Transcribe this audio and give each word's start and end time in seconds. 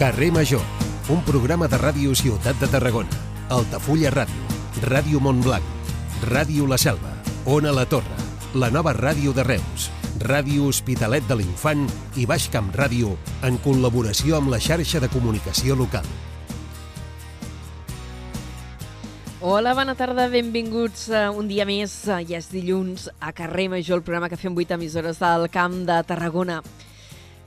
Carrer 0.00 0.32
Major, 0.32 0.62
un 1.12 1.18
programa 1.28 1.66
de 1.68 1.76
ràdio 1.76 2.14
Ciutat 2.16 2.56
de 2.56 2.64
Tarragona, 2.72 3.18
Altafulla 3.52 4.08
Ràdio, 4.14 4.54
Ràdio 4.88 5.20
Montblanc, 5.20 5.66
Ràdio 6.24 6.64
La 6.64 6.78
Selva, 6.80 7.10
Ona 7.44 7.68
La 7.76 7.84
Torre, 7.84 8.16
la 8.54 8.70
nova 8.72 8.94
ràdio 8.96 9.34
de 9.36 9.44
Reus, 9.44 9.90
Ràdio 10.24 10.70
Hospitalet 10.70 11.28
de 11.28 11.36
l'Infant 11.36 11.84
i 12.16 12.24
Baix 12.24 12.48
Camp 12.48 12.72
Ràdio 12.72 13.12
en 13.44 13.60
col·laboració 13.60 14.40
amb 14.40 14.48
la 14.48 14.56
xarxa 14.56 15.04
de 15.04 15.12
comunicació 15.12 15.76
local. 15.76 16.08
Hola, 19.44 19.76
bona 19.76 20.00
tarda, 20.00 20.30
benvinguts 20.32 21.10
uh, 21.12 21.26
un 21.36 21.44
dia 21.44 21.68
més, 21.68 22.06
uh, 22.08 22.24
ja 22.24 22.40
és 22.40 22.48
dilluns, 22.48 23.10
a 23.20 23.36
Carrer 23.36 23.68
Major, 23.68 24.00
el 24.00 24.08
programa 24.08 24.32
que 24.32 24.40
fem 24.40 24.56
8 24.56 24.80
emissores 24.80 25.20
del 25.20 25.50
Camp 25.52 25.82
de 25.84 26.00
Tarragona. 26.08 26.62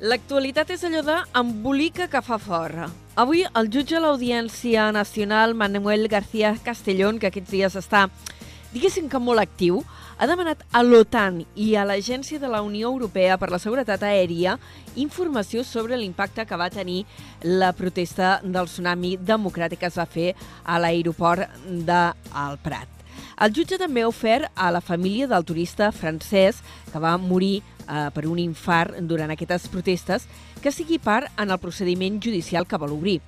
L'actualitat 0.03 0.67
és 0.73 0.81
allò 0.83 0.99
de 1.07 1.13
embolica 1.39 2.09
que 2.11 2.19
fa 2.19 2.35
fora. 2.35 2.89
Avui 3.15 3.45
el 3.45 3.69
jutge 3.71 3.95
a 3.95 4.01
l'Audiència 4.03 4.89
Nacional, 4.91 5.53
Manuel 5.55 6.09
García 6.11 6.49
Castellón, 6.65 7.21
que 7.21 7.29
aquests 7.29 7.53
dies 7.53 7.77
està, 7.79 8.09
diguéssim 8.73 9.07
que 9.07 9.21
molt 9.23 9.39
actiu, 9.39 9.79
ha 10.19 10.27
demanat 10.27 10.65
a 10.75 10.81
l'OTAN 10.83 11.45
i 11.55 11.69
a 11.79 11.85
l'Agència 11.87 12.41
de 12.41 12.51
la 12.51 12.59
Unió 12.67 12.91
Europea 12.91 13.37
per 13.39 13.47
la 13.53 13.61
Seguretat 13.63 14.03
Aèria 14.03 14.57
informació 14.99 15.63
sobre 15.63 15.95
l'impacte 15.95 16.43
que 16.43 16.59
va 16.59 16.67
tenir 16.67 17.05
la 17.47 17.71
protesta 17.71 18.41
del 18.43 18.67
tsunami 18.67 19.15
democràtic 19.23 19.85
que 19.85 19.87
es 19.87 20.01
va 20.01 20.03
fer 20.03 20.33
a 20.65 20.81
l'aeroport 20.83 21.47
del 21.63 22.59
Prat. 22.67 22.91
El 23.39 23.55
jutge 23.55 23.79
també 23.79 24.03
ha 24.03 24.11
ofert 24.11 24.51
a 24.55 24.67
la 24.71 24.83
família 24.83 25.31
del 25.31 25.47
turista 25.47 25.93
francès 25.95 26.59
que 26.91 26.99
va 26.99 27.15
morir 27.17 27.61
eh, 27.87 28.09
per 28.13 28.25
un 28.27 28.39
infart 28.39 28.99
durant 29.01 29.31
aquestes 29.33 29.67
protestes 29.71 30.27
que 30.61 30.71
sigui 30.71 30.99
part 30.99 31.31
en 31.37 31.51
el 31.51 31.59
procediment 31.59 32.21
judicial 32.23 32.67
que 32.67 32.79
vol 32.79 32.95
obrir 32.95 33.19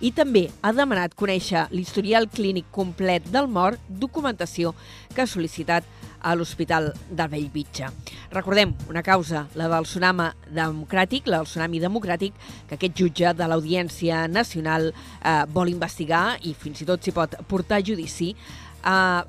i 0.00 0.10
també 0.12 0.46
ha 0.60 0.72
demanat 0.76 1.14
conèixer 1.16 1.66
l'historial 1.72 2.28
clínic 2.28 2.68
complet 2.74 3.24
del 3.32 3.48
mort, 3.48 3.80
documentació 3.88 4.74
que 5.14 5.24
ha 5.24 5.30
sol·licitat 5.30 5.86
a 6.26 6.34
l'Hospital 6.34 6.90
de 7.10 7.26
Bellvitge. 7.30 7.88
Recordem, 8.32 8.74
una 8.90 9.02
causa, 9.06 9.46
la 9.54 9.68
del 9.70 9.86
tsunami 9.86 10.28
democràtic, 10.52 11.30
la 11.30 11.40
del 11.40 11.48
tsunami 11.48 11.80
democràtic, 11.80 12.34
que 12.68 12.76
aquest 12.76 12.98
jutge 12.98 13.32
de 13.36 13.48
l'Audiència 13.48 14.26
Nacional 14.28 14.90
eh, 14.90 15.44
vol 15.54 15.70
investigar 15.72 16.40
i 16.42 16.54
fins 16.54 16.82
i 16.82 16.88
tot 16.88 17.04
s'hi 17.04 17.14
pot 17.16 17.38
portar 17.48 17.80
a 17.80 17.86
judici 17.86 18.32
eh, 18.34 19.22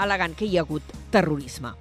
alegant 0.00 0.34
que 0.34 0.48
hi 0.48 0.56
ha 0.56 0.64
hagut 0.64 0.96
terrorisme. 1.12 1.74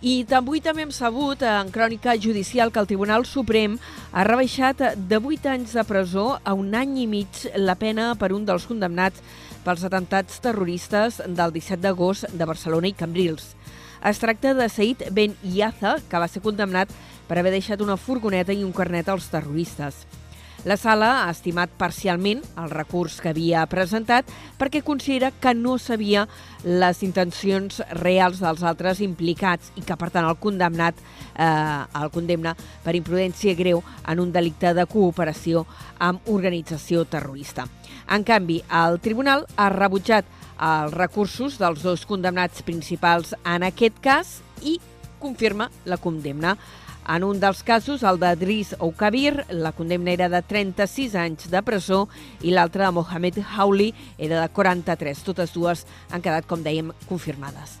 I 0.00 0.24
avui 0.32 0.62
també 0.64 0.80
hem 0.86 0.92
sabut, 0.96 1.42
en 1.44 1.68
crònica 1.68 2.14
judicial, 2.16 2.70
que 2.72 2.80
el 2.80 2.86
Tribunal 2.88 3.26
Suprem 3.28 3.74
ha 4.16 4.22
rebaixat 4.24 4.80
de 4.96 5.18
8 5.20 5.50
anys 5.52 5.74
de 5.76 5.84
presó 5.84 6.38
a 6.40 6.54
un 6.56 6.72
any 6.72 6.94
i 7.02 7.04
mig 7.06 7.42
la 7.60 7.74
pena 7.76 8.14
per 8.16 8.30
un 8.32 8.46
dels 8.48 8.64
condemnats 8.64 9.20
pels 9.60 9.84
atemptats 9.84 10.40
terroristes 10.40 11.20
del 11.26 11.52
17 11.52 11.84
d'agost 11.84 12.32
de 12.32 12.48
Barcelona 12.48 12.88
i 12.88 12.96
Cambrils. 12.96 13.52
Es 14.00 14.22
tracta 14.24 14.54
de 14.56 14.70
Said 14.72 15.10
Ben 15.12 15.36
Iaza, 15.44 15.98
que 16.08 16.24
va 16.24 16.32
ser 16.32 16.40
condemnat 16.40 16.88
per 17.28 17.36
haver 17.36 17.52
deixat 17.52 17.84
una 17.84 18.00
furgoneta 18.00 18.56
i 18.56 18.64
un 18.64 18.72
carnet 18.72 19.12
als 19.12 19.28
terroristes. 19.28 20.06
La 20.68 20.76
sala 20.76 21.06
ha 21.22 21.30
estimat 21.32 21.70
parcialment 21.80 22.42
el 22.60 22.68
recurs 22.68 23.14
que 23.24 23.30
havia 23.30 23.62
presentat 23.70 24.28
perquè 24.60 24.82
considera 24.84 25.30
que 25.32 25.54
no 25.56 25.78
sabia 25.80 26.26
les 26.66 27.00
intencions 27.06 27.78
reals 27.96 28.42
dels 28.44 28.60
altres 28.68 29.00
implicats 29.00 29.70
i 29.80 29.84
que, 29.86 29.96
per 29.96 30.10
tant, 30.12 30.28
el 30.28 30.36
condemnat 30.36 31.00
eh, 31.00 31.46
el 32.02 32.12
condemna 32.12 32.52
per 32.84 32.92
imprudència 32.98 33.56
greu 33.56 33.80
en 34.04 34.20
un 34.20 34.34
delicte 34.36 34.74
de 34.76 34.84
cooperació 34.84 35.64
amb 35.96 36.28
organització 36.28 37.06
terrorista. 37.08 37.64
En 38.12 38.26
canvi, 38.28 38.60
el 38.68 39.00
tribunal 39.00 39.46
ha 39.56 39.70
rebutjat 39.72 40.28
els 40.60 40.92
recursos 40.92 41.56
dels 41.56 41.80
dos 41.80 42.04
condemnats 42.04 42.60
principals 42.68 43.32
en 43.48 43.64
aquest 43.64 43.96
cas 44.04 44.40
i 44.60 44.76
confirma 45.20 45.70
la 45.88 45.96
condemna. 45.96 46.58
En 47.10 47.24
un 47.26 47.40
dels 47.42 47.64
casos, 47.66 48.04
el 48.06 48.20
de 48.22 48.28
Driss 48.38 48.76
Oukabir, 48.78 49.42
la 49.50 49.72
condemna 49.74 50.12
era 50.12 50.28
de 50.30 50.38
36 50.46 51.16
anys 51.18 51.48
de 51.50 51.58
presó 51.66 52.04
i 52.46 52.52
l'altre 52.54 52.84
de 52.84 52.92
Mohamed 52.94 53.40
Hauli 53.56 53.88
era 54.14 54.38
de 54.38 54.52
43. 54.54 55.24
Totes 55.26 55.50
dues 55.50 55.82
han 56.14 56.22
quedat, 56.22 56.46
com 56.46 56.62
dèiem, 56.62 56.92
confirmades. 57.08 57.80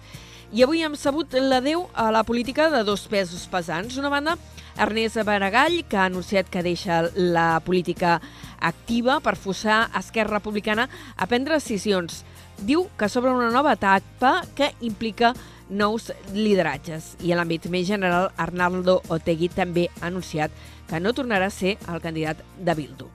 I 0.50 0.64
avui 0.66 0.82
hem 0.82 0.96
sabut 0.98 1.36
l'adeu 1.38 1.84
a 1.94 2.08
la 2.10 2.24
política 2.26 2.66
de 2.74 2.82
dos 2.82 3.06
pesos 3.06 3.46
pesants. 3.46 4.00
Una 4.02 4.10
banda, 4.10 4.34
Ernest 4.74 5.22
Baragall, 5.22 5.84
que 5.86 6.00
ha 6.00 6.08
anunciat 6.10 6.50
que 6.50 6.66
deixa 6.66 7.04
la 7.14 7.60
política 7.62 8.18
activa 8.58 9.20
per 9.22 9.36
forçar 9.38 9.84
Esquerra 9.94 10.40
Republicana 10.40 10.88
a 11.14 11.30
prendre 11.30 11.54
decisions 11.54 12.24
diu 12.60 12.86
que 12.98 13.08
s'obre 13.08 13.32
una 13.32 13.50
nova 13.50 13.72
etapa 13.72 14.40
que 14.54 14.72
implica 14.84 15.32
nous 15.70 16.10
lideratges. 16.34 17.14
I 17.22 17.32
en 17.32 17.40
l'àmbit 17.40 17.70
més 17.70 17.86
general, 17.88 18.30
Arnaldo 18.36 19.00
Otegui 19.08 19.48
també 19.54 19.88
ha 20.00 20.08
anunciat 20.10 20.52
que 20.90 21.00
no 21.00 21.14
tornarà 21.14 21.48
a 21.48 21.54
ser 21.54 21.78
el 21.88 22.02
candidat 22.02 22.42
de 22.58 22.74
Bildu. 22.74 23.08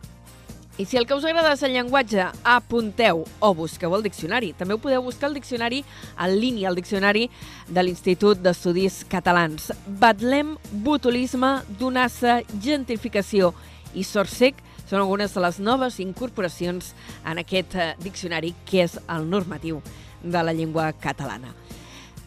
I 0.77 0.83
si 0.83 0.97
el 0.97 1.05
que 1.07 1.15
us 1.15 1.23
agrada 1.23 1.53
és 1.55 1.61
el 1.63 1.71
llenguatge, 1.71 2.25
apunteu 2.43 3.21
o 3.39 3.51
busqueu 3.55 3.93
el 3.95 4.03
diccionari. 4.03 4.51
També 4.59 4.75
ho 4.75 4.81
podeu 4.83 5.05
buscar 5.05 5.29
al 5.29 5.37
diccionari 5.37 5.85
en 6.19 6.35
línia, 6.35 6.67
al 6.67 6.75
diccionari 6.75 7.29
de 7.69 7.83
l'Institut 7.83 8.41
d'Estudis 8.43 9.05
Catalans. 9.07 9.69
Batlem, 9.87 10.57
botulisme, 10.83 11.61
donassa, 11.79 12.41
gentrificació 12.59 13.53
i 13.95 14.03
sort 14.03 14.33
sec 14.33 14.59
són 14.85 14.99
algunes 14.99 15.31
de 15.31 15.45
les 15.47 15.61
noves 15.63 16.01
incorporacions 16.03 16.91
en 17.23 17.39
aquest 17.39 17.79
eh, 17.79 17.93
diccionari 18.03 18.51
que 18.67 18.83
és 18.83 18.99
el 19.07 19.29
normatiu 19.31 19.79
de 20.21 20.43
la 20.43 20.53
llengua 20.53 20.91
catalana. 20.99 21.55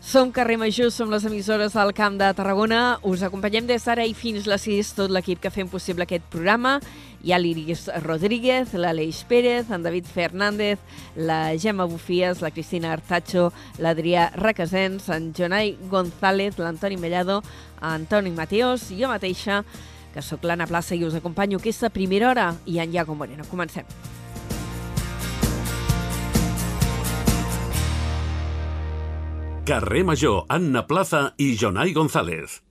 Som 0.00 0.31
Carrer 0.32 0.56
Major, 0.56 0.92
som 0.92 1.10
les 1.10 1.25
emissores 1.26 1.72
del 1.75 1.92
Camp 1.92 2.16
de 2.20 2.28
Tarragona. 2.32 3.00
Us 3.03 3.25
acompanyem 3.26 3.66
des 3.66 3.82
d'ara 3.84 4.04
i 4.06 4.14
fins 4.14 4.47
les 4.47 4.62
6 4.62 4.92
tot 4.94 5.10
l'equip 5.10 5.41
que 5.42 5.50
fem 5.50 5.66
possible 5.69 6.06
aquest 6.06 6.25
programa. 6.31 6.76
Hi 7.26 7.34
ha 7.34 7.38
l'Iris 7.42 7.88
Rodríguez, 8.04 8.76
l'Aleix 8.78 9.25
Pérez, 9.28 9.72
en 9.75 9.82
David 9.82 10.06
Fernández, 10.06 10.78
la 11.16 11.59
Gemma 11.59 11.84
Bufies, 11.91 12.41
la 12.41 12.53
Cristina 12.54 12.92
Artacho, 12.94 13.50
l'Adrià 13.82 14.31
Requesens, 14.38 15.09
en 15.10 15.32
Jonai 15.34 15.75
González, 15.91 16.60
l'Antoni 16.62 16.97
Mellado, 16.97 17.42
Antoni 17.82 18.30
Mateos 18.30 18.92
i 18.94 19.03
jo 19.03 19.10
mateixa, 19.10 19.65
que 20.15 20.22
sóc 20.22 20.47
l'Anna 20.47 20.70
Plaça 20.70 20.94
i 20.94 21.03
us 21.04 21.19
acompanyo 21.19 21.59
aquesta 21.59 21.91
primera 21.91 22.30
hora 22.30 22.53
i 22.66 22.78
en 22.78 22.94
Iago 22.94 23.19
Moreno. 23.19 23.44
Comencem. 23.50 23.84
Carrer 29.69 30.03
Major, 30.03 30.47
Anna 30.49 30.87
Plaza 30.87 31.34
i 31.37 31.51
Jonai 31.55 31.93
González. 31.93 32.62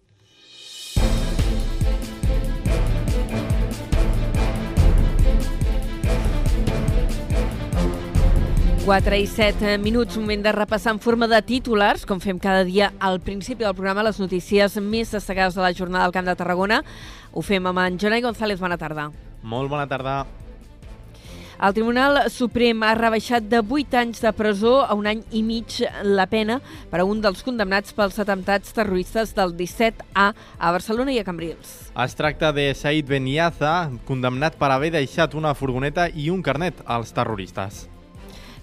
Quatre 8.81 9.19
i 9.21 9.27
set 9.29 9.61
minuts, 9.77 10.17
moment 10.17 10.41
de 10.41 10.55
repassar 10.55 10.95
en 10.95 10.97
forma 10.97 11.29
de 11.29 11.37
titulars, 11.45 12.07
com 12.09 12.17
fem 12.17 12.41
cada 12.41 12.65
dia 12.65 12.89
al 12.97 13.21
principi 13.21 13.61
del 13.61 13.77
programa, 13.77 14.01
les 14.09 14.17
notícies 14.17 14.79
més 14.81 15.13
destacades 15.13 15.53
de 15.53 15.61
la 15.61 15.73
jornada 15.77 16.09
del 16.09 16.17
Camp 16.17 16.25
de 16.25 16.37
Tarragona. 16.41 16.81
Ho 17.29 17.45
fem 17.45 17.69
amb 17.69 17.85
en 17.85 18.01
Jonai 18.01 18.25
González. 18.25 18.57
Bona 18.57 18.81
tarda. 18.81 19.11
Molt 19.45 19.69
bona 19.69 19.85
tarda. 19.85 20.23
El 21.57 21.73
Tribunal 21.73 22.19
Suprem 22.29 22.83
ha 22.85 22.91
rebaixat 22.93 23.47
de 23.49 23.63
8 23.65 23.97
anys 23.97 24.21
de 24.21 24.29
presó 24.37 24.75
a 24.85 24.93
un 24.93 25.07
any 25.09 25.23
i 25.33 25.41
mig 25.41 25.79
la 26.05 26.27
pena 26.29 26.59
per 26.91 27.01
a 27.01 27.07
un 27.09 27.23
dels 27.23 27.41
condemnats 27.41 27.97
pels 27.97 28.21
atemptats 28.21 28.77
terroristes 28.77 29.33
del 29.33 29.55
17A 29.57 30.27
a 30.37 30.71
Barcelona 30.77 31.17
i 31.17 31.17
a 31.17 31.25
Cambrils. 31.25 31.89
Es 31.97 32.13
tracta 32.13 32.53
de 32.53 32.69
Said 32.77 33.09
Beniaza, 33.09 33.89
condemnat 34.05 34.61
per 34.61 34.69
haver 34.69 34.93
deixat 34.99 35.33
una 35.33 35.57
furgoneta 35.57 36.11
i 36.13 36.29
un 36.29 36.45
carnet 36.45 36.85
als 36.85 37.09
terroristes. 37.17 37.87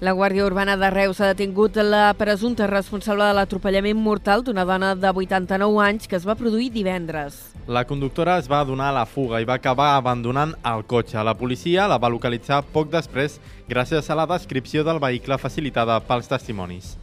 La 0.00 0.12
Guàrdia 0.12 0.42
Urbana 0.42 0.74
de 0.76 0.88
Reus 0.90 1.20
ha 1.22 1.28
detingut 1.30 1.76
la 1.78 2.08
presumpta 2.18 2.66
responsable 2.66 3.28
de 3.28 3.36
l'atropellament 3.38 4.00
mortal 4.02 4.42
d'una 4.42 4.64
dona 4.66 4.94
de 4.98 5.12
89 5.14 5.78
anys 5.84 6.08
que 6.10 6.18
es 6.18 6.26
va 6.26 6.34
produir 6.34 6.72
divendres. 6.74 7.36
La 7.70 7.84
conductora 7.86 8.34
es 8.42 8.50
va 8.50 8.64
donar 8.66 8.90
a 8.90 8.96
la 8.98 9.06
fuga 9.06 9.38
i 9.40 9.46
va 9.46 9.54
acabar 9.54 9.92
abandonant 9.94 10.56
el 10.66 10.82
cotxe. 10.90 11.22
La 11.22 11.38
policia 11.38 11.86
la 11.86 12.00
va 12.02 12.10
localitzar 12.10 12.64
poc 12.74 12.90
després 12.90 13.38
gràcies 13.70 14.10
a 14.10 14.18
la 14.18 14.26
descripció 14.26 14.82
del 14.82 14.98
vehicle 14.98 15.38
facilitada 15.38 16.00
pels 16.02 16.28
testimonis. 16.28 16.96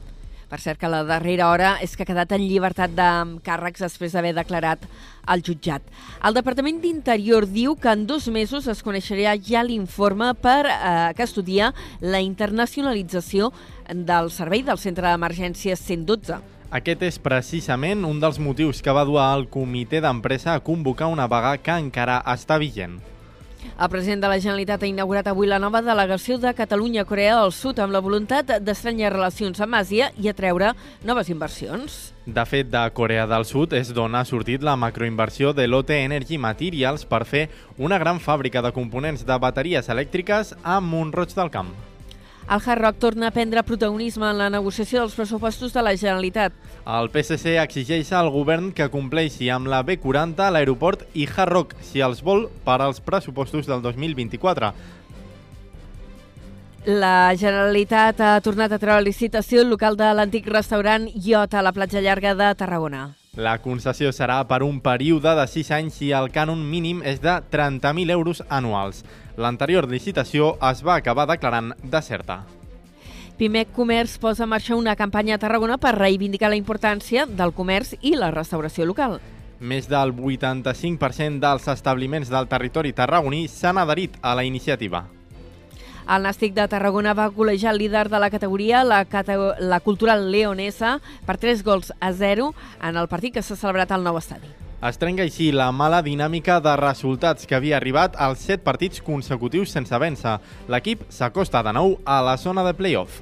Per 0.51 0.59
cert 0.59 0.81
que 0.81 0.89
la 0.91 1.05
darrera 1.07 1.47
hora 1.47 1.71
és 1.79 1.93
que 1.95 2.03
ha 2.03 2.09
quedat 2.09 2.33
en 2.35 2.43
llibertat 2.43 2.91
de 2.91 3.07
càrrecs 3.45 3.85
després 3.85 4.11
d'haver 4.11 4.33
declarat 4.35 4.83
al 5.31 5.43
jutjat. 5.47 5.85
El 6.27 6.35
Departament 6.35 6.81
d'Interior 6.83 7.47
diu 7.47 7.77
que 7.79 7.93
en 7.93 8.03
dos 8.09 8.27
mesos 8.27 8.67
es 8.67 8.81
coneixerà 8.83 9.37
ja 9.39 9.63
l'informe 9.63 10.33
per 10.35 10.65
eh, 10.67 11.13
que 11.15 11.23
estudia 11.23 11.71
la 12.03 12.19
internacionalització 12.19 13.53
del 13.87 14.27
servei 14.35 14.65
del 14.67 14.81
Centre 14.81 15.07
d'Emergències 15.07 15.79
112. 15.87 16.41
Aquest 16.71 17.01
és 17.07 17.19
precisament 17.19 18.03
un 18.07 18.19
dels 18.19 18.39
motius 18.39 18.83
que 18.83 18.91
va 18.95 19.07
dur 19.07 19.21
al 19.23 19.47
comitè 19.51 20.03
d'empresa 20.03 20.53
a 20.55 20.63
convocar 20.63 21.07
una 21.11 21.31
vaga 21.31 21.57
que 21.63 21.79
encara 21.79 22.21
està 22.35 22.59
vigent. 22.59 22.99
El 23.81 23.89
president 23.89 24.21
de 24.23 24.29
la 24.31 24.39
Generalitat 24.39 24.83
ha 24.83 24.89
inaugurat 24.89 25.27
avui 25.31 25.49
la 25.49 25.59
nova 25.59 25.81
delegació 25.81 26.37
de 26.41 26.53
Catalunya 26.53 27.05
Corea 27.05 27.39
del 27.41 27.53
Sud 27.55 27.79
amb 27.81 27.93
la 27.95 28.01
voluntat 28.03 28.55
d'estranyar 28.61 29.13
relacions 29.13 29.61
amb 29.61 29.79
Àsia 29.81 30.11
i 30.21 30.29
atreure 30.29 30.73
noves 31.07 31.29
inversions. 31.33 32.11
De 32.25 32.45
fet, 32.45 32.69
de 32.69 32.81
Corea 32.93 33.27
del 33.27 33.45
Sud 33.49 33.73
és 33.73 33.93
d'on 33.93 34.15
ha 34.15 34.25
sortit 34.25 34.61
la 34.63 34.77
macroinversió 34.77 35.53
de 35.57 35.67
l'OT 35.67 35.95
Energy 35.97 36.37
Materials 36.37 37.05
per 37.05 37.25
fer 37.25 37.47
una 37.77 37.97
gran 37.97 38.21
fàbrica 38.21 38.61
de 38.61 38.73
components 38.75 39.25
de 39.25 39.39
bateries 39.41 39.89
elèctriques 39.89 40.53
a 40.63 40.79
Montroig 40.79 41.33
del 41.33 41.49
Camp. 41.49 41.73
El 42.51 42.59
Hard 42.65 42.81
Rock 42.81 42.97
torna 42.99 43.27
a 43.27 43.31
prendre 43.31 43.63
protagonisme 43.63 44.27
en 44.27 44.35
la 44.37 44.49
negociació 44.51 44.99
dels 44.99 45.13
pressupostos 45.15 45.71
de 45.71 45.81
la 45.85 45.93
Generalitat. 45.95 46.51
El 46.83 47.07
PSC 47.13 47.53
exigeix 47.61 48.11
al 48.11 48.27
govern 48.33 48.73
que 48.75 48.89
compleixi 48.91 49.47
amb 49.47 49.69
la 49.71 49.79
B40 49.87 50.43
a 50.43 50.49
l'aeroport 50.51 51.05
i 51.15 51.29
Hard 51.31 51.53
Rock, 51.53 51.77
si 51.79 52.03
els 52.03 52.19
vol, 52.19 52.49
per 52.65 52.81
als 52.81 52.99
pressupostos 52.99 53.71
del 53.71 53.79
2024. 53.85 54.73
La 56.91 57.31
Generalitat 57.39 58.19
ha 58.19 58.35
tornat 58.43 58.75
a 58.75 58.81
treure 58.83 59.07
licitació 59.07 59.63
el 59.63 59.71
local 59.71 59.95
de 59.95 60.11
l'antic 60.11 60.51
restaurant 60.51 61.07
Iot 61.07 61.55
a 61.55 61.63
la 61.63 61.71
platja 61.71 62.03
llarga 62.03 62.35
de 62.35 62.51
Tarragona. 62.59 63.07
La 63.39 63.59
concessió 63.63 64.11
serà 64.11 64.41
per 64.43 64.59
un 64.67 64.81
període 64.83 65.37
de 65.39 65.47
6 65.47 65.69
anys 65.77 66.01
i 66.03 66.11
el 66.11 66.27
cànon 66.35 66.59
mínim 66.67 66.99
és 66.99 67.21
de 67.23 67.39
30.000 67.53 68.11
euros 68.11 68.43
anuals. 68.49 69.05
L'anterior 69.37 69.87
licitació 69.89 70.55
es 70.71 70.81
va 70.83 70.95
acabar 70.95 71.27
declarant 71.29 71.71
deserta. 71.83 72.41
Pimec 73.37 73.71
Comerç 73.73 74.17
posa 74.21 74.43
en 74.43 74.51
marxa 74.51 74.75
una 74.75 74.95
campanya 74.95 75.35
a 75.35 75.41
Tarragona 75.41 75.79
per 75.81 75.95
reivindicar 75.95 76.51
la 76.51 76.59
importància 76.59 77.25
del 77.25 77.55
comerç 77.57 77.95
i 78.01 78.13
la 78.13 78.29
restauració 78.29 78.85
local. 78.85 79.19
Més 79.61 79.87
del 79.89 80.13
85% 80.13 81.41
dels 81.41 81.67
establiments 81.73 82.29
del 82.29 82.49
territori 82.51 82.93
tarragoní 82.93 83.47
s'han 83.47 83.77
adherit 83.81 84.19
a 84.21 84.35
la 84.35 84.43
iniciativa. 84.43 85.05
El 86.09 86.25
Nàstic 86.25 86.53
de 86.53 86.67
Tarragona 86.67 87.13
va 87.13 87.29
golejar 87.33 87.71
el 87.73 87.79
líder 87.79 88.09
de 88.09 88.19
la 88.19 88.29
categoria, 88.29 88.83
la, 88.83 89.05
cate 89.05 89.37
la 89.59 89.79
cultural 89.79 90.31
leonesa, 90.31 90.99
per 91.25 91.37
3 91.37 91.63
gols 91.63 91.93
a 91.99 92.11
0 92.11 92.53
en 92.81 92.97
el 92.97 93.07
partit 93.07 93.37
que 93.37 93.45
s'ha 93.45 93.55
celebrat 93.55 93.93
al 93.93 94.03
nou 94.03 94.17
estadi. 94.17 94.49
Es 94.81 94.97
trenca 94.97 95.21
així 95.21 95.51
la 95.53 95.67
mala 95.69 95.99
dinàmica 96.01 96.55
de 96.65 96.71
resultats 96.79 97.45
que 97.45 97.53
havia 97.53 97.75
arribat 97.77 98.15
als 98.17 98.47
7 98.47 98.63
partits 98.65 99.03
consecutius 99.05 99.69
sense 99.75 99.93
vèncer. 99.93 100.39
L'equip 100.73 101.03
s'acosta 101.13 101.61
de 101.61 101.73
nou 101.77 101.99
a 102.01 102.17
la 102.25 102.33
zona 102.41 102.63
de 102.65 102.73
play-off. 102.73 103.19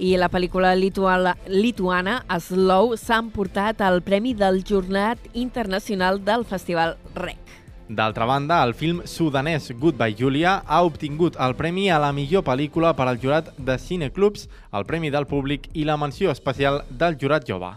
I 0.00 0.14
la 0.16 0.30
pel·lícula 0.32 0.72
lituana, 0.76 1.36
lituana 1.48 2.22
Slow 2.40 2.96
s'ha 2.96 3.20
emportat 3.20 3.84
el 3.84 4.00
Premi 4.00 4.32
del 4.32 4.62
Jornat 4.64 5.20
Internacional 5.34 6.24
del 6.24 6.48
Festival 6.48 6.96
REC. 7.14 7.44
D'altra 7.88 8.24
banda, 8.24 8.64
el 8.64 8.72
film 8.74 9.04
sudanès 9.04 9.70
Goodbye 9.76 10.16
Julia 10.18 10.62
ha 10.66 10.82
obtingut 10.88 11.36
el 11.36 11.54
premi 11.54 11.90
a 11.92 12.00
la 12.00 12.14
millor 12.16 12.48
pel·lícula 12.48 12.96
per 12.96 13.06
al 13.06 13.20
jurat 13.20 13.52
de 13.58 13.76
Cineclubs, 13.78 14.48
el 14.72 14.88
Premi 14.88 15.12
del 15.12 15.28
Públic 15.28 15.68
i 15.74 15.84
la 15.84 16.00
menció 16.00 16.32
especial 16.32 16.82
del 16.90 17.20
jurat 17.20 17.44
jove. 17.44 17.76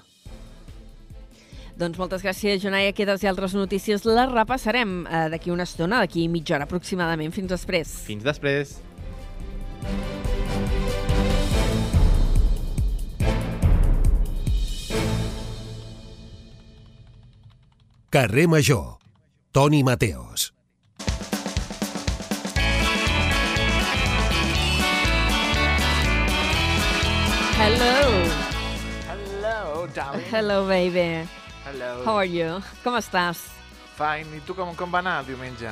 Doncs 1.79 1.95
moltes 1.95 2.23
gràcies, 2.25 2.59
Jonai. 2.59 2.89
Aquestes 2.91 3.23
i 3.23 3.29
altres 3.29 3.53
notícies 3.55 4.03
les 4.03 4.31
repassarem 4.33 5.05
eh, 5.07 5.25
d'aquí 5.31 5.53
una 5.53 5.63
estona, 5.63 6.01
d'aquí 6.03 6.27
mitja 6.27 6.57
hora 6.57 6.67
aproximadament. 6.67 7.31
Fins 7.31 7.47
després. 7.53 7.93
Fins 8.03 8.25
després. 8.25 8.75
Carrer 18.11 18.47
Major. 18.51 18.97
Toni 19.53 19.83
Mateos. 19.83 20.51
Hello. 27.55 27.95
Hello, 29.07 29.87
darling. 29.93 30.25
Hello, 30.31 30.65
baby. 30.67 31.38
Hello. 31.69 32.01
How 32.03 32.17
are 32.17 32.25
you? 32.25 32.57
Com 32.81 32.95
estàs? 32.97 33.43
Fine. 33.93 34.39
I 34.39 34.41
tu 34.47 34.55
com, 34.57 34.71
com 34.73 34.89
va 34.89 35.03
anar 35.03 35.19
el 35.21 35.27
diumenge? 35.27 35.69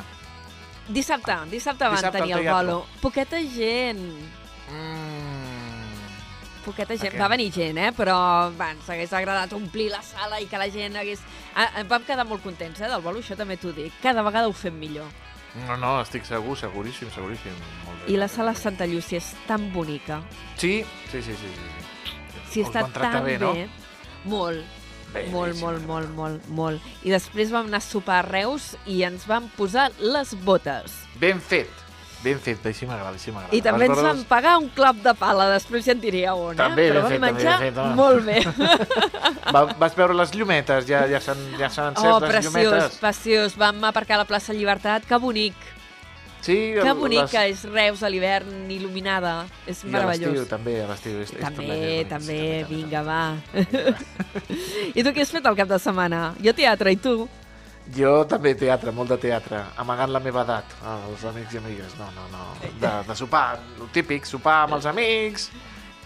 Dissabte, 0.94 1.34
dissabte 1.50 1.88
van 1.90 1.98
Dissabte 1.98 2.22
tenir 2.22 2.36
el 2.38 2.46
bolo. 2.46 2.76
Poqueta 3.02 3.40
gent. 3.42 4.04
Mm. 4.70 5.96
Poqueta 6.68 6.94
gent. 6.94 7.16
Ok. 7.16 7.18
Va 7.24 7.32
venir 7.34 7.50
gent, 7.56 7.82
eh? 7.82 7.90
Però 7.98 8.18
va, 8.60 8.70
ens 8.76 8.92
hagués 8.94 9.16
agradat 9.18 9.58
omplir 9.58 9.90
la 9.96 10.04
sala 10.06 10.38
i 10.44 10.46
que 10.52 10.62
la 10.62 10.70
gent 10.70 11.00
hagués... 11.02 11.26
Ah, 11.56 11.72
eh, 11.82 11.86
vam 11.90 12.06
quedar 12.06 12.28
molt 12.30 12.46
contents, 12.46 12.84
eh, 12.84 12.92
del 12.94 13.02
bolo, 13.02 13.26
això 13.26 13.40
també 13.40 13.58
t'ho 13.58 13.74
dic. 13.74 13.98
Cada 14.04 14.22
vegada 14.28 14.52
ho 14.52 14.54
fem 14.54 14.78
millor. 14.78 15.10
No, 15.66 15.80
no, 15.82 15.96
estic 16.04 16.30
segur, 16.30 16.54
seguríssim, 16.62 17.10
seguríssim. 17.16 17.58
Molt 17.88 18.04
bé, 18.04 18.14
I 18.14 18.22
la 18.22 18.30
sala. 18.30 18.54
Santa 18.54 18.86
Llúcia 18.86 19.18
és 19.18 19.34
tan 19.50 19.72
bonica. 19.74 20.22
Sí, 20.62 20.84
sí, 21.10 21.24
sí, 21.24 21.34
sí. 21.34 21.54
sí, 21.58 21.70
sí. 21.74 22.18
Si 22.54 22.62
Us 22.62 22.70
està 22.70 22.86
tan 22.94 23.24
bé, 23.26 23.40
bé, 23.42 23.42
no? 23.42 23.88
molt, 24.28 24.77
molt, 25.32 25.56
molt, 25.62 25.86
molt, 25.88 26.10
molt, 26.16 26.48
molt. 26.50 26.82
I 27.04 27.10
després 27.16 27.50
vam 27.52 27.68
anar 27.68 27.80
a 27.82 27.86
sopar 27.88 28.20
a 28.20 28.28
Reus 28.28 28.76
i 28.86 29.02
ens 29.08 29.26
vam 29.28 29.50
posar 29.58 29.90
les 30.00 30.34
botes. 30.46 31.04
Ben 31.20 31.40
fet. 31.42 31.70
Ben 32.24 32.40
fet, 32.42 32.64
així 32.66 32.88
m'agrada, 32.90 33.14
així 33.14 33.30
m'agrada. 33.32 33.54
I 33.56 33.62
també 33.62 33.86
ens 33.86 33.94
Recordo- 33.94 34.08
van 34.10 34.24
pagar 34.26 34.56
un 34.58 34.70
clop 34.74 34.96
de 35.06 35.14
pala, 35.14 35.52
després 35.54 35.86
ja 35.86 35.92
en 35.94 36.02
diríeu 36.02 36.36
on, 36.48 36.54
eh? 36.56 36.58
També, 36.58 36.88
Però 36.92 37.04
vam 37.04 37.12
fet, 37.12 37.22
menjar 37.22 37.60
fet, 37.62 37.78
home. 37.78 37.96
molt 37.96 38.26
bé. 38.26 38.40
Va, 39.54 39.62
vas 39.80 39.96
veure 39.96 40.16
les 40.18 40.34
llumetes? 40.36 40.88
Ja, 40.90 41.06
ja 41.08 41.20
s'han 41.24 41.38
ja 41.60 41.70
encès 41.70 42.04
Oh, 42.04 42.20
les 42.20 42.30
preciós, 42.30 42.54
llumetes? 42.56 42.98
preciós. 43.00 43.56
Vam 43.56 43.84
aparcar 43.88 44.18
a 44.18 44.24
la 44.24 44.26
plaça 44.26 44.52
Llibertat, 44.54 45.06
que 45.08 45.16
bonic. 45.22 45.54
Sí, 46.48 46.56
Que 46.78 46.80
el- 46.88 46.96
bonic 46.96 47.26
que 47.34 47.42
les... 47.44 47.58
és 47.66 47.72
Reus 47.74 48.02
a 48.04 48.10
l'hivern, 48.10 48.70
il·luminada. 48.72 49.34
És 49.68 49.82
I 49.84 49.90
a 49.92 50.06
l'estiu, 50.06 50.30
meravellós. 50.32 50.48
també, 50.48 50.78
a 50.80 50.88
l'estiu. 50.88 51.18
és- 51.20 51.28
és 51.28 51.36
tot 51.36 51.42
També, 51.50 51.66
bonic, 51.68 52.08
també, 52.14 52.38
sí, 52.64 52.74
vinga, 52.74 53.02
va. 53.04 53.22
I 54.98 55.04
tu 55.04 55.12
què 55.12 55.22
has 55.26 55.32
fet 55.36 55.46
el 55.50 55.58
cap 55.60 55.68
de 55.70 55.80
setmana? 55.82 56.22
Jo 56.44 56.54
teatre, 56.56 56.94
i 56.96 57.00
tu? 57.04 57.28
Jo 57.96 58.14
també 58.28 58.52
teatre, 58.60 58.92
molt 58.92 59.10
de 59.14 59.18
teatre, 59.28 59.62
amagant 59.80 60.12
la 60.12 60.20
meva 60.20 60.42
edat 60.44 60.74
als 60.84 61.24
amics 61.30 61.54
i 61.56 61.60
amigues. 61.62 61.94
No, 62.00 62.08
no, 62.16 62.26
no. 62.34 62.48
De, 62.82 62.92
de 63.08 63.16
sopar, 63.16 63.60
el 63.80 63.88
típic, 63.96 64.26
sopar 64.28 64.64
amb 64.66 64.76
els 64.80 64.86
amics, 64.92 65.50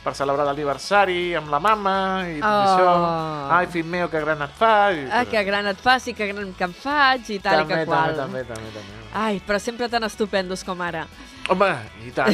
per 0.04 0.16
celebrar 0.18 0.46
l'aniversari, 0.48 1.36
amb 1.38 1.50
la 1.54 1.60
mama 1.60 2.24
i 2.28 2.40
tot 2.40 2.50
Oh. 2.50 2.70
això. 2.72 3.52
Ai, 3.58 3.68
fill 3.68 3.86
meu, 3.86 4.10
que 4.10 4.20
gran 4.20 4.42
et 4.42 4.52
fa. 4.58 4.92
I 4.94 5.08
Ah, 5.12 5.24
tot 5.24 5.32
que 5.32 5.44
gran 5.44 5.68
et 5.68 5.78
faci, 5.78 6.14
que 6.14 6.28
gran 6.28 6.54
que 6.54 6.64
em 6.64 6.74
faig, 6.74 7.30
i 7.30 7.40
tal 7.40 7.60
també, 7.60 7.74
i 7.74 7.78
que 7.78 7.86
qual. 7.86 8.16
També, 8.16 8.44
també, 8.44 8.44
també, 8.54 8.70
també. 8.72 9.02
Ai, 9.14 9.42
però 9.46 9.60
sempre 9.60 9.90
tan 9.90 10.04
estupendos 10.04 10.64
com 10.64 10.82
ara. 10.82 11.06
Home, 11.50 11.76
i 12.08 12.12
tant. 12.12 12.34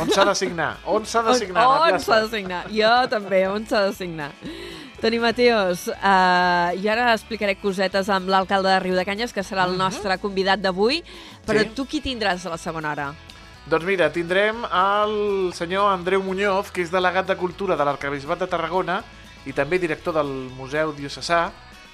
On 0.00 0.08
s'ha 0.10 0.24
de 0.24 0.34
signar? 0.34 0.76
On 0.86 1.04
s'ha 1.04 1.22
de 1.22 1.34
signar? 1.34 1.66
On, 1.68 1.92
on 1.94 2.00
s'ha 2.00 2.20
de 2.22 2.28
signar? 2.30 2.64
Jo 2.70 3.06
també, 3.08 3.46
on 3.48 3.66
s'ha 3.66 3.86
de 3.86 3.92
signar? 3.92 4.30
Toni 5.00 5.18
Mateos, 5.18 5.88
uh, 5.88 6.70
jo 6.80 6.90
ara 6.90 7.12
explicaré 7.12 7.56
cosetes 7.60 8.08
amb 8.08 8.26
l'alcalde 8.28 8.70
de 8.70 8.78
Riudecanyes, 8.80 9.32
que 9.34 9.42
serà 9.42 9.66
el 9.68 9.76
nostre 9.76 10.16
convidat 10.18 10.60
d'avui, 10.60 11.02
però 11.46 11.58
Mhm. 11.60 11.68
Sí. 11.68 11.74
tu 11.74 11.84
qui 11.86 12.00
tindràs 12.00 12.46
a 12.46 12.50
la 12.50 12.56
segona 12.56 12.92
hora? 12.92 13.12
Doncs 13.64 13.86
mira, 13.88 14.10
tindrem 14.12 14.58
el 14.68 15.52
senyor 15.56 15.88
Andreu 15.88 16.20
Muñoz, 16.22 16.68
que 16.68 16.82
és 16.84 16.90
delegat 16.92 17.24
de 17.24 17.36
Cultura 17.40 17.78
de 17.80 17.84
l'Arcabisbat 17.88 18.42
de 18.42 18.48
Tarragona 18.52 18.98
i 19.48 19.54
també 19.56 19.78
director 19.80 20.12
del 20.12 20.28
Museu 20.52 20.92
Diocesà, 20.92 21.46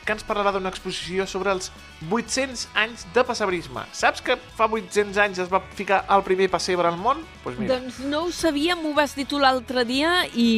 que 0.02 0.16
ens 0.16 0.24
parlarà 0.26 0.50
d'una 0.50 0.72
exposició 0.72 1.28
sobre 1.30 1.52
els 1.54 1.68
800 2.10 2.64
anys 2.74 3.04
de 3.14 3.22
pessebrisme. 3.22 3.84
Saps 3.94 4.18
que 4.26 4.34
fa 4.58 4.66
800 4.66 5.20
anys 5.22 5.38
es 5.44 5.52
va 5.52 5.60
ficar 5.78 6.00
el 6.10 6.24
primer 6.26 6.48
pessebre 6.50 6.90
al 6.90 6.98
món? 6.98 7.22
Doncs 7.22 7.44
pues 7.44 7.60
mira, 7.60 7.78
Doncs 7.78 8.00
no 8.10 8.24
ho 8.24 8.32
sabia, 8.34 8.74
m'ho 8.74 8.90
vas 8.96 9.14
dir 9.14 9.28
tu 9.30 9.38
l'altre 9.38 9.86
dia 9.86 10.24
i, 10.34 10.50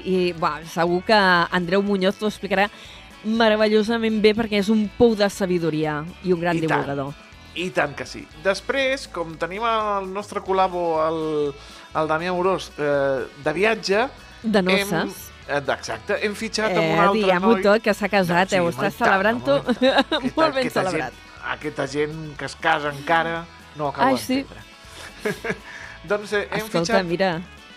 i 0.00 0.16
bah, 0.40 0.62
segur 0.72 1.02
que 1.04 1.20
Andreu 1.52 1.84
Muñoz 1.84 2.16
t'ho 2.16 2.32
explicarà 2.32 2.70
meravellosament 3.24 4.16
bé 4.24 4.32
perquè 4.32 4.64
és 4.64 4.72
un 4.72 4.86
pou 4.96 5.12
de 5.12 5.28
sabidoria 5.28 6.00
i 6.24 6.32
un 6.32 6.40
gran 6.40 6.56
I 6.56 6.64
tant. 6.64 7.12
I 7.54 7.68
tant 7.70 7.94
que 7.94 8.06
sí. 8.06 8.24
Després, 8.44 9.06
com 9.14 9.34
tenim 9.38 9.62
el 9.68 10.08
nostre 10.12 10.40
col·labo, 10.42 10.84
el, 11.06 11.20
el 11.94 12.08
Damià 12.10 12.32
Morós, 12.34 12.70
eh, 12.78 13.26
de 13.44 13.52
viatge... 13.56 14.08
De 14.44 14.58
hem, 14.60 14.90
noces. 14.90 15.30
eh, 15.48 15.60
exacte, 15.72 16.18
hem 16.26 16.34
fitxat 16.36 16.74
amb 16.74 16.82
un 16.84 16.98
Eh, 16.98 17.00
altre 17.00 17.20
diguem-ho 17.20 17.52
noi... 17.54 17.62
tot, 17.64 17.82
que 17.86 17.94
s'ha 17.96 18.08
casat, 18.12 18.50
Sí, 18.50 18.56
eh? 18.56 18.60
Ho 18.60 18.68
estàs 18.72 18.98
celebrant-ho 18.98 19.60
molt 20.36 20.36
ben 20.36 20.58
aquesta 20.64 20.82
celebrat. 20.82 21.14
Gent, 21.14 21.38
aquesta 21.54 21.86
gent 21.94 22.18
que 22.36 22.44
es 22.50 22.56
casa 22.60 22.90
encara 22.92 23.44
no 23.76 23.88
acaba 23.88 24.10
Ai, 24.10 24.18
sí. 24.18 24.42
d'entendre. 24.42 25.56
doncs 26.10 26.32
eh, 26.36 26.42
hem 26.50 26.66
Escolta, 26.66 26.80
fitxat... 26.80 27.06
mira, 27.08 27.30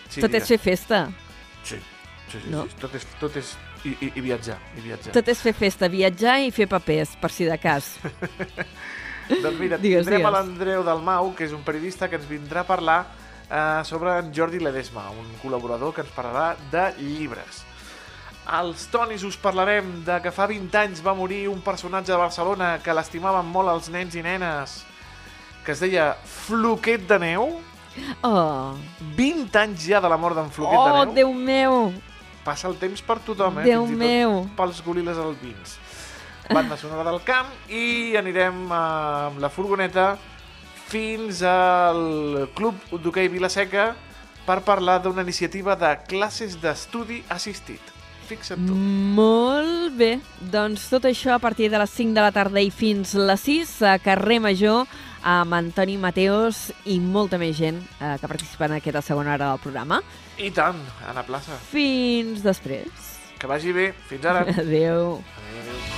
Sí, 0.08 0.20
tot 0.24 0.32
és 0.38 0.46
fer 0.48 0.56
festa. 0.60 1.02
Sí, 1.62 1.76
sí, 2.30 2.38
sí, 2.40 2.44
No? 2.52 2.62
sí. 2.68 2.76
Tot 2.80 2.94
és, 2.96 3.04
tot 3.20 3.34
és 3.36 3.50
i, 3.84 3.90
i, 4.00 4.12
i 4.16 4.20
viatjar, 4.24 4.56
i 4.76 4.80
viatjar. 4.86 5.12
Tot 5.16 5.28
és 5.28 5.40
fer 5.44 5.52
festa, 5.56 5.88
viatjar 5.92 6.38
i 6.44 6.50
fer 6.52 6.66
papers, 6.68 7.12
per 7.20 7.28
si 7.32 7.44
de 7.48 7.56
cas. 7.60 7.90
Doncs 9.44 9.58
mira, 9.60 9.78
Digues, 9.78 10.04
tindrem 10.06 10.24
a 10.24 10.30
digues. 10.30 10.36
l'Andreu 10.36 10.84
Dalmau, 10.86 11.32
que 11.36 11.44
és 11.44 11.52
un 11.52 11.62
periodista 11.66 12.08
que 12.08 12.16
ens 12.16 12.28
vindrà 12.28 12.64
a 12.64 12.68
parlar 12.68 12.98
eh, 13.50 13.80
sobre 13.84 14.18
en 14.18 14.32
Jordi 14.34 14.60
Ledesma, 14.62 15.08
un 15.10 15.28
col·laborador 15.42 15.94
que 15.94 16.04
ens 16.04 16.12
parlarà 16.14 16.54
de 16.72 16.90
llibres. 17.02 17.64
Als 18.48 18.86
Tonis 18.88 19.26
us 19.28 19.36
parlarem 19.36 20.04
de 20.06 20.14
que 20.24 20.32
fa 20.32 20.46
20 20.48 20.78
anys 20.80 21.02
va 21.04 21.12
morir 21.12 21.42
un 21.52 21.60
personatge 21.60 22.08
de 22.14 22.16
Barcelona 22.16 22.78
que 22.80 22.94
l'estimaven 22.96 23.44
molt 23.44 23.68
els 23.74 23.90
nens 23.92 24.16
i 24.16 24.22
nenes, 24.24 24.78
que 25.66 25.74
es 25.74 25.82
deia 25.84 26.14
Floquet 26.24 27.04
de 27.10 27.18
neu. 27.20 27.58
Oh, 28.24 28.72
20 29.18 29.58
anys 29.60 29.84
ja 29.90 30.00
de 30.00 30.08
la 30.08 30.16
mort 30.16 30.38
d'en 30.38 30.48
Floquet 30.54 30.78
oh 30.80 30.86
de 30.88 30.94
neu. 30.94 31.14
Déu 31.18 31.34
meu! 31.34 31.92
Passa 32.46 32.70
el 32.70 32.78
temps 32.80 33.02
per 33.04 33.18
tothom, 33.26 33.58
eh? 33.60 33.66
Déu 33.68 33.84
Fins 33.84 34.00
meu! 34.00 34.38
pels 34.56 34.80
goril·les 34.86 35.20
albins. 35.20 35.76
Banda 36.48 36.78
sonora 36.80 37.04
del 37.04 37.20
camp 37.26 37.50
i 37.68 38.16
anirem 38.16 38.70
amb 38.72 39.40
la 39.42 39.50
furgoneta 39.52 40.14
fins 40.88 41.42
al 41.44 42.48
Club 42.56 42.94
d'Hockey 42.94 43.28
Vilaseca 43.28 43.90
per 44.46 44.62
parlar 44.64 44.96
d'una 45.04 45.26
iniciativa 45.26 45.76
de 45.76 45.90
classes 46.08 46.56
d'estudi 46.62 47.20
assistit. 47.28 47.92
Fixa't 48.28 48.64
tu. 48.68 48.76
Molt 49.16 49.92
bé, 50.00 50.18
doncs 50.52 50.88
tot 50.92 51.04
això 51.08 51.34
a 51.36 51.40
partir 51.40 51.68
de 51.72 51.80
les 51.80 51.92
5 51.92 52.16
de 52.16 52.24
la 52.24 52.32
tarda 52.32 52.64
i 52.64 52.72
fins 52.72 53.12
les 53.16 53.44
6 53.44 53.76
a 53.88 53.98
Carrer 54.00 54.40
Major 54.44 54.88
amb 55.28 55.56
Antoni 55.56 55.98
Mateos 56.00 56.68
i 56.88 56.96
molta 57.00 57.40
més 57.40 57.56
gent 57.60 57.80
eh, 58.00 58.16
que 58.20 58.28
participa 58.28 58.68
en 58.68 58.78
aquesta 58.78 59.04
segona 59.04 59.36
hora 59.36 59.52
del 59.52 59.62
programa. 59.64 60.00
I 60.38 60.52
tant, 60.56 60.80
Anna 61.08 61.24
Plaça. 61.28 61.60
Fins 61.72 62.44
després. 62.44 63.14
Que 63.38 63.48
vagi 63.50 63.72
bé. 63.76 63.92
Fins 64.08 64.28
ara. 64.28 64.44
Adéu. 64.64 65.18
Adéu. 65.44 65.97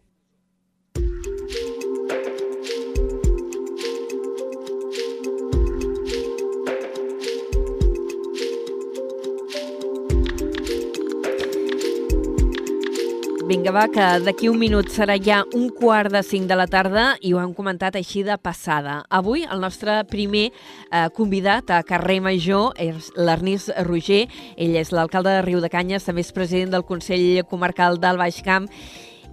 Vinga, 13.51 13.73
va, 13.75 13.81
que 13.91 14.03
d'aquí 14.23 14.47
un 14.47 14.55
minut 14.55 14.87
serà 14.93 15.17
ja 15.19 15.41
un 15.57 15.65
quart 15.75 16.07
de 16.13 16.21
cinc 16.23 16.47
de 16.47 16.55
la 16.55 16.69
tarda 16.71 17.17
i 17.19 17.33
ho 17.35 17.39
hem 17.41 17.51
comentat 17.51 17.97
així 17.99 18.21
de 18.23 18.37
passada. 18.39 19.01
Avui 19.11 19.41
el 19.43 19.59
nostre 19.59 19.97
primer 20.07 20.45
eh, 20.47 21.09
convidat 21.17 21.73
a 21.75 21.81
Carrer 21.83 22.21
Major 22.23 22.69
és 22.79 23.09
l'Ernest 23.19 23.73
Roger. 23.89 24.21
Ell 24.55 24.77
és 24.79 24.93
l'alcalde 24.95 25.33
de 25.35 25.41
Riu 25.43 25.59
de 25.59 25.67
Canyes, 25.73 26.05
també 26.07 26.23
és 26.23 26.31
president 26.31 26.71
del 26.71 26.85
Consell 26.87 27.41
Comarcal 27.49 27.99
del 27.99 28.21
Baix 28.21 28.37
Camp 28.45 28.69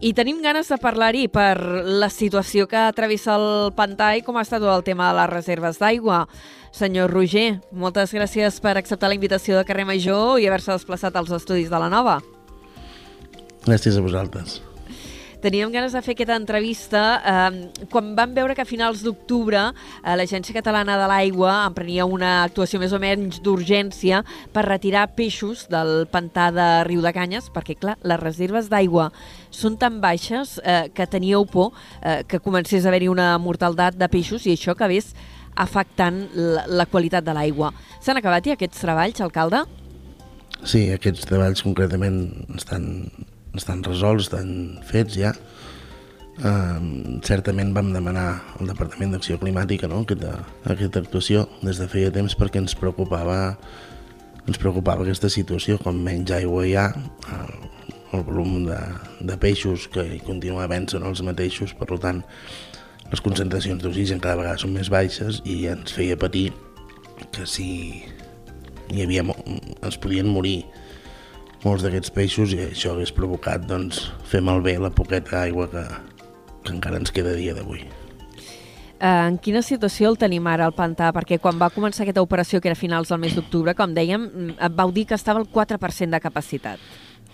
i 0.02 0.10
tenim 0.18 0.42
ganes 0.42 0.66
de 0.66 0.80
parlar-hi 0.82 1.28
per 1.30 1.54
la 1.86 2.08
situació 2.10 2.66
que 2.66 2.88
travessa 2.96 3.36
el 3.38 3.70
pantà 3.78 4.16
i 4.18 4.24
com 4.26 4.34
ha 4.34 4.42
estat 4.42 4.66
el 4.66 4.82
tema 4.82 5.12
de 5.12 5.20
les 5.20 5.30
reserves 5.30 5.78
d'aigua. 5.78 6.24
Senyor 6.74 7.14
Roger, 7.14 7.60
moltes 7.70 8.16
gràcies 8.18 8.58
per 8.58 8.74
acceptar 8.82 9.12
la 9.14 9.20
invitació 9.20 9.54
de 9.60 9.62
Carrer 9.70 9.86
Major 9.86 10.40
i 10.42 10.50
haver-se 10.50 10.74
desplaçat 10.74 11.14
als 11.14 11.30
estudis 11.38 11.70
de 11.70 11.78
la 11.78 11.92
Nova. 11.94 12.18
Gràcies 13.66 13.98
a 13.98 14.04
vosaltres. 14.04 14.60
Teníem 15.38 15.70
ganes 15.70 15.92
de 15.94 16.00
fer 16.02 16.16
aquesta 16.16 16.34
entrevista 16.34 17.00
eh, 17.22 17.84
quan 17.92 18.08
vam 18.18 18.32
veure 18.34 18.56
que 18.58 18.64
a 18.64 18.66
finals 18.66 19.04
d'octubre 19.06 19.60
eh, 19.68 20.14
l'Agència 20.18 20.56
Catalana 20.56 20.96
de 20.98 21.06
l'Aigua 21.06 21.52
emprenia 21.68 22.08
una 22.10 22.32
actuació 22.42 22.80
més 22.82 22.90
o 22.90 22.98
menys 22.98 23.38
d'urgència 23.44 24.24
per 24.50 24.66
retirar 24.66 25.04
peixos 25.14 25.68
del 25.70 26.08
pantà 26.10 26.48
de 26.50 26.66
Riu 26.90 27.04
de 27.06 27.14
Canyes, 27.14 27.52
perquè, 27.54 27.78
clar, 27.78 27.94
les 28.02 28.18
reserves 28.18 28.66
d'aigua 28.72 29.12
són 29.54 29.78
tan 29.78 30.02
baixes 30.02 30.58
eh, 30.64 30.90
que 30.90 31.06
teníeu 31.06 31.46
por 31.46 31.70
eh, 32.02 32.24
que 32.26 32.42
comencés 32.42 32.82
a 32.82 32.90
haver-hi 32.90 33.12
una 33.14 33.30
mortaldat 33.38 33.94
de 33.94 34.10
peixos 34.10 34.42
i 34.50 34.58
això 34.58 34.74
acabés 34.74 35.12
afectant 35.54 36.24
la, 36.34 36.66
la 36.66 36.90
qualitat 36.90 37.22
de 37.22 37.38
l'aigua. 37.38 37.70
S'han 38.02 38.18
acabat 38.18 38.50
ja 38.50 38.58
aquests 38.58 38.82
treballs, 38.82 39.22
alcalde? 39.22 39.62
Sí, 40.66 40.88
aquests 40.90 41.30
treballs 41.30 41.62
concretament 41.62 42.24
estan, 42.58 43.06
estan 43.58 43.82
resolts, 43.86 44.28
estan 44.28 44.78
fets 44.86 45.18
ja. 45.18 45.34
Um, 46.38 47.18
certament 47.26 47.72
vam 47.74 47.90
demanar 47.90 48.28
al 48.60 48.68
Departament 48.70 49.16
d'Acció 49.16 49.40
Climàtica 49.42 49.88
no? 49.90 50.04
aquesta, 50.04 50.36
aquesta 50.70 51.00
actuació 51.02 51.48
des 51.64 51.80
de 51.82 51.88
feia 51.90 52.12
temps 52.14 52.36
perquè 52.38 52.60
ens 52.62 52.76
preocupava 52.78 53.56
ens 54.48 54.60
preocupava 54.60 55.02
aquesta 55.04 55.28
situació, 55.28 55.76
com 55.82 55.98
menys 56.06 56.30
aigua 56.32 56.62
hi 56.64 56.76
ha, 56.78 56.86
el, 57.36 57.50
el 58.16 58.24
volum 58.24 58.62
de, 58.68 58.78
de 59.20 59.36
peixos 59.40 59.88
que 59.92 60.04
hi 60.14 60.20
continua 60.24 60.64
havent 60.64 60.88
són 60.94 61.04
els 61.10 61.20
mateixos, 61.26 61.74
per 61.76 61.90
tant 62.00 62.22
les 63.10 63.22
concentracions 63.24 63.82
d'oxigen 63.84 64.22
cada 64.24 64.40
vegada 64.40 64.60
són 64.60 64.72
més 64.76 64.90
baixes 64.92 65.42
i 65.48 65.62
ens 65.72 65.92
feia 65.96 66.16
patir 66.20 66.48
que 67.34 67.44
si 67.48 67.68
hi 68.88 69.04
havia, 69.04 69.24
ens 69.26 70.00
podien 70.00 70.28
morir 70.32 70.62
molts 71.64 71.82
d'aquests 71.82 72.12
peixos 72.14 72.52
i 72.54 72.60
això 72.68 72.92
hagués 72.94 73.14
provocat 73.14 73.64
doncs, 73.66 74.08
fer 74.30 74.42
malbé 74.44 74.76
la 74.78 74.92
poqueta 74.94 75.42
aigua 75.42 75.66
que, 75.72 75.84
que 76.64 76.74
encara 76.74 77.00
ens 77.00 77.14
queda 77.14 77.34
dia 77.38 77.56
d'avui. 77.56 77.82
Eh, 78.98 79.28
En 79.28 79.38
quina 79.38 79.62
situació 79.62 80.10
el 80.10 80.18
tenim 80.18 80.46
ara 80.50 80.66
al 80.66 80.74
pantà? 80.74 81.10
Perquè 81.14 81.38
quan 81.42 81.58
va 81.58 81.70
començar 81.70 82.04
aquesta 82.04 82.22
operació, 82.22 82.60
que 82.60 82.70
era 82.70 82.78
finals 82.78 83.12
del 83.12 83.20
mes 83.22 83.34
d'octubre, 83.36 83.74
com 83.78 83.94
dèiem, 83.94 84.26
mm, 84.26 84.72
vau 84.74 84.92
dir 84.92 85.06
que 85.06 85.14
estava 85.14 85.38
al 85.38 85.46
4% 85.46 86.10
de 86.10 86.20
capacitat. 86.20 86.78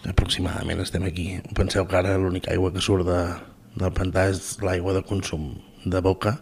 Aproximadament 0.04 0.80
estem 0.80 1.04
aquí. 1.04 1.40
Penseu 1.56 1.86
que 1.86 1.96
ara 1.96 2.18
l'única 2.18 2.52
aigua 2.52 2.72
que 2.72 2.80
surt 2.80 3.06
de, 3.08 3.20
del 3.76 3.92
pantà 3.92 4.28
és 4.28 4.58
l'aigua 4.60 4.92
de 4.92 5.02
consum 5.02 5.54
de 5.84 6.00
boca, 6.00 6.38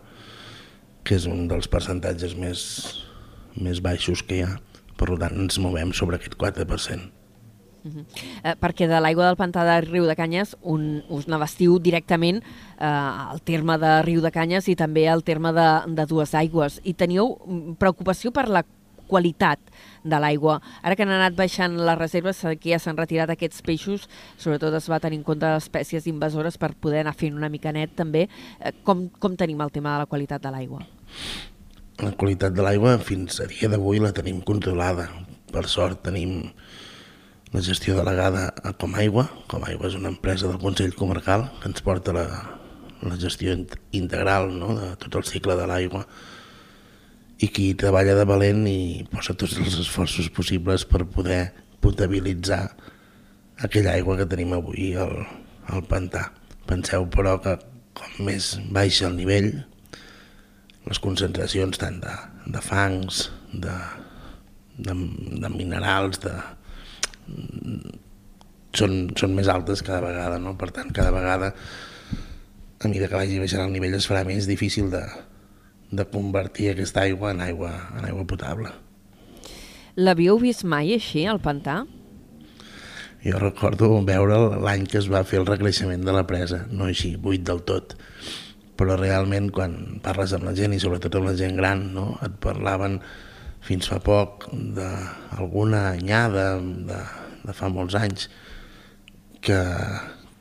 que 1.04 1.14
és 1.14 1.26
un 1.26 1.46
dels 1.48 1.68
percentatges 1.70 2.34
més, 2.34 2.60
més 3.54 3.80
baixos 3.82 4.22
que 4.22 4.38
hi 4.38 4.42
ha. 4.42 4.58
Per 4.98 5.18
tant, 5.18 5.34
ens 5.34 5.58
movem 5.58 5.92
sobre 5.92 6.18
aquest 6.18 6.34
4%. 6.38 7.21
Eh, 7.84 8.54
perquè 8.60 8.86
de 8.90 9.00
l'aigua 9.02 9.26
del 9.26 9.38
pantà 9.40 9.64
de 9.66 9.80
Riu 9.86 10.06
de 10.06 10.14
Canyes 10.18 10.54
un, 10.62 11.02
us 11.10 11.26
n'abastiu 11.30 11.78
directament 11.82 12.42
eh, 12.42 12.86
al 12.86 13.42
terme 13.42 13.78
de 13.82 13.96
Riu 14.06 14.22
de 14.22 14.30
Canyes 14.34 14.68
i 14.70 14.76
també 14.78 15.08
al 15.10 15.24
terme 15.26 15.52
de, 15.56 15.68
de 15.96 16.06
Dues 16.06 16.34
Aigües. 16.38 16.80
I 16.84 16.94
teníeu 16.94 17.34
mm, 17.34 17.76
preocupació 17.82 18.32
per 18.34 18.48
la 18.48 18.64
qualitat 19.12 19.60
de 20.04 20.18
l'aigua. 20.22 20.58
Ara 20.80 20.96
que 20.96 21.04
han 21.04 21.12
anat 21.12 21.36
baixant 21.36 21.76
les 21.76 21.98
reserves, 21.98 22.40
que 22.60 22.72
ja 22.72 22.80
s'han 22.80 22.96
retirat 22.96 23.32
aquests 23.34 23.64
peixos, 23.66 24.08
sobretot 24.40 24.74
es 24.78 24.88
va 24.88 25.00
tenir 25.02 25.20
en 25.20 25.26
compte 25.26 25.50
espècies 25.58 26.08
invasores 26.10 26.56
per 26.58 26.72
poder 26.74 27.02
anar 27.02 27.16
fent 27.18 27.36
una 27.36 27.50
mica 27.52 27.74
net 27.76 27.96
també. 27.98 28.28
Eh, 28.60 28.72
com, 28.86 29.08
com 29.20 29.36
tenim 29.36 29.60
el 29.64 29.74
tema 29.74 29.96
de 29.96 30.04
la 30.04 30.10
qualitat 30.10 30.44
de 30.44 30.54
l'aigua? 30.54 30.86
La 32.02 32.14
qualitat 32.18 32.54
de 32.56 32.64
l'aigua 32.64 32.96
fins 33.04 33.42
a 33.42 33.48
dia 33.50 33.68
d'avui 33.68 34.00
la 34.02 34.14
tenim 34.16 34.40
controlada. 34.40 35.10
Per 35.52 35.66
sort 35.68 36.00
tenim 36.06 36.48
la 37.52 37.60
gestió 37.62 37.94
delegada 37.98 38.54
a 38.64 38.72
Com 38.72 38.94
Aigua. 38.96 39.26
Com 39.50 39.64
Aigua 39.68 39.88
és 39.90 39.96
una 39.98 40.08
empresa 40.12 40.48
del 40.48 40.60
Consell 40.62 40.94
Comarcal 40.96 41.48
que 41.60 41.68
ens 41.68 41.82
porta 41.84 42.14
la, 42.16 42.26
la 43.04 43.18
gestió 43.20 43.52
int- 43.56 43.76
integral 43.92 44.52
no? 44.58 44.72
de 44.78 44.92
tot 45.02 45.18
el 45.20 45.26
cicle 45.28 45.56
de 45.58 45.66
l'aigua 45.68 46.06
i 47.42 47.48
qui 47.50 47.72
treballa 47.74 48.14
de 48.14 48.24
valent 48.28 48.62
i 48.70 49.02
posa 49.10 49.34
tots 49.34 49.56
els 49.58 49.76
esforços 49.82 50.30
possibles 50.30 50.84
per 50.88 51.02
poder 51.10 51.42
potabilitzar 51.82 52.62
aquella 53.58 53.96
aigua 53.96 54.16
que 54.20 54.28
tenim 54.30 54.54
avui 54.54 54.92
al, 54.94 55.16
al 55.66 55.82
pantà. 55.90 56.28
Penseu, 56.70 57.08
però, 57.10 57.36
que 57.42 57.56
com 57.98 58.28
més 58.28 58.54
baixa 58.72 59.08
el 59.10 59.16
nivell, 59.18 59.50
les 60.86 60.98
concentracions 61.02 61.78
tant 61.82 61.98
de, 62.02 62.14
de 62.54 62.62
fangs, 62.62 63.26
de, 63.52 63.74
de, 64.78 64.94
de 65.42 65.50
minerals, 65.52 66.22
de, 66.22 66.32
són, 68.76 69.12
són 69.18 69.34
més 69.36 69.50
altes 69.52 69.82
cada 69.84 70.02
vegada, 70.04 70.38
no? 70.42 70.56
Per 70.58 70.70
tant, 70.74 70.92
cada 70.94 71.12
vegada, 71.14 71.52
a 72.82 72.88
mesura 72.90 73.08
que 73.08 73.20
vagi 73.20 73.40
baixant 73.42 73.66
el 73.66 73.74
nivell, 73.74 73.96
es 73.98 74.08
farà 74.10 74.24
més 74.28 74.48
difícil 74.50 74.90
de, 74.92 75.02
de 75.92 76.06
convertir 76.10 76.72
aquesta 76.72 77.04
aigua 77.06 77.32
en 77.34 77.42
aigua, 77.44 77.72
en 77.98 78.08
aigua 78.08 78.26
potable. 78.28 78.72
L'havíeu 79.96 80.38
vist 80.40 80.64
mai 80.64 80.94
així, 80.96 81.26
al 81.28 81.42
pantà? 81.44 81.82
Jo 83.22 83.38
recordo 83.38 83.92
veure'l 84.02 84.56
l'any 84.64 84.86
que 84.90 84.98
es 84.98 85.06
va 85.12 85.22
fer 85.28 85.42
el 85.42 85.46
recreixement 85.46 86.02
de 86.02 86.14
la 86.16 86.24
presa, 86.26 86.64
no 86.72 86.88
així, 86.88 87.12
buit 87.20 87.44
del 87.46 87.60
tot, 87.68 87.94
però 88.78 88.96
realment 88.98 89.52
quan 89.54 90.00
parles 90.02 90.32
amb 90.34 90.48
la 90.48 90.56
gent 90.58 90.74
i 90.74 90.80
sobretot 90.82 91.20
amb 91.20 91.28
la 91.30 91.36
gent 91.38 91.54
gran, 91.60 91.92
no? 91.94 92.16
et 92.24 92.34
parlaven 92.42 92.98
fins 93.62 93.88
fa 93.90 94.00
poc 94.02 94.48
d'alguna 94.52 95.92
anyada 95.92 96.56
de, 96.60 97.00
de 97.46 97.54
fa 97.56 97.70
molts 97.70 97.94
anys 97.98 98.28
que, 99.42 99.58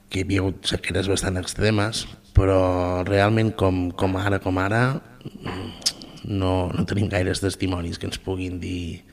que 0.10 0.22
hi 0.22 0.26
havia 0.26 0.44
hagut 0.44 0.72
sequeres 0.74 1.10
bastant 1.12 1.38
extremes, 1.42 2.06
però 2.38 3.04
realment 3.08 3.54
com, 3.58 3.90
com 3.98 4.18
ara, 4.20 4.42
com 4.44 4.58
ara, 4.62 4.84
no, 6.26 6.54
no 6.74 6.86
tenim 6.90 7.10
gaires 7.12 7.42
testimonis 7.44 8.00
que 8.02 8.10
ens 8.10 8.22
puguin 8.22 8.60
dir 8.62 9.04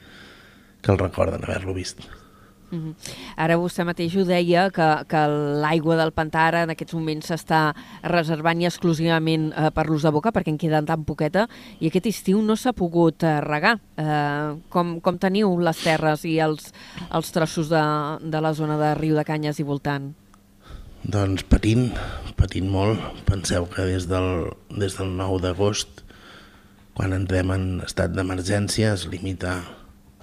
que 0.83 0.93
el 0.93 1.01
recorden 1.01 1.45
haver-lo 1.45 1.75
vist. 1.77 2.05
Uh 2.71 2.79
-huh. 2.79 2.95
Ara 3.37 3.57
vostè 3.57 3.85
mateix 3.85 4.15
ho 4.17 4.25
deia, 4.25 4.71
que, 4.71 5.05
que 5.09 5.23
l'aigua 5.63 5.97
del 5.97 6.13
pantà 6.13 6.41
ara 6.49 6.63
en 6.63 6.71
aquests 6.71 6.95
moments 6.95 7.31
s'està 7.31 7.75
reservant 8.03 8.61
i 8.61 8.67
exclusivament 8.67 9.53
eh, 9.57 9.71
per 9.71 9.87
l'ús 9.87 10.03
de 10.03 10.11
boca, 10.11 10.33
perquè 10.33 10.49
en 10.49 10.59
queda 10.59 10.83
tan 10.83 11.05
poqueta, 11.05 11.49
i 11.81 11.87
aquest 11.87 12.07
estiu 12.07 12.43
no 12.43 12.57
s'ha 12.57 12.73
pogut 12.73 13.23
eh, 13.23 13.41
regar. 13.41 13.79
Eh, 13.97 14.57
com, 14.69 15.01
com 15.01 15.19
teniu 15.19 15.59
les 15.59 15.79
terres 15.83 16.25
i 16.25 16.39
els, 16.41 16.73
els 17.11 17.33
trossos 17.33 17.69
de, 17.69 17.85
de 18.21 18.41
la 18.41 18.53
zona 18.53 18.77
de 18.77 18.95
Riu 18.95 19.15
de 19.15 19.25
Canyes 19.25 19.59
i 19.59 19.63
voltant? 19.63 20.15
Doncs 21.05 21.45
patint, 21.45 21.93
patint 22.37 22.69
molt. 22.69 23.01
Penseu 23.25 23.67
que 23.67 23.85
des 23.87 24.09
del, 24.11 24.51
des 24.69 24.97
del 24.99 25.17
9 25.17 25.41
d'agost, 25.41 26.03
quan 26.95 27.13
entrem 27.13 27.51
en 27.55 27.81
estat 27.87 28.11
d'emergència, 28.11 28.93
es 28.93 29.07
limita 29.07 29.63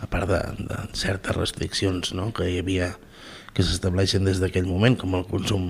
a 0.01 0.07
part 0.11 0.29
de, 0.29 0.41
de 0.59 0.79
certes 0.97 1.35
restriccions 1.35 2.13
no? 2.17 2.31
que 2.35 2.49
hi 2.51 2.59
havia 2.59 2.93
que 3.55 3.63
s'estableixen 3.63 4.27
des 4.27 4.41
d'aquell 4.41 4.67
moment, 4.67 4.97
com 4.99 5.15
el 5.15 5.23
consum 5.29 5.69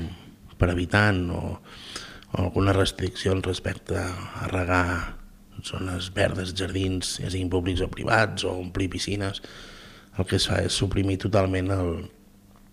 per 0.58 0.72
habitant 0.72 1.28
o, 1.36 1.42
o 2.34 2.42
algunes 2.42 2.76
restriccions 2.76 3.46
respecte 3.46 4.00
a 4.02 4.50
regar 4.50 4.86
zones 5.66 6.10
verdes, 6.14 6.54
jardins, 6.58 7.16
ja 7.22 7.30
siguin 7.30 7.52
públics 7.54 7.84
o 7.86 7.90
privats, 7.92 8.44
o 8.44 8.56
omplir 8.58 8.90
piscines, 8.94 9.42
el 10.18 10.28
que 10.28 10.40
es 10.40 10.48
fa 10.50 10.62
és 10.66 10.76
suprimir 10.76 11.20
totalment 11.22 11.72
el, 11.76 11.92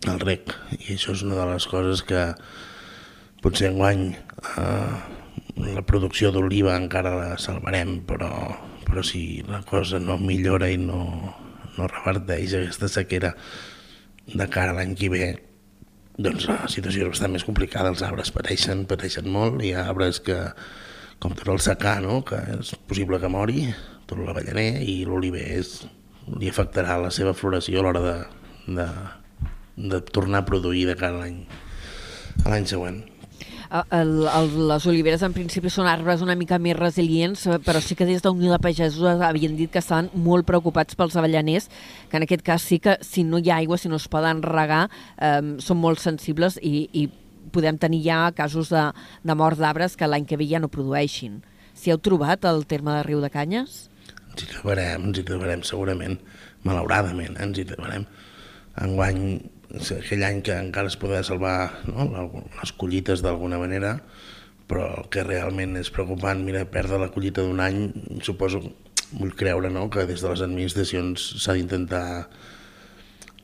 el 0.08 0.20
rec. 0.22 0.54
I 0.78 0.96
això 0.96 1.14
és 1.16 1.24
una 1.26 1.38
de 1.40 1.48
les 1.52 1.68
coses 1.68 2.04
que 2.06 2.24
potser 3.42 3.72
enguany 3.72 4.08
eh, 4.12 4.96
la 5.62 5.84
producció 5.86 6.32
d'oliva 6.32 6.76
encara 6.78 7.14
la 7.18 7.38
salvarem, 7.40 8.00
però, 8.08 8.30
però 8.86 9.04
si 9.06 9.42
la 9.48 9.62
cosa 9.68 10.00
no 10.02 10.18
millora 10.18 10.70
i 10.70 10.78
no, 10.80 11.02
no 11.78 11.88
reverteix 11.90 12.56
aquesta 12.58 12.90
sequera 12.90 13.32
de 14.26 14.46
cara 14.52 14.72
a 14.72 14.76
l'any 14.78 14.94
que 14.98 15.10
ve, 15.12 15.28
doncs 16.18 16.46
la 16.50 16.58
situació 16.70 17.06
és 17.06 17.14
bastant 17.14 17.32
més 17.34 17.46
complicada, 17.46 17.90
els 17.92 18.02
arbres 18.06 18.32
pateixen, 18.34 18.84
pateixen 18.90 19.28
molt, 19.32 19.62
hi 19.64 19.72
ha 19.74 19.86
arbres 19.88 20.20
que, 20.24 20.38
com 21.22 21.34
tot 21.38 21.48
el 21.54 21.62
secà, 21.64 21.96
no? 22.04 22.20
que 22.26 22.38
és 22.58 22.74
possible 22.88 23.20
que 23.22 23.32
mori, 23.32 23.66
tot 24.06 24.20
l'avellaner 24.20 24.82
i 24.84 25.02
l'oliver 25.08 25.46
li 26.38 26.50
afectarà 26.50 26.98
la 27.02 27.10
seva 27.14 27.34
floració 27.34 27.80
a 27.80 27.86
l'hora 27.86 28.02
de, 28.04 28.18
de, 28.78 28.88
de 29.94 30.02
tornar 30.12 30.42
a 30.42 30.48
produir 30.48 30.86
de 30.90 30.98
cara 30.98 31.24
a 31.24 32.52
l'any 32.52 32.68
següent 32.68 33.02
el, 33.90 34.26
el, 34.28 34.50
les 34.68 34.86
oliveres 34.86 35.22
en 35.24 35.32
principi 35.32 35.70
són 35.72 35.88
arbres 35.88 36.20
una 36.24 36.36
mica 36.36 36.58
més 36.60 36.76
resilients, 36.76 37.46
eh, 37.46 37.58
però 37.64 37.80
sí 37.80 37.96
que 37.96 38.06
des 38.08 38.20
d'Unió 38.24 38.52
de 38.52 38.60
Pagesos 38.60 39.22
havien 39.24 39.56
dit 39.56 39.72
que 39.72 39.80
estaven 39.80 40.10
molt 40.12 40.46
preocupats 40.48 40.98
pels 40.98 41.16
avellaners, 41.16 41.70
que 42.10 42.20
en 42.20 42.26
aquest 42.26 42.44
cas 42.44 42.66
sí 42.68 42.78
que 42.84 42.98
si 43.00 43.24
no 43.24 43.40
hi 43.40 43.48
ha 43.50 43.60
aigua, 43.62 43.78
si 43.80 43.88
no 43.88 43.96
es 43.96 44.08
poden 44.12 44.42
regar, 44.44 44.84
eh, 45.16 45.40
són 45.64 45.80
molt 45.80 46.02
sensibles 46.04 46.58
i, 46.60 46.88
i 46.92 47.08
podem 47.52 47.78
tenir 47.80 48.02
ja 48.04 48.26
casos 48.36 48.68
de, 48.72 48.84
de 49.24 49.38
mort 49.38 49.60
d'arbres 49.60 49.96
que 49.96 50.08
l'any 50.08 50.28
que 50.28 50.36
ve 50.40 50.48
ja 50.50 50.60
no 50.60 50.72
produeixin. 50.72 51.40
Si 51.72 51.90
heu 51.90 51.98
trobat 51.98 52.44
el 52.44 52.66
terme 52.68 52.98
de 52.98 53.06
Riu 53.08 53.24
de 53.24 53.32
Canyes? 53.32 53.86
Ens 54.32 54.44
hi 54.44 54.50
trobarem, 54.52 55.08
ens 55.08 55.18
hi 55.18 55.24
trobarem 55.28 55.64
segurament, 55.64 56.20
malauradament, 56.68 57.38
eh, 57.38 57.48
ens 57.48 57.56
hi 57.56 57.66
trobarem. 57.72 58.04
Enguany 58.84 59.24
aquell 59.72 60.24
any 60.26 60.42
que 60.44 60.54
encara 60.58 60.90
es 60.90 60.98
podia 61.00 61.22
salvar 61.24 61.82
no, 61.88 62.28
les 62.60 62.72
collites 62.76 63.22
d'alguna 63.24 63.60
manera, 63.62 63.96
però 64.68 64.88
el 65.00 65.08
que 65.12 65.24
realment 65.24 65.76
és 65.80 65.90
preocupant, 65.92 66.42
mira, 66.44 66.64
perdre 66.68 67.00
la 67.00 67.10
collita 67.12 67.44
d'un 67.44 67.60
any, 67.60 67.86
suposo, 68.24 68.62
vull 69.12 69.34
creure 69.36 69.70
no, 69.72 69.88
que 69.92 70.06
des 70.08 70.22
de 70.22 70.30
les 70.32 70.44
administracions 70.44 71.24
s'ha 71.42 71.56
d'intentar 71.56 72.04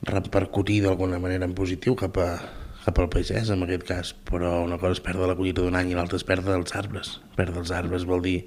repercutir 0.09 0.79
d'alguna 0.85 1.19
manera 1.21 1.45
en 1.45 1.53
positiu 1.57 1.97
cap, 1.99 2.17
a, 2.21 2.29
cap 2.85 3.01
al 3.01 3.09
pagès, 3.13 3.51
en 3.53 3.65
aquest 3.65 3.85
cas, 3.89 4.13
però 4.29 4.59
una 4.63 4.79
cosa 4.81 4.97
és 4.97 5.03
perdre 5.05 5.27
la 5.29 5.37
collita 5.37 5.65
d'un 5.65 5.77
any 5.77 5.91
i 5.91 5.97
l'altra 5.97 6.17
és 6.21 6.25
perdre 6.27 6.55
els 6.57 6.73
arbres. 6.77 7.17
Perdre 7.37 7.61
els 7.65 7.73
arbres 7.75 8.07
vol 8.09 8.23
dir 8.25 8.39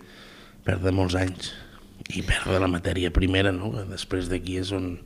perdre 0.66 0.94
molts 0.94 1.18
anys 1.18 1.52
i 2.14 2.24
perdre 2.26 2.59
la 2.62 2.70
matèria 2.70 3.12
primera, 3.14 3.52
no? 3.54 3.70
que 3.74 3.85
després 3.90 4.30
d'aquí 4.30 4.59
és 4.62 4.72
on, 4.74 4.96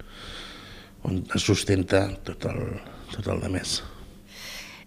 on 1.04 1.20
es 1.34 1.44
sustenta 1.44 2.06
tot 2.24 2.48
el, 2.48 2.62
tot 3.12 3.28
el 3.28 3.44
de 3.44 3.52
més. 3.52 3.82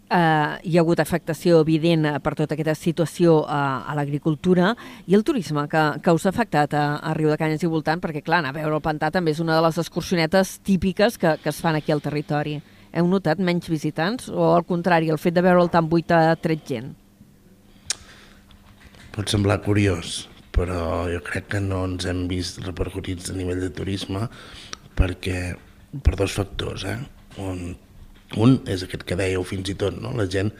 Uh, 0.09 0.57
hi 0.65 0.73
ha 0.73 0.81
hagut 0.81 0.97
afectació 0.97 1.59
evident 1.61 2.07
uh, 2.09 2.15
per 2.17 2.31
tota 2.33 2.55
aquesta 2.55 2.73
situació 2.73 3.43
uh, 3.43 3.83
a 3.85 3.93
l'agricultura 3.93 4.71
i 5.05 5.13
el 5.13 5.21
turisme 5.21 5.67
que, 5.69 5.83
que 6.01 6.15
us 6.17 6.25
ha 6.25 6.31
afectat 6.33 6.73
a, 6.73 6.85
a 6.97 7.13
Riu 7.13 7.29
de 7.29 7.37
Canyes 7.37 7.61
i 7.61 7.69
voltant, 7.69 8.01
perquè 8.01 8.23
clar, 8.25 8.39
anar 8.41 8.49
a 8.49 8.57
veure 8.57 8.79
el 8.79 8.81
pantà 8.81 9.11
també 9.13 9.35
és 9.35 9.43
una 9.43 9.59
de 9.59 9.67
les 9.67 9.77
excursionetes 9.77 10.55
típiques 10.65 11.19
que, 11.21 11.35
que 11.43 11.53
es 11.53 11.61
fan 11.61 11.77
aquí 11.77 11.93
al 11.93 12.01
territori. 12.01 12.57
Heu 12.89 13.05
notat 13.05 13.37
menys 13.37 13.69
visitants 13.69 14.33
o 14.33 14.49
al 14.55 14.65
contrari, 14.65 15.13
el 15.13 15.21
fet 15.21 15.37
de 15.37 15.45
veure'l 15.45 15.69
tan 15.69 15.85
buit 15.93 16.09
ha 16.09 16.33
tret 16.41 16.65
gent? 16.65 16.89
Pot 19.13 19.29
semblar 19.29 19.61
curiós, 19.61 20.23
però 20.49 21.05
jo 21.13 21.21
crec 21.29 21.51
que 21.53 21.61
no 21.61 21.83
ens 21.85 22.09
hem 22.09 22.25
vist 22.31 22.63
repercutits 22.65 23.29
a 23.29 23.37
nivell 23.37 23.61
de 23.61 23.69
turisme 23.77 24.25
perquè 24.97 25.51
per 26.03 26.15
dos 26.19 26.35
factors. 26.35 26.85
Eh? 26.85 26.97
Un, 27.41 27.73
un 28.37 28.59
és 28.69 28.85
aquest 28.85 29.05
que 29.07 29.17
dèieu 29.19 29.45
fins 29.47 29.71
i 29.71 29.77
tot, 29.79 29.97
no? 30.01 30.13
la 30.17 30.27
gent 30.29 30.53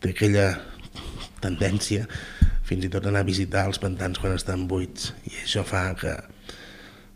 té 0.00 0.12
aquella 0.12 0.48
tendència 1.42 2.06
fins 2.66 2.86
i 2.86 2.90
tot 2.90 3.06
anar 3.06 3.22
a 3.22 3.28
visitar 3.28 3.66
els 3.68 3.78
pantans 3.82 4.18
quan 4.18 4.34
estan 4.34 4.64
buits 4.70 5.12
i 5.28 5.34
això 5.44 5.62
fa 5.66 5.90
que 5.98 6.14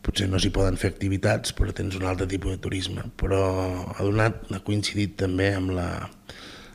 potser 0.04 0.28
no 0.30 0.40
s'hi 0.40 0.52
poden 0.54 0.78
fer 0.80 0.92
activitats 0.92 1.54
però 1.56 1.74
tens 1.76 1.96
un 1.98 2.06
altre 2.08 2.28
tipus 2.30 2.54
de 2.54 2.62
turisme 2.62 3.08
però 3.20 3.42
ha 3.96 4.04
donat, 4.04 4.44
ha 4.52 4.62
coincidit 4.66 5.16
també 5.24 5.50
amb 5.56 5.74
la, 5.76 5.88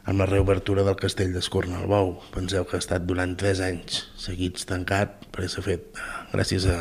amb 0.05 0.21
la 0.21 0.29
reobertura 0.29 0.83
del 0.87 0.99
castell 0.99 1.33
d'Escornalbou 1.33 2.15
penseu 2.35 2.67
que 2.67 2.77
ha 2.77 2.83
estat 2.83 3.07
durant 3.07 3.37
3 3.39 3.63
anys 3.69 4.03
seguits 4.21 4.67
tancat 4.69 5.25
perquè 5.31 5.49
s'ha 5.51 5.65
fet 5.65 5.87
eh, 5.93 6.11
gràcies 6.33 6.67
a, 6.69 6.79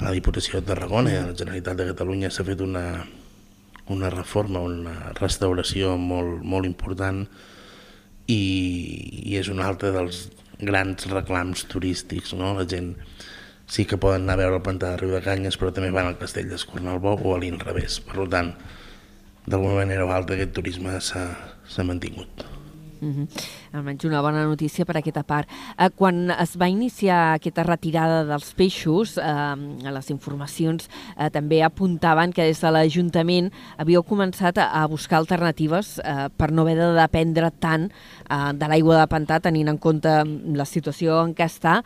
a 0.00 0.08
la 0.08 0.16
Diputació 0.16 0.60
de 0.60 0.68
Tarragona 0.72 1.12
i 1.12 1.18
a 1.18 1.26
la 1.28 1.36
Generalitat 1.36 1.76
de 1.76 1.88
Catalunya 1.90 2.30
s'ha 2.32 2.44
fet 2.46 2.62
una, 2.64 2.84
una 3.92 4.10
reforma, 4.12 4.62
una 4.64 5.12
restauració 5.18 5.96
molt, 6.00 6.40
molt 6.40 6.68
important 6.68 7.26
i, 8.26 8.40
i 9.28 9.36
és 9.36 9.50
un 9.52 9.60
altre 9.60 9.92
dels 9.92 10.28
grans 10.60 11.08
reclams 11.10 11.66
turístics. 11.68 12.32
No? 12.38 12.54
La 12.56 12.68
gent 12.68 12.94
sí 13.70 13.84
que 13.86 14.00
poden 14.00 14.24
anar 14.24 14.38
a 14.38 14.42
veure 14.44 14.60
el 14.60 14.64
pantà 14.66 14.94
de 14.94 15.02
Riu 15.02 15.12
de 15.14 15.24
Canyes, 15.24 15.60
però 15.60 15.74
també 15.74 15.92
van 15.94 16.08
al 16.08 16.18
castell 16.20 16.48
d'Escornalbó 16.50 17.18
o 17.20 17.34
a 17.36 17.42
l'inrevés. 17.42 18.00
Per 18.06 18.28
tant, 18.32 18.54
d'alguna 19.46 19.82
manera 19.82 20.08
o 20.08 20.14
altra 20.16 20.38
aquest 20.38 20.56
turisme 20.56 20.96
s'ha 21.04 21.86
mantingut. 21.86 22.59
Uh 23.00 23.08
-huh. 23.08 23.26
Almenys 23.72 24.04
una 24.04 24.20
bona 24.20 24.44
notícia 24.44 24.84
per 24.84 24.96
aquesta 24.96 25.22
part. 25.22 25.48
Eh, 25.78 25.88
quan 25.96 26.30
es 26.30 26.56
va 26.56 26.68
iniciar 26.68 27.34
aquesta 27.34 27.62
retirada 27.62 28.24
dels 28.24 28.52
peixos, 28.54 29.16
eh, 29.16 29.56
les 29.90 30.10
informacions 30.10 30.88
eh, 31.16 31.30
també 31.30 31.62
apuntaven 31.62 32.32
que 32.32 32.42
des 32.42 32.60
de 32.60 32.70
l'Ajuntament 32.70 33.50
havíeu 33.78 34.02
començat 34.02 34.58
a, 34.58 34.82
a 34.82 34.86
buscar 34.86 35.18
alternatives 35.18 35.98
eh, 35.98 36.28
per 36.36 36.52
no 36.52 36.62
haver 36.62 36.76
de 36.76 36.92
dependre 36.92 37.50
tant 37.50 37.90
eh, 38.30 38.52
de 38.52 38.68
l'aigua 38.68 39.00
de 39.00 39.06
pantà, 39.06 39.40
tenint 39.40 39.68
en 39.68 39.78
compte 39.78 40.24
la 40.54 40.64
situació 40.64 41.24
en 41.24 41.34
què 41.34 41.44
està, 41.44 41.82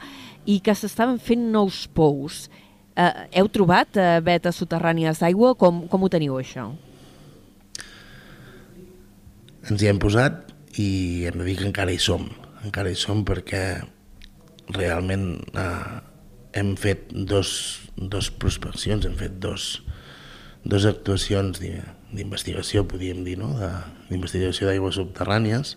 i 0.46 0.60
que 0.60 0.74
s'estaven 0.74 1.18
fent 1.18 1.52
nous 1.52 1.88
pous. 1.94 2.50
Eh, 2.96 3.12
heu 3.38 3.48
trobat 3.48 3.96
eh, 3.96 4.20
vetes 4.20 4.56
soterrànies 4.56 5.20
d'aigua? 5.20 5.54
Com, 5.54 5.88
com 5.88 6.02
ho 6.02 6.08
teniu, 6.08 6.38
això? 6.38 6.72
Ens 9.70 9.80
hi 9.80 9.86
hem 9.86 9.98
posat 9.98 10.53
i 10.80 11.24
hem 11.28 11.38
de 11.38 11.46
dir 11.46 11.58
que 11.60 11.68
encara 11.68 11.92
hi 11.94 12.00
som, 12.02 12.26
encara 12.64 12.90
hi 12.90 12.98
som 12.98 13.22
perquè 13.26 13.64
realment 14.74 15.38
eh, 15.54 16.00
hem 16.54 16.74
fet 16.80 17.10
dos, 17.12 17.50
dos 17.96 18.30
prospeccions, 18.30 19.06
hem 19.06 19.16
fet 19.18 19.36
dos, 19.42 19.82
dos 20.64 20.86
actuacions 20.88 21.60
d'investigació, 21.60 22.86
podríem 22.88 23.24
dir, 23.26 23.36
no? 23.40 23.52
d'investigació 24.08 24.70
d'aigües 24.70 24.98
subterrànies, 25.00 25.76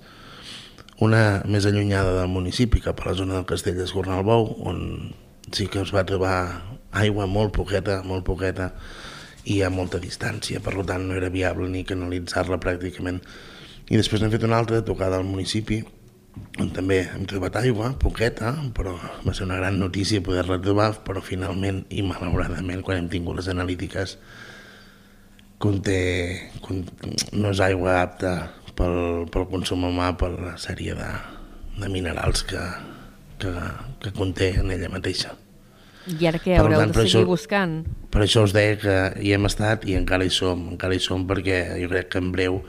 una 1.04 1.44
més 1.46 1.68
allunyada 1.70 2.16
del 2.16 2.32
municipi, 2.32 2.82
cap 2.82 3.04
a 3.04 3.12
la 3.12 3.18
zona 3.18 3.38
del 3.38 3.50
castell 3.50 3.78
d'Escornalbou, 3.78 4.50
on 4.66 5.12
sí 5.54 5.68
que 5.70 5.84
es 5.84 5.94
va 5.94 6.06
trobar 6.08 6.38
aigua 6.98 7.28
molt 7.30 7.54
poqueta, 7.54 8.02
molt 8.06 8.26
poqueta, 8.26 8.72
i 9.48 9.62
a 9.64 9.70
molta 9.72 10.02
distància, 10.04 10.60
per 10.60 10.74
tant 10.88 11.06
no 11.08 11.16
era 11.16 11.30
viable 11.32 11.70
ni 11.72 11.86
canalitzar-la 11.88 12.58
pràcticament 12.60 13.22
i 13.90 13.96
després 14.00 14.22
n'hem 14.22 14.32
fet 14.34 14.44
una 14.44 14.58
altra 14.60 14.82
tocada 14.86 15.18
al 15.20 15.28
municipi, 15.28 15.82
on 16.62 16.70
també 16.76 17.00
hem 17.16 17.24
trobat 17.30 17.56
aigua, 17.62 17.94
poqueta, 17.98 18.52
però 18.78 18.94
va 19.26 19.34
ser 19.34 19.48
una 19.48 19.58
gran 19.58 19.80
notícia 19.82 20.22
poder-la 20.22 20.60
trobar, 20.62 20.92
però 21.06 21.22
finalment 21.24 21.84
i 21.90 22.04
malauradament 22.06 22.84
quan 22.86 23.00
hem 23.02 23.08
tingut 23.10 23.40
les 23.40 23.48
analítiques 23.50 24.18
conté, 25.58 26.52
conté 26.62 27.10
no 27.34 27.50
és 27.54 27.62
aigua 27.66 28.02
apta 28.04 28.34
pel, 28.78 29.26
pel 29.34 29.48
consum 29.50 29.88
humà 29.90 30.12
per 30.20 30.30
la 30.36 30.54
sèrie 30.62 30.94
de, 30.98 31.10
de 31.82 31.90
minerals 31.90 32.44
que, 32.46 32.62
que, 33.42 33.54
que 34.04 34.14
conté 34.18 34.52
en 34.62 34.70
ella 34.76 34.92
mateixa. 34.94 35.34
I 36.08 36.30
ara 36.30 36.40
què 36.40 36.54
haureu 36.56 36.80
tant, 36.80 36.94
de 36.94 37.02
seguir 37.02 37.24
això- 37.24 37.28
buscant? 37.28 37.80
Per 38.14 38.22
això 38.24 38.46
us 38.46 38.54
deia 38.56 38.78
que 38.80 38.98
hi 39.26 39.34
hem 39.36 39.50
estat 39.50 39.84
i 39.90 39.98
encara 39.98 40.26
hi 40.26 40.32
som, 40.32 40.62
encara 40.76 40.96
hi 40.96 41.02
som 41.04 41.26
perquè 41.28 41.64
jo 41.82 41.90
crec 41.92 42.14
que 42.14 42.22
en 42.22 42.30
breu 42.32 42.62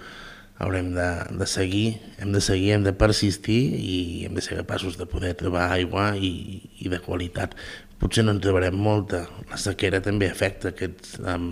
haurem 0.59 0.93
de, 0.95 1.09
de 1.39 1.47
seguir, 1.47 2.01
hem 2.19 2.33
de 2.35 2.41
seguir, 2.43 2.73
hem 2.75 2.85
de 2.87 2.93
persistir 2.93 3.61
i 3.79 3.99
hem 4.27 4.35
de 4.35 4.43
ser 4.43 4.59
capaços 4.59 4.99
de 4.99 5.07
poder 5.07 5.37
trobar 5.39 5.69
aigua 5.75 6.11
i, 6.19 6.61
i 6.83 6.91
de 6.91 6.99
qualitat. 7.03 7.55
Potser 7.99 8.25
no 8.27 8.35
en 8.35 8.43
trobarem 8.43 8.75
molta, 8.79 9.25
la 9.51 9.59
sequera 9.59 10.03
també 10.03 10.29
afecta 10.31 10.73
aquest, 10.73 11.17
en, 11.23 11.47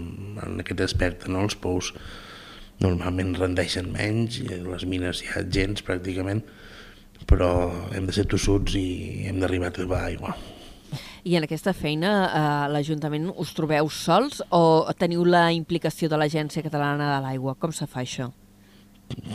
aquest 0.62 0.82
aspecte, 0.82 1.30
no? 1.30 1.44
els 1.46 1.58
pous 1.58 1.92
normalment 2.82 3.34
rendeixen 3.38 3.88
menys, 3.94 4.40
i 4.42 4.48
les 4.50 4.84
mines 4.86 5.22
hi 5.22 5.30
ha 5.32 5.42
gens 5.54 5.82
pràcticament, 5.86 6.42
però 7.30 7.50
hem 7.96 8.06
de 8.06 8.14
ser 8.14 8.26
tossuts 8.30 8.74
i 8.78 9.26
hem 9.30 9.38
d'arribar 9.42 9.70
a 9.70 9.76
trobar 9.78 10.02
aigua. 10.10 10.34
I 11.26 11.34
en 11.38 11.46
aquesta 11.46 11.72
feina 11.74 12.10
a 12.30 12.42
l'Ajuntament 12.70 13.32
us 13.34 13.50
trobeu 13.54 13.88
sols 13.90 14.42
o 14.54 14.86
teniu 14.98 15.24
la 15.26 15.48
implicació 15.54 16.10
de 16.10 16.18
l'Agència 16.20 16.62
Catalana 16.62 17.16
de 17.16 17.22
l'Aigua? 17.24 17.56
Com 17.58 17.74
se 17.74 17.88
fa 17.90 18.04
això? 18.04 18.30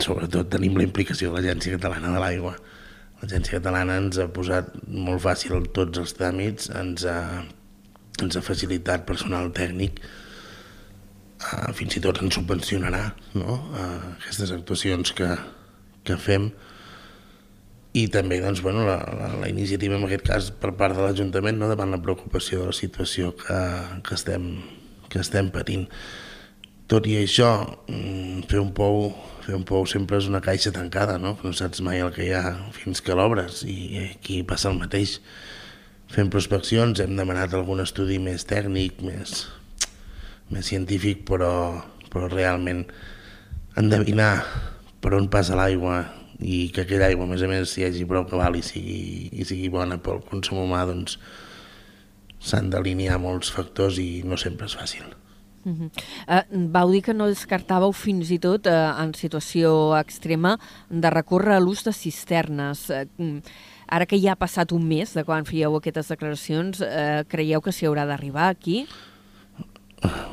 Sobretot 0.02 0.50
tenim 0.52 0.76
la 0.78 0.86
implicació 0.86 1.30
de 1.30 1.40
l'Agència 1.40 1.76
Catalana 1.76 2.12
de 2.14 2.22
l'Aigua. 2.22 2.56
L'Agència 3.22 3.58
Catalana 3.58 3.98
ens 4.02 4.18
ha 4.18 4.28
posat 4.34 4.72
molt 4.88 5.22
fàcil 5.24 5.68
tots 5.76 6.02
els 6.02 6.16
tràmits, 6.18 6.70
ens 6.78 7.06
ha, 7.08 7.18
ens 8.22 8.36
ha 8.36 8.44
facilitat 8.44 9.06
personal 9.08 9.52
tècnic, 9.56 10.02
eh, 11.42 11.72
fins 11.78 11.96
i 11.96 12.02
tot 12.04 12.20
ens 12.22 12.38
subvencionarà 12.38 13.04
no? 13.38 13.56
eh, 13.78 13.96
aquestes 14.18 14.52
actuacions 14.54 15.14
que, 15.16 15.30
que 16.06 16.18
fem 16.20 16.50
i 17.92 18.06
també 18.08 18.38
doncs, 18.40 18.62
bueno, 18.64 18.86
la, 18.88 18.96
la, 19.18 19.30
la 19.42 19.48
iniciativa 19.52 19.98
en 19.98 20.06
aquest 20.06 20.24
cas 20.28 20.50
per 20.62 20.72
part 20.78 20.96
de 20.96 21.04
l'Ajuntament 21.04 21.58
no? 21.60 21.68
davant 21.68 21.92
la 21.92 22.00
preocupació 22.04 22.62
de 22.62 22.70
la 22.70 22.76
situació 22.76 23.34
que, 23.36 23.58
que, 24.06 24.16
estem, 24.16 24.46
que 25.12 25.20
estem 25.20 25.50
patint. 25.52 25.88
Tot 26.92 27.06
i 27.08 27.14
això, 27.16 27.46
mm, 27.88 28.42
fer 28.50 28.58
un 28.60 28.68
pou, 28.76 29.06
fer 29.40 29.54
un 29.56 29.62
pou 29.64 29.86
sempre 29.88 30.18
és 30.20 30.26
una 30.28 30.42
caixa 30.44 30.68
tancada, 30.76 31.14
no? 31.16 31.38
no 31.42 31.52
saps 31.56 31.80
mai 31.80 32.02
el 32.04 32.10
que 32.12 32.26
hi 32.26 32.34
ha 32.36 32.50
fins 32.76 33.00
que 33.00 33.14
l'obres 33.16 33.62
i 33.64 34.10
aquí 34.10 34.42
passa 34.42 34.68
el 34.68 34.76
mateix. 34.76 35.14
Fem 36.12 36.28
prospeccions, 36.28 37.00
hem 37.00 37.14
demanat 37.16 37.54
algun 37.56 37.80
estudi 37.80 38.18
més 38.20 38.44
tècnic, 38.44 39.00
més, 39.00 39.46
més 40.52 40.68
científic, 40.68 41.24
però, 41.30 41.80
però 42.12 42.28
realment 42.28 42.84
endevinar 43.80 44.44
per 45.00 45.14
on 45.16 45.30
passa 45.32 45.56
l'aigua 45.56 46.02
i 46.44 46.68
que 46.76 46.84
aquella 46.84 47.08
aigua, 47.08 47.24
a 47.24 47.32
més 47.32 47.40
a 47.40 47.48
més, 47.48 47.72
hi 47.78 47.88
hagi 47.88 48.04
prou 48.04 48.28
cabal 48.28 48.60
i 48.60 48.62
sigui, 48.68 49.30
i 49.32 49.48
sigui 49.48 49.72
bona 49.72 49.96
pel 49.96 50.20
consum 50.28 50.60
humà, 50.66 50.84
doncs 50.92 51.16
s'han 52.36 52.68
d'alinear 52.68 53.16
molts 53.16 53.48
factors 53.48 53.96
i 53.96 54.10
no 54.28 54.36
sempre 54.36 54.68
és 54.68 54.76
fàcil. 54.76 55.21
Uh 55.64 55.72
-huh. 55.72 55.90
uh, 56.26 56.70
vau 56.72 56.90
dir 56.90 57.02
que 57.02 57.14
no 57.14 57.28
descartàveu 57.28 57.92
fins 57.92 58.30
i 58.30 58.38
tot, 58.38 58.66
uh, 58.66 58.98
en 58.98 59.14
situació 59.14 59.96
extrema, 60.00 60.58
de 60.90 61.10
recórrer 61.10 61.54
a 61.54 61.60
l'ús 61.60 61.84
de 61.84 61.92
cisternes. 61.92 62.90
Uh, 62.90 63.40
ara 63.86 64.06
que 64.06 64.18
ja 64.18 64.32
ha 64.32 64.36
passat 64.36 64.72
un 64.72 64.88
mes 64.88 65.14
de 65.14 65.24
quan 65.24 65.44
fèieu 65.44 65.76
aquestes 65.76 66.08
declaracions, 66.08 66.80
uh, 66.80 67.22
creieu 67.28 67.60
que 67.60 67.72
s'hi 67.72 67.86
haurà 67.86 68.06
d'arribar 68.06 68.48
aquí? 68.48 68.86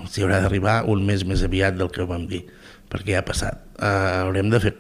S'hi 0.10 0.22
haurà 0.24 0.42
d'arribar 0.42 0.86
un 0.88 1.06
mes 1.06 1.24
més 1.26 1.44
aviat 1.44 1.76
del 1.76 1.92
que 1.92 2.04
vam 2.04 2.28
dir, 2.28 2.46
perquè 2.90 3.12
ja 3.12 3.20
ha 3.20 3.26
passat. 3.26 3.62
Uh, 3.78 4.26
haurem, 4.26 4.50
de 4.50 4.60
fer, 4.60 4.74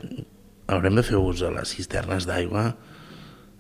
haurem 0.68 0.96
de 0.96 1.04
fer 1.04 1.18
ús 1.18 1.40
de 1.40 1.52
les 1.52 1.68
cisternes 1.70 2.26
d'aigua 2.26 2.76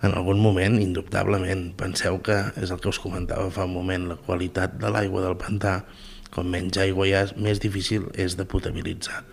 en 0.01 0.13
algun 0.15 0.39
moment, 0.39 0.79
indubtablement. 0.81 1.73
Penseu 1.75 2.21
que 2.23 2.37
és 2.55 2.71
el 2.71 2.79
que 2.79 2.89
us 2.89 2.99
comentava 2.99 3.49
fa 3.51 3.65
un 3.65 3.73
moment, 3.73 4.07
la 4.07 4.15
qualitat 4.15 4.77
de 4.79 4.89
l'aigua 4.89 5.21
del 5.21 5.37
pantà 5.37 5.83
com 6.33 6.49
menys 6.49 6.77
aigua 6.81 7.07
hi 7.07 7.15
ha, 7.17 7.23
més 7.37 7.61
difícil 7.61 8.09
és 8.13 8.37
de 8.39 8.45
potabilitzar. 8.49 9.23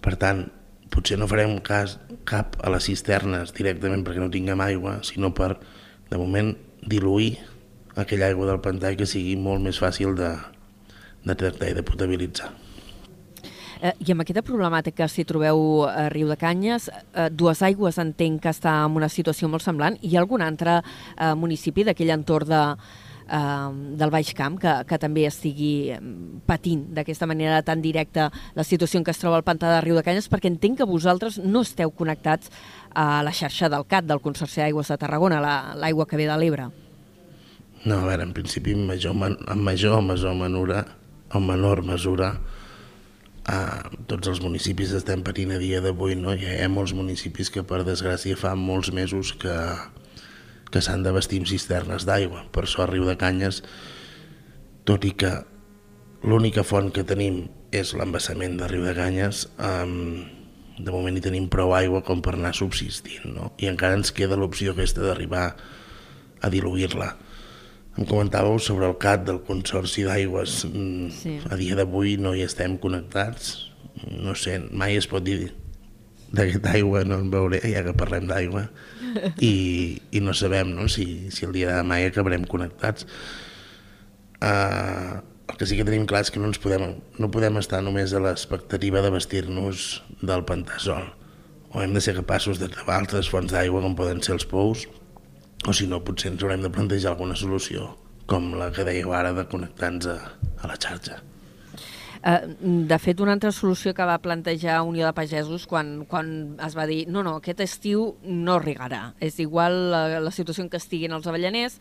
Per 0.00 0.14
tant, 0.20 0.46
potser 0.90 1.18
no 1.20 1.28
farem 1.30 1.58
cas 1.64 1.98
cap 2.28 2.56
a 2.64 2.72
les 2.74 2.88
cisternes 2.88 3.54
directament 3.56 4.02
perquè 4.06 4.22
no 4.22 4.32
tinguem 4.32 4.62
aigua, 4.64 4.98
sinó 5.06 5.32
per, 5.36 5.54
de 6.10 6.18
moment, 6.18 6.54
diluir 6.80 7.36
aquella 8.00 8.30
aigua 8.30 8.48
del 8.48 8.62
pantà 8.64 8.94
que 8.96 9.06
sigui 9.08 9.36
molt 9.36 9.62
més 9.62 9.78
fàcil 9.82 10.16
de, 10.18 10.32
de 11.26 11.36
tractar 11.36 11.70
i 11.70 11.76
de 11.76 11.86
potabilitzar. 11.86 12.50
Eh, 13.80 13.94
I 14.04 14.12
amb 14.12 14.24
aquesta 14.24 14.44
problemàtica, 14.44 15.06
si 15.08 15.24
trobeu 15.24 15.86
a 15.88 16.08
Riu 16.12 16.28
de 16.28 16.36
Canyes, 16.36 16.90
eh, 16.90 17.28
Dues 17.32 17.62
Aigües 17.64 17.96
entenc 18.02 18.42
que 18.44 18.52
està 18.52 18.74
en 18.84 18.98
una 18.98 19.08
situació 19.08 19.48
molt 19.48 19.64
semblant. 19.64 19.96
Hi 20.04 20.16
ha 20.16 20.20
algun 20.20 20.44
altre 20.44 20.80
eh, 20.80 21.32
municipi 21.32 21.86
d'aquell 21.88 22.12
entorn 22.12 22.50
de, 22.50 22.60
eh, 22.60 23.09
del 23.30 24.10
Baix 24.10 24.32
Camp 24.34 24.58
que, 24.58 24.72
que 24.88 24.98
també 24.98 25.24
estigui 25.28 25.90
eh, 25.94 25.98
patint 26.46 26.88
d'aquesta 26.96 27.28
manera 27.30 27.60
tan 27.62 27.82
directa 27.82 28.30
la 28.56 28.64
situació 28.66 28.98
en 28.98 29.06
què 29.06 29.14
es 29.14 29.20
troba 29.22 29.38
el 29.38 29.46
pantà 29.46 29.70
de 29.70 29.80
Riu 29.84 29.98
de 29.98 30.04
Canyes, 30.06 30.28
perquè 30.30 30.50
entenc 30.50 30.80
que 30.80 30.88
vosaltres 30.88 31.38
no 31.38 31.62
esteu 31.62 31.92
connectats 31.94 32.50
a 32.90 33.22
la 33.22 33.34
xarxa 33.34 33.70
del 33.70 33.86
CAT, 33.86 34.08
del 34.10 34.22
Consorci 34.24 34.64
d'Aigües 34.64 34.90
de 34.90 34.98
Tarragona, 34.98 35.40
l'aigua 35.78 36.06
la, 36.06 36.10
que 36.10 36.18
ve 36.18 36.26
de 36.26 36.38
l'Ebre. 36.40 36.70
No, 37.84 38.00
a 38.00 38.06
veure, 38.08 38.26
en 38.26 38.34
principi, 38.36 38.74
en 38.76 38.82
major, 38.88 39.14
en 39.14 39.62
major 39.64 39.96
o 39.96 40.02
major 40.04 40.34
menura, 40.36 40.84
o 41.32 41.40
menor 41.40 41.84
mesura, 41.86 42.34
eh, 43.46 44.00
tots 44.10 44.28
els 44.28 44.42
municipis 44.44 44.92
estem 44.98 45.22
patint 45.24 45.54
a 45.54 45.60
dia 45.62 45.80
d'avui, 45.80 46.18
no? 46.18 46.34
Hi 46.34 46.58
ha 46.60 46.68
molts 46.68 46.92
municipis 46.98 47.48
que, 47.54 47.64
per 47.64 47.84
desgràcia, 47.86 48.36
fa 48.36 48.52
molts 48.58 48.92
mesos 48.92 49.32
que, 49.38 49.54
que 50.70 50.82
s'han 50.84 51.02
de 51.02 51.12
vestir 51.14 51.40
amb 51.42 51.48
cisternes 51.50 52.06
d'aigua. 52.06 52.44
Per 52.54 52.64
això 52.64 52.84
a 52.84 52.90
Riu 52.90 53.06
de 53.08 53.16
Canyes, 53.20 53.62
tot 54.88 55.04
i 55.04 55.12
que 55.18 55.32
l'única 56.22 56.64
font 56.66 56.90
que 56.94 57.04
tenim 57.06 57.48
és 57.74 57.94
l'embassament 57.94 58.56
de 58.60 58.68
Riu 58.70 58.84
de 58.86 58.94
Canyes, 58.94 59.48
eh, 59.58 59.86
de 60.80 60.92
moment 60.94 61.16
hi 61.16 61.24
tenim 61.24 61.48
prou 61.52 61.74
aigua 61.76 62.02
com 62.06 62.22
per 62.24 62.34
anar 62.36 62.54
subsistint, 62.56 63.26
no? 63.34 63.52
I 63.60 63.68
encara 63.70 63.98
ens 63.98 64.12
queda 64.16 64.38
l'opció 64.38 64.72
aquesta 64.72 65.04
d'arribar 65.04 65.50
a 66.40 66.50
diluir-la. 66.52 67.10
Em 67.98 68.06
comentàveu 68.06 68.56
sobre 68.62 68.86
el 68.88 68.96
CAT 69.02 69.26
del 69.26 69.42
Consorci 69.44 70.06
d'Aigües. 70.06 70.64
Mm, 70.70 71.10
Sí. 71.10 71.38
A 71.50 71.56
dia 71.56 71.76
d'avui 71.76 72.16
no 72.16 72.34
hi 72.34 72.42
estem 72.46 72.78
connectats. 72.78 73.70
No 74.08 74.34
sé, 74.34 74.58
mai 74.70 74.96
es 74.96 75.06
pot 75.10 75.24
dir 75.24 75.52
d'aquesta 76.32 76.74
aigua 76.78 77.02
no 77.04 77.18
en 77.20 77.30
veuré, 77.32 77.60
ja 77.72 77.82
que 77.86 77.94
parlem 77.98 78.28
d'aigua, 78.30 78.68
i, 79.50 79.54
i 80.14 80.22
no 80.22 80.34
sabem 80.36 80.74
no, 80.76 80.86
si, 80.92 81.30
si 81.34 81.46
el 81.46 81.56
dia 81.56 81.72
de 81.72 81.80
demà 81.80 82.00
hi 82.00 82.10
acabarem 82.10 82.46
connectats. 82.50 83.06
Uh, 84.40 85.20
el 85.50 85.58
que 85.58 85.66
sí 85.66 85.76
que 85.76 85.84
tenim 85.84 86.06
clar 86.08 86.22
és 86.24 86.30
que 86.30 86.40
no, 86.40 86.48
ens 86.48 86.60
podem, 86.62 87.00
no 87.18 87.30
podem 87.34 87.58
estar 87.60 87.82
només 87.82 88.14
a 88.14 88.22
l'expectativa 88.22 89.02
de 89.02 89.10
vestir-nos 89.12 89.88
del 90.22 90.46
pantà 90.46 90.78
sol. 90.82 91.10
O 91.74 91.82
hem 91.82 91.94
de 91.94 92.02
ser 92.02 92.16
capaços 92.16 92.58
de 92.62 92.70
trobar 92.70 93.00
altres 93.00 93.30
fonts 93.30 93.52
d'aigua 93.54 93.82
com 93.82 93.96
poden 93.98 94.22
ser 94.22 94.36
els 94.38 94.46
pous, 94.46 94.86
o 95.66 95.74
si 95.76 95.86
no 95.90 96.00
potser 96.06 96.32
ens 96.32 96.44
haurem 96.44 96.62
de 96.64 96.70
plantejar 96.72 97.12
alguna 97.12 97.36
solució 97.36 97.90
com 98.30 98.52
la 98.56 98.70
que 98.74 98.86
dèieu 98.86 99.10
ara 99.12 99.34
de 99.34 99.44
connectar-nos 99.50 100.06
a, 100.06 100.16
a 100.62 100.70
la 100.70 100.78
xarxa. 100.78 101.18
Eh, 102.22 102.56
de 102.60 102.98
fet, 103.00 103.20
una 103.20 103.32
altra 103.32 103.52
solució 103.52 103.94
que 103.96 104.04
va 104.04 104.18
plantejar 104.20 104.82
Unió 104.84 105.06
de 105.06 105.16
Pagesos 105.16 105.66
quan, 105.66 106.04
quan 106.10 106.56
es 106.60 106.76
va 106.76 106.86
dir 106.90 107.06
no, 107.08 107.24
no, 107.24 107.38
aquest 107.40 107.64
estiu 107.64 108.14
no 108.24 108.58
regarà. 108.60 109.14
És 109.20 109.40
igual 109.40 109.82
la, 109.92 110.06
la 110.20 110.32
situació 110.34 110.66
en 110.66 110.72
què 110.72 110.80
estiguin 110.80 111.16
els 111.16 111.28
avellaners, 111.30 111.78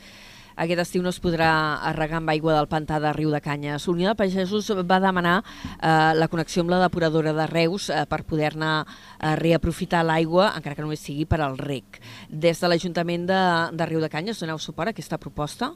aquest 0.59 0.81
estiu 0.83 1.03
no 1.03 1.11
es 1.13 1.19
podrà 1.23 1.49
regar 1.95 2.17
amb 2.19 2.31
aigua 2.33 2.55
del 2.57 2.67
pantà 2.67 2.97
de 2.99 3.13
Riu 3.15 3.31
de 3.31 3.39
Canyes. 3.39 3.85
Unió 3.87 4.09
de 4.09 4.17
Pagesos 4.19 4.67
va 4.83 4.97
demanar 4.99 5.37
eh, 5.39 6.11
la 6.19 6.27
connexió 6.27 6.65
amb 6.65 6.73
la 6.73 6.81
depuradora 6.81 7.31
de 7.35 7.45
Reus 7.47 7.87
eh, 7.89 8.01
per 8.09 8.25
poder-ne 8.27 8.71
eh, 8.81 9.35
reaprofitar 9.39 10.03
l'aigua, 10.03 10.49
encara 10.57 10.75
que 10.75 10.83
només 10.83 11.03
sigui 11.03 11.23
per 11.29 11.39
al 11.45 11.55
rec. 11.59 12.01
Des 12.27 12.59
de 12.59 12.71
l'Ajuntament 12.71 13.29
de, 13.29 13.39
de 13.71 13.87
Riu 13.87 14.03
de 14.03 14.11
Canyes 14.11 14.43
doneu 14.43 14.59
suport 14.59 14.91
a 14.91 14.95
aquesta 14.95 15.19
proposta? 15.21 15.71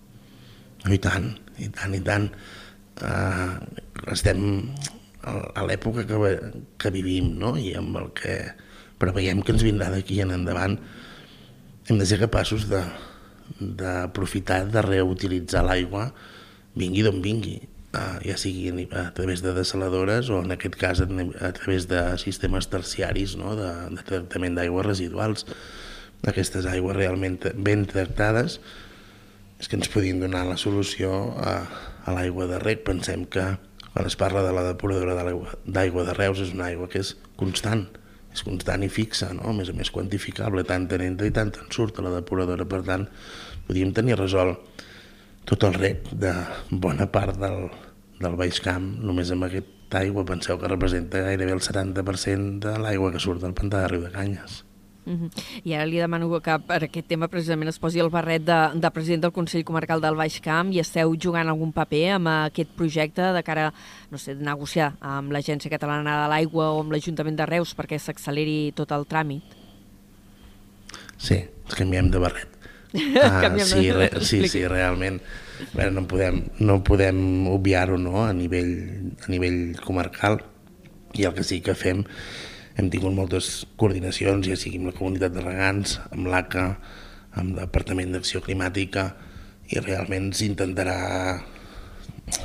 I 0.83 0.99
tant, 0.99 1.31
i 1.63 1.71
tant, 1.71 1.95
i 1.95 2.03
tant. 2.03 2.27
Uh, 2.93 3.55
estem 4.11 4.73
a 5.23 5.63
l'època 5.63 6.03
que, 6.07 6.17
que 6.79 6.91
vivim, 6.91 7.33
no? 7.39 7.55
I 7.55 7.73
amb 7.79 7.95
el 8.01 8.11
que 8.17 8.37
preveiem 8.99 9.41
que 9.43 9.55
ens 9.55 9.63
vindrà 9.63 9.89
d'aquí 9.93 10.19
en 10.23 10.33
endavant, 10.35 10.77
hem 11.87 11.99
de 11.99 12.07
ser 12.07 12.19
capaços 12.21 12.67
de 12.71 12.83
d'aprofitar, 13.59 14.63
de 14.71 14.81
reutilitzar 14.81 15.63
l'aigua, 15.67 16.07
vingui 16.79 17.03
d'on 17.05 17.19
vingui, 17.21 17.57
uh, 17.93 18.17
ja 18.23 18.37
sigui 18.39 18.87
a 18.89 19.09
través 19.15 19.43
de 19.43 19.53
desaladores 19.53 20.29
o 20.33 20.39
en 20.41 20.55
aquest 20.55 20.77
cas 20.79 21.03
a 21.03 21.51
través 21.53 21.87
de 21.91 22.01
sistemes 22.17 22.69
terciaris 22.71 23.35
no? 23.37 23.55
de, 23.59 23.69
de 23.93 24.05
tractament 24.07 24.57
d'aigües 24.57 24.87
residuals. 24.87 25.45
Aquestes 26.23 26.65
aigües 26.71 26.95
realment 26.95 27.37
ben 27.59 27.85
tractades 27.85 28.59
és 29.59 29.69
que 29.69 29.77
ens 29.77 29.91
podien 29.91 30.23
donar 30.23 30.45
la 30.47 30.57
solució 30.57 31.35
a, 31.39 31.55
a 32.07 32.15
l'aigua 32.15 32.47
de 32.49 32.59
rec. 32.63 32.83
Pensem 32.87 33.27
que 33.27 33.53
quan 33.93 34.07
es 34.09 34.15
parla 34.17 34.41
de 34.43 34.53
la 34.53 34.63
depuradora 34.65 35.13
d'aigua 35.15 36.05
de 36.07 36.15
Reus 36.17 36.41
és 36.41 36.53
una 36.55 36.71
aigua 36.71 36.89
que 36.89 37.03
és 37.03 37.13
constant, 37.37 37.85
és 38.33 38.41
constant 38.41 38.81
i 38.81 38.89
fixa, 38.89 39.29
no? 39.37 39.51
a 39.51 39.53
més 39.53 39.69
a 39.69 39.77
més 39.77 39.93
quantificable, 39.93 40.65
tant 40.65 40.89
en 40.97 41.05
entra 41.05 41.29
i 41.29 41.35
tant 41.35 41.53
en 41.53 41.69
surt 41.71 42.01
a 42.01 42.05
la 42.05 42.15
depuradora. 42.15 42.65
Per 42.65 42.81
tant, 42.87 43.05
podíem 43.69 43.93
tenir 43.93 44.17
resolt 44.17 44.81
tot 45.45 45.63
el 45.69 45.77
rec 45.77 46.09
de 46.09 46.33
bona 46.71 47.05
part 47.13 47.37
del, 47.37 47.69
del 48.17 48.37
Baix 48.39 48.61
Camp, 48.65 48.89
només 49.05 49.31
amb 49.31 49.45
aquesta 49.45 50.01
aigua 50.01 50.25
penseu 50.25 50.57
que 50.57 50.71
representa 50.71 51.21
gairebé 51.27 51.53
el 51.53 51.61
70% 51.61 52.63
de 52.65 52.77
l'aigua 52.81 53.13
que 53.13 53.21
surt 53.21 53.45
del 53.45 53.53
pantà 53.53 53.83
de 53.83 53.93
Riu 53.93 54.07
de 54.07 54.13
Canyes. 54.15 54.63
-huh. 55.05 55.29
I 55.63 55.73
ara 55.73 55.85
li 55.85 55.97
demano 55.97 56.29
que 56.41 56.59
per 56.59 56.83
aquest 56.83 57.07
tema 57.07 57.27
precisament 57.27 57.69
es 57.69 57.79
posi 57.79 57.99
el 57.99 58.09
barret 58.09 58.43
de, 58.43 58.79
de 58.79 58.91
president 58.91 59.21
del 59.23 59.31
Consell 59.31 59.63
Comarcal 59.63 60.01
del 60.01 60.15
Baix 60.15 60.39
Camp 60.41 60.71
i 60.71 60.79
esteu 60.79 61.15
jugant 61.19 61.49
algun 61.49 61.71
paper 61.71 62.13
amb 62.13 62.27
aquest 62.27 62.69
projecte 62.75 63.33
de 63.33 63.43
cara, 63.43 63.73
no 64.11 64.17
sé, 64.17 64.35
de 64.35 64.43
negociar 64.43 64.93
amb 65.01 65.31
l'Agència 65.31 65.71
Catalana 65.71 66.23
de 66.23 66.29
l'Aigua 66.29 66.71
o 66.71 66.79
amb 66.81 66.91
l'Ajuntament 66.91 67.35
de 67.35 67.45
Reus 67.45 67.75
perquè 67.75 67.99
s'acceleri 67.99 68.73
tot 68.75 68.91
el 68.91 69.05
tràmit? 69.05 69.43
Sí, 71.17 71.35
ens 71.65 71.75
canviem 71.75 72.09
de 72.11 72.19
barret. 72.19 72.49
De- 72.93 73.65
sí, 73.65 73.91
re, 73.91 74.09
sí, 74.21 74.47
sí, 74.47 74.67
realment. 74.67 75.19
A 75.63 75.77
veure, 75.77 75.91
no 75.91 76.03
podem, 76.07 76.43
no 76.59 76.83
podem 76.83 77.47
obviar-ho 77.47 77.97
no? 77.97 78.25
a, 78.25 78.33
nivell, 78.33 79.13
a 79.23 79.31
nivell 79.31 79.79
comarcal 79.81 80.41
i 81.13 81.25
el 81.25 81.33
que 81.33 81.43
sí 81.45 81.61
que 81.61 81.75
fem 81.77 82.03
hem 82.77 82.89
tingut 82.89 83.13
moltes 83.13 83.65
coordinacions, 83.77 84.47
ja 84.49 84.57
sigui 84.57 84.79
amb 84.81 84.89
la 84.91 84.97
comunitat 84.97 85.35
de 85.35 85.43
regants, 85.43 85.99
amb 86.11 86.29
l'ACA, 86.31 86.65
amb 87.37 87.53
el 87.53 87.61
Departament 87.61 88.15
d'Acció 88.15 88.41
Climàtica, 88.45 89.11
i 89.69 89.81
realment 89.81 90.31
s'intentarà 90.35 90.97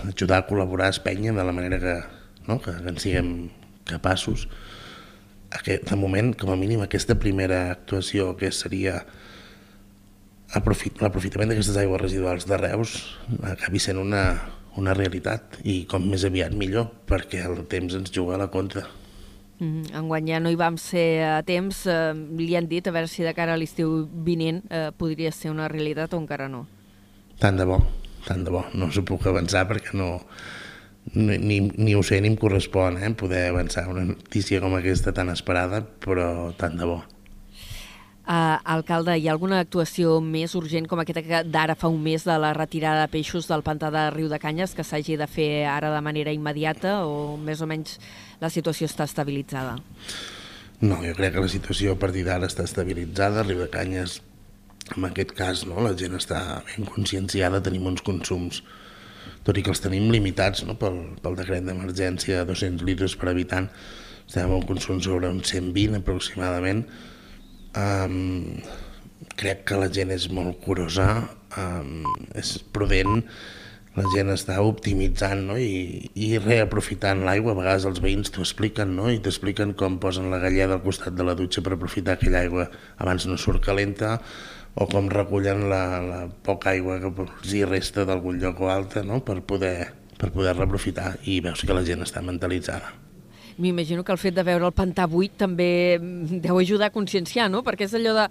ajudar 0.08 0.42
a 0.42 0.46
col·laborar 0.48 0.88
a 0.88 0.94
Espanya 0.96 1.32
de 1.36 1.44
la 1.44 1.54
manera 1.54 1.78
que, 1.80 1.96
no? 2.48 2.58
que, 2.60 2.74
que 2.74 2.92
en 2.92 3.00
siguem 3.00 3.32
capaços. 3.88 4.46
Aquest, 5.56 5.88
de 5.88 5.96
moment, 5.96 6.34
com 6.36 6.52
a 6.52 6.58
mínim, 6.60 6.82
aquesta 6.84 7.16
primera 7.20 7.70
actuació 7.72 8.34
que 8.36 8.52
seria 8.52 9.00
aprofit, 10.56 11.00
l'aprofitament 11.04 11.52
d'aquestes 11.52 11.76
aigües 11.80 12.00
residuals 12.00 12.46
de 12.48 12.56
Reus 12.60 12.94
acabi 13.48 13.80
sent 13.80 14.00
una, 14.00 14.22
una 14.80 14.94
realitat 14.96 15.58
i 15.64 15.82
com 15.88 16.04
més 16.08 16.24
aviat 16.28 16.52
millor, 16.56 16.90
perquè 17.08 17.44
el 17.48 17.64
temps 17.68 17.96
ens 17.96 18.12
juga 18.12 18.36
a 18.36 18.44
la 18.44 18.52
contra. 18.52 18.84
Mm, 19.58 19.90
enguany 19.98 20.30
ja 20.30 20.38
no 20.38 20.52
hi 20.52 20.58
vam 20.58 20.76
ser 20.78 21.24
a 21.26 21.42
temps. 21.46 21.84
Eh, 21.90 22.14
li 22.38 22.54
han 22.56 22.68
dit 22.70 22.86
a 22.86 22.94
veure 22.94 23.10
si 23.10 23.26
de 23.26 23.34
cara 23.34 23.56
a 23.56 23.60
l'estiu 23.60 24.06
vinent 24.26 24.62
eh, 24.70 24.88
podria 24.96 25.32
ser 25.34 25.50
una 25.50 25.68
realitat 25.68 26.14
o 26.14 26.22
encara 26.22 26.48
no. 26.48 26.66
Tant 27.38 27.58
de 27.58 27.66
bo, 27.66 27.80
tant 28.26 28.44
de 28.46 28.54
bo. 28.54 28.64
No 28.74 28.90
s'ho 28.92 29.04
puc 29.06 29.26
avançar 29.26 29.66
perquè 29.70 29.94
no, 29.98 30.18
ni, 31.14 31.38
ni, 31.38 31.60
ni 31.76 31.94
ho 31.94 32.02
sé 32.02 32.20
ni 32.20 32.30
em 32.30 32.36
correspon 32.38 32.98
eh, 33.02 33.10
poder 33.14 33.48
avançar 33.50 33.88
una 33.90 34.04
notícia 34.06 34.60
com 34.60 34.74
aquesta 34.78 35.14
tan 35.14 35.30
esperada, 35.34 35.82
però 35.82 36.52
tant 36.58 36.78
de 36.78 36.88
bo. 36.88 37.02
Uh, 38.28 38.58
alcalde, 38.68 39.14
hi 39.16 39.24
ha 39.24 39.32
alguna 39.32 39.62
actuació 39.64 40.18
més 40.20 40.52
urgent 40.58 40.84
com 40.84 41.00
aquesta 41.00 41.22
que 41.24 41.38
d'ara 41.48 41.72
fa 41.80 41.88
un 41.88 42.02
mes 42.04 42.26
de 42.28 42.34
la 42.36 42.50
retirada 42.52 43.06
de 43.06 43.12
peixos 43.14 43.48
del 43.48 43.64
pantà 43.64 43.88
de 43.88 44.02
Riu 44.12 44.28
de 44.28 44.36
Canyes 44.42 44.74
que 44.76 44.84
s'hagi 44.84 45.16
de 45.16 45.24
fer 45.24 45.64
ara 45.64 45.88
de 45.94 46.02
manera 46.04 46.34
immediata 46.36 46.98
o 47.08 47.38
més 47.40 47.62
o 47.64 47.68
menys 47.70 47.96
la 48.42 48.50
situació 48.52 48.84
està 48.84 49.08
estabilitzada? 49.08 49.78
No, 50.84 51.00
jo 51.00 51.16
crec 51.16 51.38
que 51.38 51.46
la 51.46 51.54
situació 51.54 51.96
a 51.96 52.00
partir 52.04 52.26
d'ara 52.28 52.52
està 52.52 52.68
estabilitzada. 52.68 53.46
Riu 53.48 53.64
de 53.64 53.70
Canyes, 53.72 54.20
en 54.92 55.08
aquest 55.08 55.32
cas, 55.32 55.64
no? 55.64 55.80
la 55.80 55.96
gent 55.96 56.20
està 56.20 56.60
ben 56.68 56.84
conscienciada, 56.84 57.64
tenim 57.64 57.88
uns 57.88 58.04
consums, 58.04 58.60
tot 59.48 59.56
i 59.56 59.64
que 59.64 59.72
els 59.72 59.80
tenim 59.80 60.12
limitats 60.12 60.68
no? 60.68 60.76
pel, 60.76 61.00
pel 61.24 61.40
decret 61.40 61.64
d'emergència 61.64 62.42
de 62.42 62.52
200 62.52 62.84
litres 62.92 63.16
per 63.16 63.32
habitant, 63.32 63.72
estem 64.28 64.44
amb 64.44 64.60
un 64.60 64.68
consum 64.68 65.00
sobre 65.00 65.32
uns 65.32 65.56
120 65.56 66.04
aproximadament. 66.04 66.84
Um, 67.78 68.58
crec 69.38 69.64
que 69.68 69.78
la 69.78 69.88
gent 69.94 70.10
és 70.14 70.26
molt 70.34 70.58
curosa, 70.64 71.08
um, 71.60 72.02
és 72.38 72.56
prudent, 72.74 73.22
la 73.98 74.04
gent 74.12 74.30
està 74.30 74.58
optimitzant 74.62 75.44
no? 75.48 75.56
I, 75.58 76.10
i 76.14 76.28
reaprofitant 76.38 77.24
l'aigua. 77.26 77.54
A 77.54 77.58
vegades 77.58 77.86
els 77.88 78.02
veïns 78.04 78.30
t'ho 78.34 78.44
expliquen 78.44 78.94
no? 78.98 79.08
i 79.10 79.18
t'expliquen 79.22 79.74
com 79.78 79.98
posen 80.02 80.30
la 80.32 80.40
galleda 80.42 80.78
al 80.78 80.84
costat 80.84 81.16
de 81.18 81.26
la 81.26 81.34
dutxa 81.38 81.64
per 81.66 81.74
aprofitar 81.74 82.14
aquella 82.14 82.44
aigua 82.44 82.68
abans 83.02 83.26
no 83.26 83.38
surt 83.40 83.64
calenta 83.64 84.18
o 84.78 84.86
com 84.86 85.10
recullen 85.10 85.66
la, 85.72 85.82
la 86.04 86.20
poca 86.46 86.70
aigua 86.76 87.00
que 87.02 87.10
els 87.24 87.56
hi 87.56 87.64
resta 87.66 88.06
d'algun 88.06 88.38
lloc 88.42 88.62
o 88.62 88.70
altre 88.70 89.02
no? 89.02 89.24
per 89.26 89.40
poder 89.42 89.90
per 90.18 90.32
poder 90.34 90.56
reaprofitar 90.56 91.16
i 91.30 91.38
veus 91.42 91.62
que 91.62 91.74
la 91.74 91.84
gent 91.86 92.02
està 92.06 92.22
mentalitzada. 92.22 92.94
M'imagino 93.58 94.04
que 94.06 94.14
el 94.14 94.20
fet 94.22 94.36
de 94.36 94.44
veure 94.46 94.68
el 94.68 94.74
pantà 94.76 95.08
buit 95.10 95.34
també 95.40 95.98
mm, 95.98 96.40
deu 96.44 96.60
ajudar 96.60 96.92
a 96.92 96.94
conscienciar, 96.94 97.48
no? 97.50 97.64
Perquè 97.66 97.88
és 97.88 97.94
allò 97.98 98.14
de... 98.20 98.26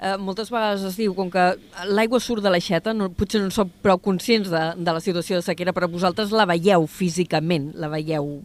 Eh, 0.00 0.16
moltes 0.16 0.48
vegades 0.52 0.86
es 0.88 0.96
diu, 0.96 1.14
com 1.16 1.28
que 1.32 1.46
l'aigua 1.92 2.20
surt 2.24 2.44
de 2.44 2.52
l'aixeta, 2.52 2.96
no, 2.96 3.10
potser 3.12 3.42
no 3.44 3.52
som 3.52 3.68
prou 3.84 4.00
conscients 4.00 4.48
de, 4.48 4.66
de 4.80 4.94
la 4.96 5.04
situació 5.04 5.40
de 5.40 5.44
sequera, 5.44 5.76
però 5.76 5.90
vosaltres 5.92 6.32
la 6.32 6.48
veieu 6.48 6.88
físicament, 6.88 7.74
la 7.76 7.92
veieu 7.92 8.38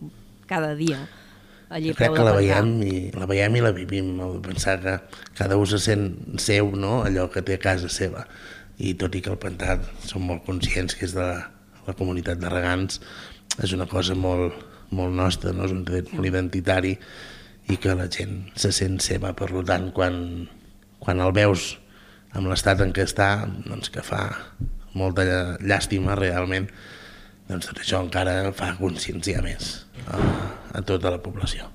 cada 0.50 0.76
dia 0.76 1.06
allí 1.69 1.89
Jo 1.89 1.95
crec 1.98 2.13
que 2.15 2.26
la 2.26 2.36
veiem, 2.36 2.71
i, 2.86 2.98
la 3.15 3.28
veiem 3.30 3.58
i 3.58 3.63
la 3.63 3.71
vivim, 3.76 4.13
el 4.24 4.38
pensar 4.43 4.78
que 4.84 4.95
cada 5.38 5.58
un 5.58 5.67
se 5.67 5.80
sent 5.82 6.39
seu, 6.41 6.71
no? 6.76 7.02
allò 7.04 7.28
que 7.32 7.43
té 7.45 7.58
a 7.58 7.62
casa 7.62 7.89
seva. 7.91 8.26
I 8.78 8.93
tot 9.00 9.15
i 9.15 9.21
que 9.24 9.32
el 9.32 9.39
pantà 9.39 9.78
som 10.04 10.26
molt 10.28 10.45
conscients 10.48 10.98
que 10.98 11.08
és 11.08 11.15
de 11.15 11.24
la, 11.24 11.50
la 11.88 11.98
comunitat 11.98 12.41
de 12.41 12.52
regants, 12.52 13.00
és 13.63 13.76
una 13.76 13.88
cosa 13.88 14.17
molt, 14.19 14.56
molt 14.96 15.16
nostra, 15.16 15.54
no? 15.56 15.66
és 15.68 15.74
un 15.76 15.84
tret 15.88 16.12
molt 16.14 16.28
identitari 16.30 16.96
i 17.72 17.80
que 17.82 17.96
la 17.98 18.08
gent 18.12 18.44
se 18.60 18.72
sent 18.76 19.00
seva. 19.04 19.34
Per 19.38 19.50
tant, 19.68 19.90
quan, 19.96 20.18
quan 21.02 21.22
el 21.24 21.34
veus 21.36 21.74
amb 22.36 22.50
l'estat 22.52 22.84
en 22.84 22.92
què 22.96 23.06
està, 23.08 23.30
doncs 23.66 23.92
que 23.94 24.04
fa 24.06 24.28
molta 24.96 25.26
llà- 25.28 25.58
llàstima 25.64 26.18
realment, 26.20 26.68
doncs 27.50 27.70
tot 27.70 27.82
això 27.82 28.02
encara 28.04 28.52
fa 28.58 28.74
conscienciar 28.80 29.44
més 29.46 29.86
a, 30.08 30.20
a 30.80 30.86
tota 30.86 31.12
la 31.14 31.22
població. 31.24 31.70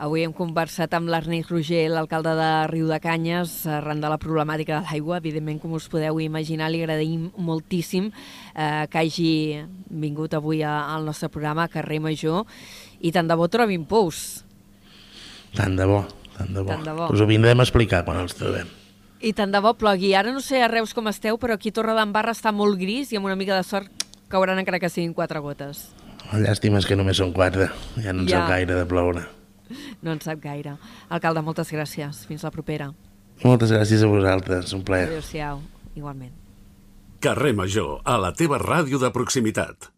Avui 0.00 0.22
hem 0.24 0.32
conversat 0.32 0.94
amb 0.96 1.10
l'Ernest 1.12 1.50
Roger, 1.52 1.82
l'alcalde 1.92 2.32
de 2.38 2.46
Riu 2.70 2.86
de 2.88 2.96
Canyes, 3.04 3.66
arran 3.68 4.00
de 4.00 4.08
la 4.08 4.16
problemàtica 4.16 4.78
de 4.78 4.86
l'aigua. 4.88 5.18
Evidentment, 5.20 5.58
com 5.60 5.74
us 5.76 5.90
podeu 5.92 6.16
imaginar, 6.24 6.70
li 6.72 6.80
agraïm 6.80 7.26
moltíssim 7.36 8.06
eh, 8.08 8.86
que 8.88 8.98
hagi 9.02 9.60
vingut 9.90 10.32
avui 10.38 10.62
a- 10.64 10.94
al 10.94 11.04
nostre 11.04 11.28
programa, 11.28 11.64
a 11.64 11.68
Carrer 11.68 12.00
Major, 12.00 12.46
i 13.00 13.12
tant 13.12 13.28
de 13.28 13.34
bo 13.36 13.48
trobin 13.52 13.84
pous. 13.84 14.40
Tant 15.54 15.76
de 15.76 15.84
bo, 15.84 16.06
tant 16.38 16.48
de 16.54 16.62
bo. 16.62 16.68
Tant 16.72 16.84
de 16.86 16.92
bo. 16.96 17.08
Us 17.12 17.20
ho 17.20 17.26
vindrem 17.28 17.60
a 17.60 17.66
explicar 17.68 18.00
quan 18.06 18.16
els 18.22 18.34
trobem. 18.34 18.68
I 19.20 19.34
tant 19.36 19.52
de 19.52 19.60
bo 19.60 19.74
plogui. 19.76 20.14
Ara 20.16 20.32
no 20.32 20.40
sé 20.40 20.62
a 20.62 20.68
Reus 20.68 20.94
com 20.94 21.08
esteu, 21.08 21.36
però 21.36 21.58
aquí 21.58 21.68
a 21.68 21.72
Torre 21.76 21.92
d'Embarra 21.92 22.32
està 22.32 22.54
molt 22.56 22.78
gris 22.80 23.12
i 23.12 23.16
amb 23.20 23.26
una 23.28 23.36
mica 23.36 23.52
de 23.54 23.64
sort 23.68 23.90
cauran 24.32 24.58
encara 24.58 24.80
que 24.80 24.88
siguin 24.88 25.12
quatre 25.12 25.40
gotes. 25.44 25.90
Llàstima 26.32 26.78
és 26.80 26.86
que 26.88 26.96
només 26.96 27.18
són 27.20 27.34
quatre, 27.34 27.68
ja 28.00 28.14
no 28.14 28.22
en 28.22 28.28
Ja. 28.28 28.46
gaire 28.48 28.74
de 28.74 28.86
ploure. 28.86 29.26
No 30.02 30.12
en 30.14 30.20
sap 30.24 30.42
gaire. 30.42 30.76
Alcalde, 31.08 31.44
moltes 31.46 31.72
gràcies. 31.72 32.24
Fins 32.28 32.44
la 32.46 32.52
propera. 32.54 32.90
Moltes 33.44 33.72
gràcies 33.72 34.02
a 34.04 34.10
vosaltres, 34.10 34.74
un 34.76 34.84
plaer. 34.84 35.08
Adéu-siau. 35.08 35.62
Igualment. 35.96 36.34
Carrer 37.20 37.54
Major, 37.56 37.98
a 38.04 38.16
la 38.20 38.30
teva 38.32 38.60
ràdio 38.60 39.00
de 39.00 39.10
proximitat. 39.12 39.90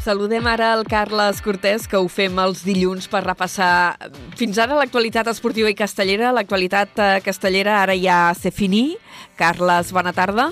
Saludem 0.00 0.46
ara 0.48 0.70
el 0.72 0.86
Carles 0.88 1.42
Cortés, 1.44 1.84
que 1.84 1.98
ho 2.00 2.06
fem 2.08 2.38
els 2.40 2.62
dilluns 2.64 3.04
per 3.12 3.20
repassar 3.20 4.08
fins 4.40 4.56
ara 4.56 4.78
l'actualitat 4.78 5.28
esportiva 5.28 5.68
i 5.68 5.76
castellera. 5.76 6.30
L'actualitat 6.32 6.96
eh, 6.96 7.08
castellera 7.20 7.82
ara 7.82 7.92
ja 8.00 8.30
s'ha 8.32 8.48
fini. 8.48 8.94
Carles, 9.36 9.92
bona 9.92 10.14
tarda. 10.16 10.48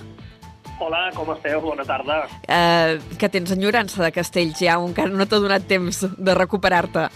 Hola, 0.80 1.10
com 1.14 1.32
esteu? 1.32 1.60
Bona 1.60 1.84
tarda. 1.84 2.20
Eh, 2.46 2.98
que 3.18 3.28
tens 3.28 3.50
enyorança 3.50 4.04
de 4.04 4.12
castells 4.14 4.60
ja, 4.62 4.76
encara 4.78 5.10
no 5.10 5.26
t'ha 5.26 5.40
donat 5.42 5.66
temps 5.66 6.04
de 6.14 6.36
recuperar-te. 6.38 7.08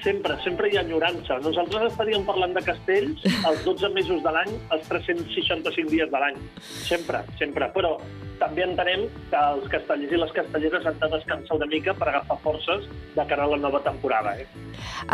Sempre, 0.00 0.38
sempre 0.40 0.70
hi 0.70 0.78
ha 0.78 0.84
enyorança. 0.86 1.36
Nosaltres 1.44 1.90
estaríem 1.90 2.24
parlant 2.24 2.54
de 2.56 2.62
castells 2.64 3.26
els 3.26 3.66
12 3.66 3.90
mesos 3.92 4.22
de 4.24 4.32
l'any, 4.32 4.54
els 4.72 4.88
365 4.88 5.90
dies 5.90 6.08
de 6.08 6.22
l'any. 6.22 6.40
Sempre, 6.86 7.20
sempre. 7.36 7.68
Però 7.74 7.98
també 8.40 8.64
entenem 8.64 9.04
que 9.28 9.42
els 9.52 9.68
castellers 9.68 10.14
i 10.14 10.22
les 10.22 10.32
castelleres 10.38 10.88
han 10.88 10.96
de 11.02 11.12
descansar 11.18 11.58
una 11.58 11.68
mica 11.68 11.92
per 11.98 12.08
agafar 12.08 12.38
forces 12.46 12.88
de 13.18 13.28
cara 13.28 13.44
a 13.44 13.52
la 13.52 13.60
nova 13.60 13.82
temporada. 13.84 14.32
Eh? 14.38 14.46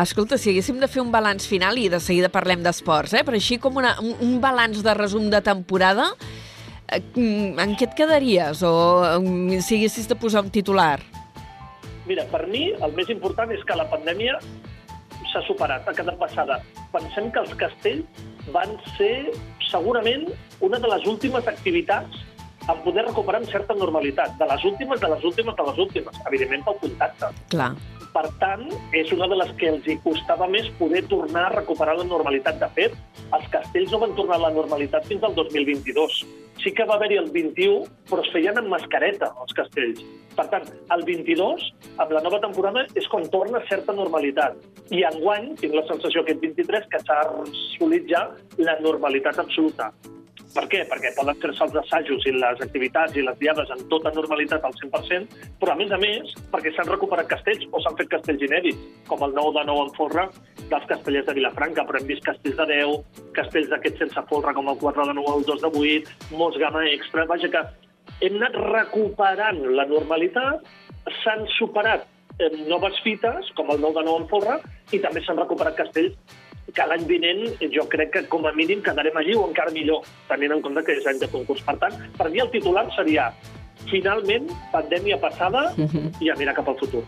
Escolta, 0.04 0.38
si 0.38 0.52
haguéssim 0.52 0.78
de 0.78 0.90
fer 0.92 1.02
un 1.02 1.10
balanç 1.10 1.48
final, 1.50 1.80
i 1.80 1.88
de 1.90 1.98
seguida 1.98 2.30
parlem 2.30 2.62
d'esports, 2.62 3.16
eh? 3.18 3.24
però 3.26 3.40
així 3.40 3.58
com 3.58 3.82
una, 3.82 3.96
un, 4.04 4.14
un 4.22 4.38
balanç 4.44 4.84
de 4.84 4.94
resum 4.94 5.26
de 5.32 5.42
temporada, 5.42 6.12
en 6.96 7.74
què 7.78 7.88
et 7.88 7.96
quedaries? 7.98 8.62
O 8.66 8.74
eh, 9.06 9.60
si 9.64 9.78
haguessis 9.78 10.08
de 10.10 10.16
posar 10.18 10.44
un 10.44 10.52
titular? 10.54 10.98
Mira, 12.08 12.26
per 12.28 12.44
mi 12.50 12.68
el 12.74 12.94
més 12.96 13.10
important 13.12 13.50
és 13.54 13.64
que 13.64 13.76
la 13.78 13.86
pandèmia 13.88 14.36
s'ha 15.32 15.42
superat, 15.48 15.88
ha 15.88 15.96
quedat 15.96 16.18
passada. 16.20 16.60
Pensem 16.92 17.30
que 17.32 17.42
els 17.42 17.54
castells 17.58 18.24
van 18.54 18.76
ser 18.98 19.32
segurament 19.70 20.28
una 20.60 20.78
de 20.78 20.90
les 20.92 21.06
últimes 21.10 21.48
activitats 21.50 22.22
en 22.68 22.80
poder 22.84 23.04
recuperar 23.08 23.42
amb 23.42 23.50
certa 23.50 23.76
normalitat. 23.76 24.36
De 24.40 24.48
les 24.48 24.64
últimes, 24.64 25.00
de 25.00 25.10
les 25.12 25.24
últimes, 25.24 25.56
de 25.56 25.66
les 25.68 25.82
últimes. 25.86 26.20
Evidentment 26.30 26.64
pel 26.68 26.80
contacte. 26.86 27.32
Clar. 27.52 27.72
Per 28.14 28.28
tant, 28.38 28.68
és 28.94 29.10
una 29.10 29.26
de 29.26 29.36
les 29.40 29.48
que 29.58 29.66
els 29.72 29.86
hi 29.90 29.96
costava 30.04 30.46
més 30.46 30.68
poder 30.78 31.00
tornar 31.10 31.48
a 31.48 31.54
recuperar 31.56 31.96
la 31.98 32.06
normalitat. 32.06 32.60
De 32.60 32.68
fet, 32.76 32.94
els 33.34 33.48
castells 33.50 33.90
no 33.90 33.98
van 34.04 34.14
tornar 34.14 34.36
a 34.38 34.44
la 34.44 34.52
normalitat 34.54 35.08
fins 35.10 35.26
al 35.26 35.34
2022. 35.34 36.20
Sí 36.62 36.70
que 36.70 36.86
va 36.86 36.94
haver-hi 36.94 37.18
el 37.18 37.32
21, 37.34 37.82
però 38.06 38.22
es 38.22 38.30
feien 38.30 38.60
amb 38.60 38.70
mascareta, 38.70 39.32
els 39.42 39.58
castells. 39.58 40.04
Per 40.38 40.46
tant, 40.52 40.70
el 40.94 41.02
22, 41.10 41.66
amb 41.98 42.14
la 42.14 42.22
nova 42.22 42.38
temporada, 42.46 42.86
és 42.94 43.10
quan 43.10 43.26
torna 43.34 43.64
certa 43.68 43.98
normalitat. 43.98 44.62
I 44.94 45.02
enguany, 45.10 45.50
tinc 45.58 45.74
la 45.74 45.82
sensació 45.90 46.22
aquest 46.22 46.38
23, 46.46 46.86
que 46.94 47.02
s'ha 47.02 47.20
assolit 47.42 48.06
ja 48.14 48.28
la 48.62 48.78
normalitat 48.86 49.42
absoluta. 49.42 49.90
Per 50.54 50.64
què? 50.70 50.84
Perquè 50.86 51.10
poden 51.16 51.38
fer-se 51.42 51.64
els 51.66 51.76
assajos 51.80 52.24
i 52.30 52.32
les 52.34 52.60
activitats 52.62 53.16
i 53.18 53.24
les 53.26 53.38
diades 53.40 53.70
en 53.74 53.80
tota 53.90 54.12
normalitat 54.14 54.64
al 54.66 54.74
100%, 54.78 55.38
però 55.60 55.74
a 55.74 55.78
més 55.78 55.90
a 55.94 55.98
més 55.98 56.34
perquè 56.52 56.70
s'han 56.74 56.90
recuperat 56.90 57.30
castells 57.30 57.66
o 57.72 57.82
s'han 57.82 57.98
fet 57.98 58.12
castells 58.12 58.44
inèdits, 58.46 58.84
com 59.10 59.24
el 59.26 59.34
nou 59.34 59.50
de 59.56 59.64
nou 59.66 59.82
en 59.82 59.90
folre 59.98 60.28
dels 60.70 60.86
castellers 60.90 61.26
de 61.26 61.36
Vilafranca, 61.40 61.86
però 61.86 62.00
hem 62.00 62.06
vist 62.10 62.26
castells 62.26 62.58
de 62.60 62.68
10, 62.70 63.24
castells 63.38 63.70
d'aquests 63.72 64.04
sense 64.04 64.26
folre 64.30 64.54
com 64.54 64.70
el 64.70 64.78
4 64.82 65.08
de 65.10 65.18
9 65.18 65.32
o 65.32 65.36
el 65.40 65.46
2 65.50 65.66
de 65.66 65.72
8, 65.82 66.16
molts 66.38 66.62
gamma 66.62 66.86
extra, 66.92 67.26
vaja 67.30 67.50
que 67.50 67.66
hem 68.22 68.38
anat 68.38 68.58
recuperant 68.70 69.62
la 69.74 69.88
normalitat, 69.90 70.62
s'han 71.22 71.46
superat 71.58 72.06
noves 72.70 72.96
fites, 73.04 73.50
com 73.58 73.70
el 73.70 73.82
9 73.82 74.00
de 74.00 74.06
9 74.10 74.22
en 74.22 74.30
folre, 74.30 74.56
i 74.92 75.02
també 75.02 75.22
s'han 75.22 75.38
recuperat 75.38 75.76
castells 75.78 76.38
que 76.74 76.86
l'any 76.90 77.04
vinent 77.08 77.44
jo 77.74 77.86
crec 77.90 78.12
que 78.14 78.24
com 78.30 78.46
a 78.46 78.52
mínim 78.52 78.82
quedarem 78.82 79.16
allí 79.16 79.36
o 79.38 79.46
encara 79.48 79.74
millor, 79.74 80.06
tenint 80.28 80.56
en 80.56 80.62
compte 80.62 80.84
que 80.86 80.98
és 80.98 81.06
any 81.06 81.20
de 81.22 81.30
concurs. 81.30 81.62
Per 81.66 81.76
tant, 81.82 82.00
per 82.18 82.30
mi 82.30 82.42
el 82.42 82.50
titular 82.50 82.88
seria 82.96 83.30
finalment, 83.90 84.48
pandèmia 84.72 85.18
passada 85.20 85.66
i 86.22 86.30
a 86.30 86.36
mirar 86.38 86.54
cap 86.56 86.68
al 86.72 86.78
futur. 86.80 87.02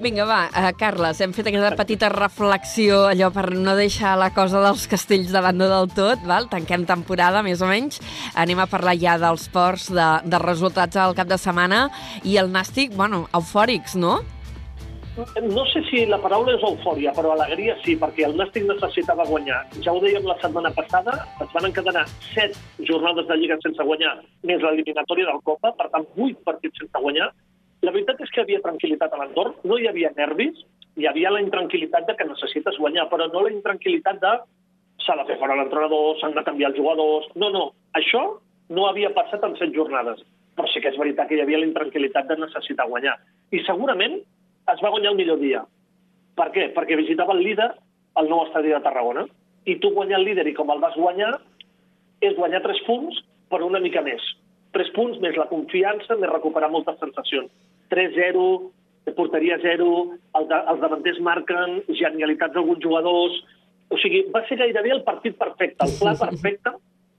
Vinga, 0.00 0.24
va, 0.24 0.40
uh, 0.48 0.70
Carles, 0.80 1.20
hem 1.20 1.34
fet 1.36 1.50
aquesta 1.50 1.76
petita 1.76 2.08
reflexió 2.12 3.02
allò 3.10 3.28
per 3.34 3.50
no 3.52 3.74
deixar 3.76 4.14
la 4.18 4.30
cosa 4.32 4.62
dels 4.64 4.86
castells 4.88 5.28
de 5.32 5.42
banda 5.44 5.68
del 5.68 5.90
tot, 5.92 6.24
val? 6.24 6.48
tanquem 6.48 6.86
temporada, 6.88 7.44
més 7.44 7.60
o 7.60 7.68
menys. 7.68 8.00
Anem 8.34 8.62
a 8.64 8.68
parlar 8.70 8.96
ja 8.96 9.18
dels 9.20 9.46
ports, 9.52 9.90
de, 9.92 10.08
de 10.24 10.40
resultats 10.40 10.96
al 10.96 11.16
cap 11.18 11.28
de 11.28 11.38
setmana 11.38 11.88
i 12.24 12.38
el 12.40 12.48
Nàstic, 12.52 12.96
bueno, 12.96 13.26
eufòrics, 13.36 13.98
no? 14.00 14.22
No 15.42 15.64
sé 15.68 15.82
si 15.90 16.04
la 16.08 16.18
paraula 16.22 16.54
és 16.56 16.64
eufòria, 16.64 17.12
però 17.16 17.34
alegria 17.34 17.74
sí, 17.84 17.96
perquè 18.00 18.24
el 18.26 18.36
Nàstic 18.38 18.64
necessitava 18.68 19.26
guanyar. 19.28 19.58
Ja 19.84 19.92
ho 19.92 20.00
dèiem 20.02 20.24
la 20.28 20.36
setmana 20.40 20.72
passada, 20.76 21.16
es 21.44 21.52
van 21.52 21.68
encadenar 21.68 22.06
set 22.30 22.56
jornades 22.88 23.28
de 23.28 23.36
Lliga 23.36 23.58
sense 23.64 23.84
guanyar, 23.84 24.14
més 24.48 24.64
l'eliminatòria 24.64 25.28
del 25.28 25.42
Copa, 25.44 25.74
per 25.76 25.90
tant, 25.92 26.06
vuit 26.16 26.40
partits 26.46 26.80
sense 26.82 27.04
guanyar. 27.04 27.28
La 27.84 27.92
veritat 27.92 28.20
és 28.24 28.32
que 28.32 28.44
havia 28.44 28.62
tranquil·litat 28.64 29.12
a 29.12 29.20
l'entorn, 29.20 29.54
no 29.64 29.78
hi 29.80 29.88
havia 29.90 30.12
nervis, 30.16 30.64
hi 30.96 31.06
havia 31.08 31.32
la 31.32 31.44
intranquil·litat 31.44 32.08
de 32.08 32.16
que 32.16 32.28
necessites 32.28 32.80
guanyar, 32.80 33.08
però 33.12 33.28
no 33.32 33.44
la 33.44 33.52
intranquil·litat 33.52 34.20
de 34.24 34.34
s'ha 35.04 35.16
de 35.20 35.28
fer 35.28 35.38
fora 35.40 35.56
l'entrenador, 35.56 36.16
s'han 36.20 36.36
de 36.36 36.44
canviar 36.44 36.72
els 36.72 36.80
jugadors... 36.80 37.30
No, 37.40 37.48
no, 37.52 37.70
això 37.96 38.26
no 38.72 38.88
havia 38.88 39.12
passat 39.16 39.44
en 39.46 39.56
set 39.60 39.72
jornades, 39.76 40.20
però 40.56 40.68
sí 40.68 40.82
que 40.82 40.92
és 40.92 41.00
veritat 41.00 41.28
que 41.28 41.38
hi 41.38 41.44
havia 41.44 41.62
la 41.62 41.68
intranquil·litat 41.70 42.28
de 42.28 42.36
necessitar 42.42 42.88
guanyar. 42.90 43.16
I 43.50 43.64
segurament 43.66 44.20
es 44.74 44.82
va 44.84 44.92
guanyar 44.92 45.12
el 45.12 45.18
millor 45.20 45.40
dia. 45.40 45.62
Per 46.38 46.48
què? 46.54 46.70
Perquè 46.74 46.98
visitava 46.98 47.34
el 47.36 47.42
líder 47.44 47.70
al 48.20 48.28
nou 48.30 48.44
estadi 48.46 48.72
de 48.72 48.80
Tarragona. 48.84 49.26
I 49.68 49.76
tu 49.82 49.92
guanyar 49.94 50.20
el 50.20 50.28
líder 50.30 50.46
i 50.48 50.56
com 50.56 50.70
el 50.72 50.82
vas 50.82 50.96
guanyar 50.98 51.34
és 52.24 52.36
guanyar 52.36 52.62
tres 52.64 52.80
punts, 52.86 53.20
però 53.52 53.68
una 53.68 53.80
mica 53.82 54.02
més. 54.04 54.22
Tres 54.74 54.90
punts 54.96 55.18
més 55.22 55.38
la 55.40 55.48
confiança, 55.50 56.16
més 56.16 56.30
recuperar 56.30 56.70
moltes 56.70 56.98
sensacions. 57.00 57.50
3-0, 57.90 58.44
porteria 59.16 59.56
0, 59.62 59.88
el 60.38 60.44
de, 60.50 60.58
els 60.72 60.82
davanters 60.84 61.18
marquen, 61.24 61.80
genialitats 62.02 62.54
d'alguns 62.56 62.84
jugadors... 62.84 63.40
O 63.90 63.96
sigui, 63.98 64.20
va 64.30 64.44
ser 64.46 64.54
gairebé 64.60 64.92
el 64.94 65.00
partit 65.02 65.34
perfecte, 65.34 65.82
el 65.82 65.96
pla 65.98 66.12
perfecte 66.14 66.70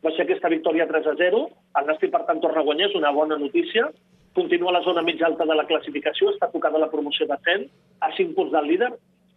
va 0.02 0.12
ser 0.16 0.24
aquesta 0.24 0.48
victòria 0.54 0.86
3-0. 0.88 1.42
El 1.80 1.90
Nàstic, 1.90 2.14
per 2.14 2.22
tant, 2.30 2.40
torna 2.40 2.62
a 2.62 2.64
guanyar, 2.64 2.88
és 2.88 2.96
una 2.96 3.12
bona 3.12 3.36
notícia 3.42 3.90
continua 4.34 4.70
a 4.72 4.78
la 4.80 4.84
zona 4.86 5.02
mitja 5.02 5.28
alta 5.28 5.46
de 5.46 5.56
la 5.56 5.66
classificació, 5.68 6.32
està 6.32 6.50
tocada 6.52 6.80
la 6.80 6.90
promoció 6.92 7.28
de 7.28 7.38
100, 7.48 7.68
a 8.02 8.12
5 8.16 8.36
punts 8.38 8.54
del 8.56 8.70
líder. 8.70 8.92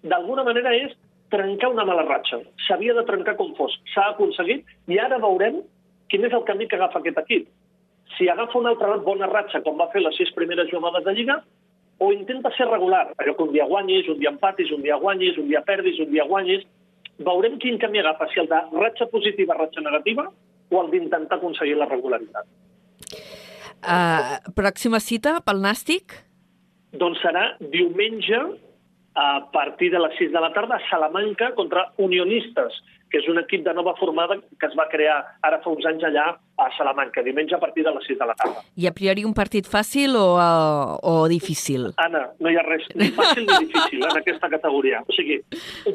D'alguna 0.05 0.45
manera 0.47 0.75
és 0.77 0.95
trencar 1.35 1.73
una 1.73 1.85
mala 1.89 2.05
ratxa. 2.07 2.41
S'havia 2.67 2.95
de 2.95 3.05
trencar 3.09 3.37
com 3.41 3.55
fos. 3.59 3.75
S'ha 3.95 4.11
aconseguit 4.13 4.65
i 4.93 5.01
ara 5.03 5.19
veurem 5.23 5.63
quin 6.13 6.27
és 6.29 6.37
el 6.37 6.45
camí 6.47 6.69
que 6.69 6.79
agafa 6.79 7.01
aquest 7.01 7.19
equip. 7.25 7.49
Si 8.15 8.29
agafa 8.31 8.59
una 8.61 8.75
altra 8.75 8.97
bona 9.03 9.27
ratxa, 9.27 9.63
com 9.65 9.81
va 9.81 9.91
fer 9.91 10.05
les 10.05 10.17
sis 10.21 10.31
primeres 10.37 10.71
jornades 10.71 11.05
de 11.05 11.15
Lliga, 11.17 11.41
o 11.99 12.13
intenta 12.13 12.51
ser 12.55 12.67
regular, 12.69 13.13
allò 13.19 13.35
que 13.37 13.43
un 13.43 13.53
dia 13.55 13.67
guanyis, 13.71 14.09
un 14.09 14.19
dia 14.19 14.31
empatis, 14.31 14.71
un 14.75 14.83
dia 14.83 14.99
guanyis, 15.01 15.39
un 15.39 15.49
dia 15.49 15.63
perdis, 15.63 15.99
un 16.03 16.11
dia 16.11 16.27
guanyis, 16.27 16.65
veurem 17.19 17.59
quin 17.63 17.79
camí 17.79 18.03
agafa, 18.03 18.29
si 18.33 18.41
el 18.43 18.51
de 18.51 18.61
ratxa 18.75 19.07
positiva, 19.11 19.55
ratxa 19.59 19.81
negativa, 19.81 20.27
o 20.71 20.83
el 20.83 20.91
d'intentar 20.91 21.39
aconseguir 21.39 21.77
la 21.79 21.87
regularitat. 21.91 22.47
Uh, 23.85 24.39
pròxima 24.57 25.01
cita 25.01 25.39
pel 25.45 25.61
Nàstic? 25.61 26.15
Doncs 26.97 27.21
serà 27.21 27.51
diumenge 27.61 28.39
a 29.15 29.47
partir 29.53 29.91
de 29.93 30.01
les 30.01 30.17
6 30.19 30.33
de 30.33 30.41
la 30.41 30.53
tarda 30.55 30.77
a 30.77 30.85
Salamanca 30.89 31.53
contra 31.55 31.93
Unionistes, 32.03 32.81
que 33.11 33.21
és 33.21 33.29
un 33.31 33.39
equip 33.39 33.63
de 33.63 33.75
nova 33.77 33.93
formada 33.99 34.41
que 34.41 34.67
es 34.67 34.75
va 34.75 34.89
crear 34.91 35.19
ara 35.47 35.61
fa 35.63 35.71
uns 35.71 35.85
anys 35.87 36.03
allà 36.09 36.25
a 36.35 36.67
Salamanca, 36.79 37.23
diumenge 37.23 37.55
a 37.55 37.61
partir 37.63 37.85
de 37.87 37.93
les 37.95 38.09
6 38.09 38.19
de 38.19 38.27
la 38.27 38.35
tarda. 38.41 38.65
I 38.75 38.89
a 38.91 38.95
priori 38.97 39.27
un 39.29 39.37
partit 39.37 39.69
fàcil 39.71 40.17
o, 40.19 40.25
uh, 40.35 40.97
o 40.99 41.15
difícil? 41.31 41.93
Anna, 42.03 42.25
no 42.41 42.51
hi 42.51 42.59
ha 42.59 42.65
res 42.67 42.89
ni 42.99 43.13
fàcil 43.15 43.47
ni 43.47 43.69
difícil 43.69 44.03
en 44.09 44.19
aquesta 44.19 44.51
categoria. 44.57 45.05
O 45.07 45.15
sigui, 45.15 45.39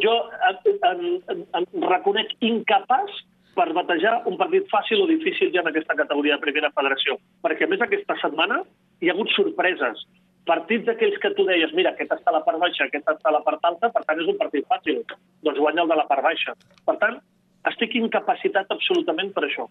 jo 0.06 0.16
em, 0.52 0.80
em, 0.94 1.04
em, 1.34 1.44
em 1.60 1.90
reconec 1.90 2.38
incapaç 2.40 3.20
per 3.60 3.74
batejar 3.76 4.22
un 4.30 4.38
partit 4.40 4.68
fàcil 4.72 5.04
o 5.04 5.08
difícil 5.10 5.52
ja 5.52 5.60
en 5.64 5.70
aquesta 5.72 5.98
categoria 6.00 6.38
de 6.38 6.44
primera 6.46 6.72
federació. 6.76 7.18
Perquè, 7.44 7.68
a 7.68 7.72
més, 7.72 7.82
aquesta 7.84 8.16
setmana 8.22 8.62
hi 9.04 9.10
ha 9.10 9.16
hagut 9.16 9.32
sorpreses. 9.36 10.06
Partits 10.48 10.88
d'aquells 10.88 11.20
que 11.22 11.34
tu 11.36 11.44
deies, 11.46 11.74
mira, 11.76 11.92
aquest 11.92 12.14
està 12.16 12.32
a 12.32 12.38
la 12.38 12.46
part 12.46 12.62
baixa, 12.62 12.88
aquest 12.88 13.12
està 13.12 13.30
a 13.30 13.36
la 13.36 13.44
part 13.46 13.66
alta, 13.68 13.92
per 13.92 14.06
tant, 14.06 14.22
és 14.24 14.30
un 14.32 14.40
partit 14.40 14.64
fàcil. 14.72 15.02
Doncs 15.44 15.60
guanya 15.60 15.84
el 15.84 15.92
de 15.92 15.98
la 16.00 16.08
part 16.08 16.24
baixa. 16.24 16.56
Per 16.88 16.96
tant, 17.02 17.20
estic 17.68 17.98
incapacitat 18.00 18.72
absolutament 18.72 19.34
per 19.36 19.44
això. 19.50 19.68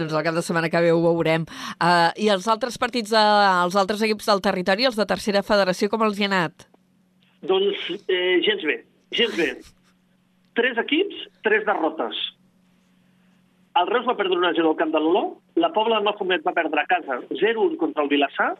Doncs 0.00 0.16
el 0.16 0.26
cap 0.26 0.34
de 0.34 0.42
setmana 0.42 0.72
que 0.72 0.82
ve 0.82 0.90
ho 0.90 1.00
veurem. 1.06 1.46
Uh, 1.78 2.10
I 2.18 2.32
els 2.34 2.50
altres 2.50 2.80
partits, 2.82 3.14
de, 3.14 3.22
els 3.62 3.78
altres 3.78 4.02
equips 4.02 4.26
del 4.32 4.42
territori, 4.42 4.90
els 4.90 4.98
de 4.98 5.06
tercera 5.06 5.44
federació, 5.46 5.88
com 5.92 6.02
els 6.08 6.18
hi 6.18 6.26
ha 6.26 6.32
anat? 6.32 6.66
Doncs 7.46 7.86
eh, 8.10 8.42
gens 8.44 8.66
bé, 8.66 8.80
gens 9.16 9.38
bé. 9.38 9.54
Tres 10.58 10.82
equips, 10.82 11.24
tres 11.46 11.62
derrotes. 11.64 12.18
El 13.80 13.86
Reus 13.88 14.04
va 14.04 14.16
perdre 14.16 14.36
1-0 14.36 14.68
al 14.68 14.76
camp 14.76 14.90
de 14.92 15.00
l'Oló, 15.00 15.22
la 15.62 15.70
Pobla 15.72 16.00
de 16.00 16.04
Mafumet 16.04 16.42
va 16.44 16.52
perdre 16.52 16.82
a 16.82 16.88
casa 16.88 17.14
0-1 17.30 17.78
contra 17.80 18.02
el 18.04 18.10
Vilassar 18.10 18.50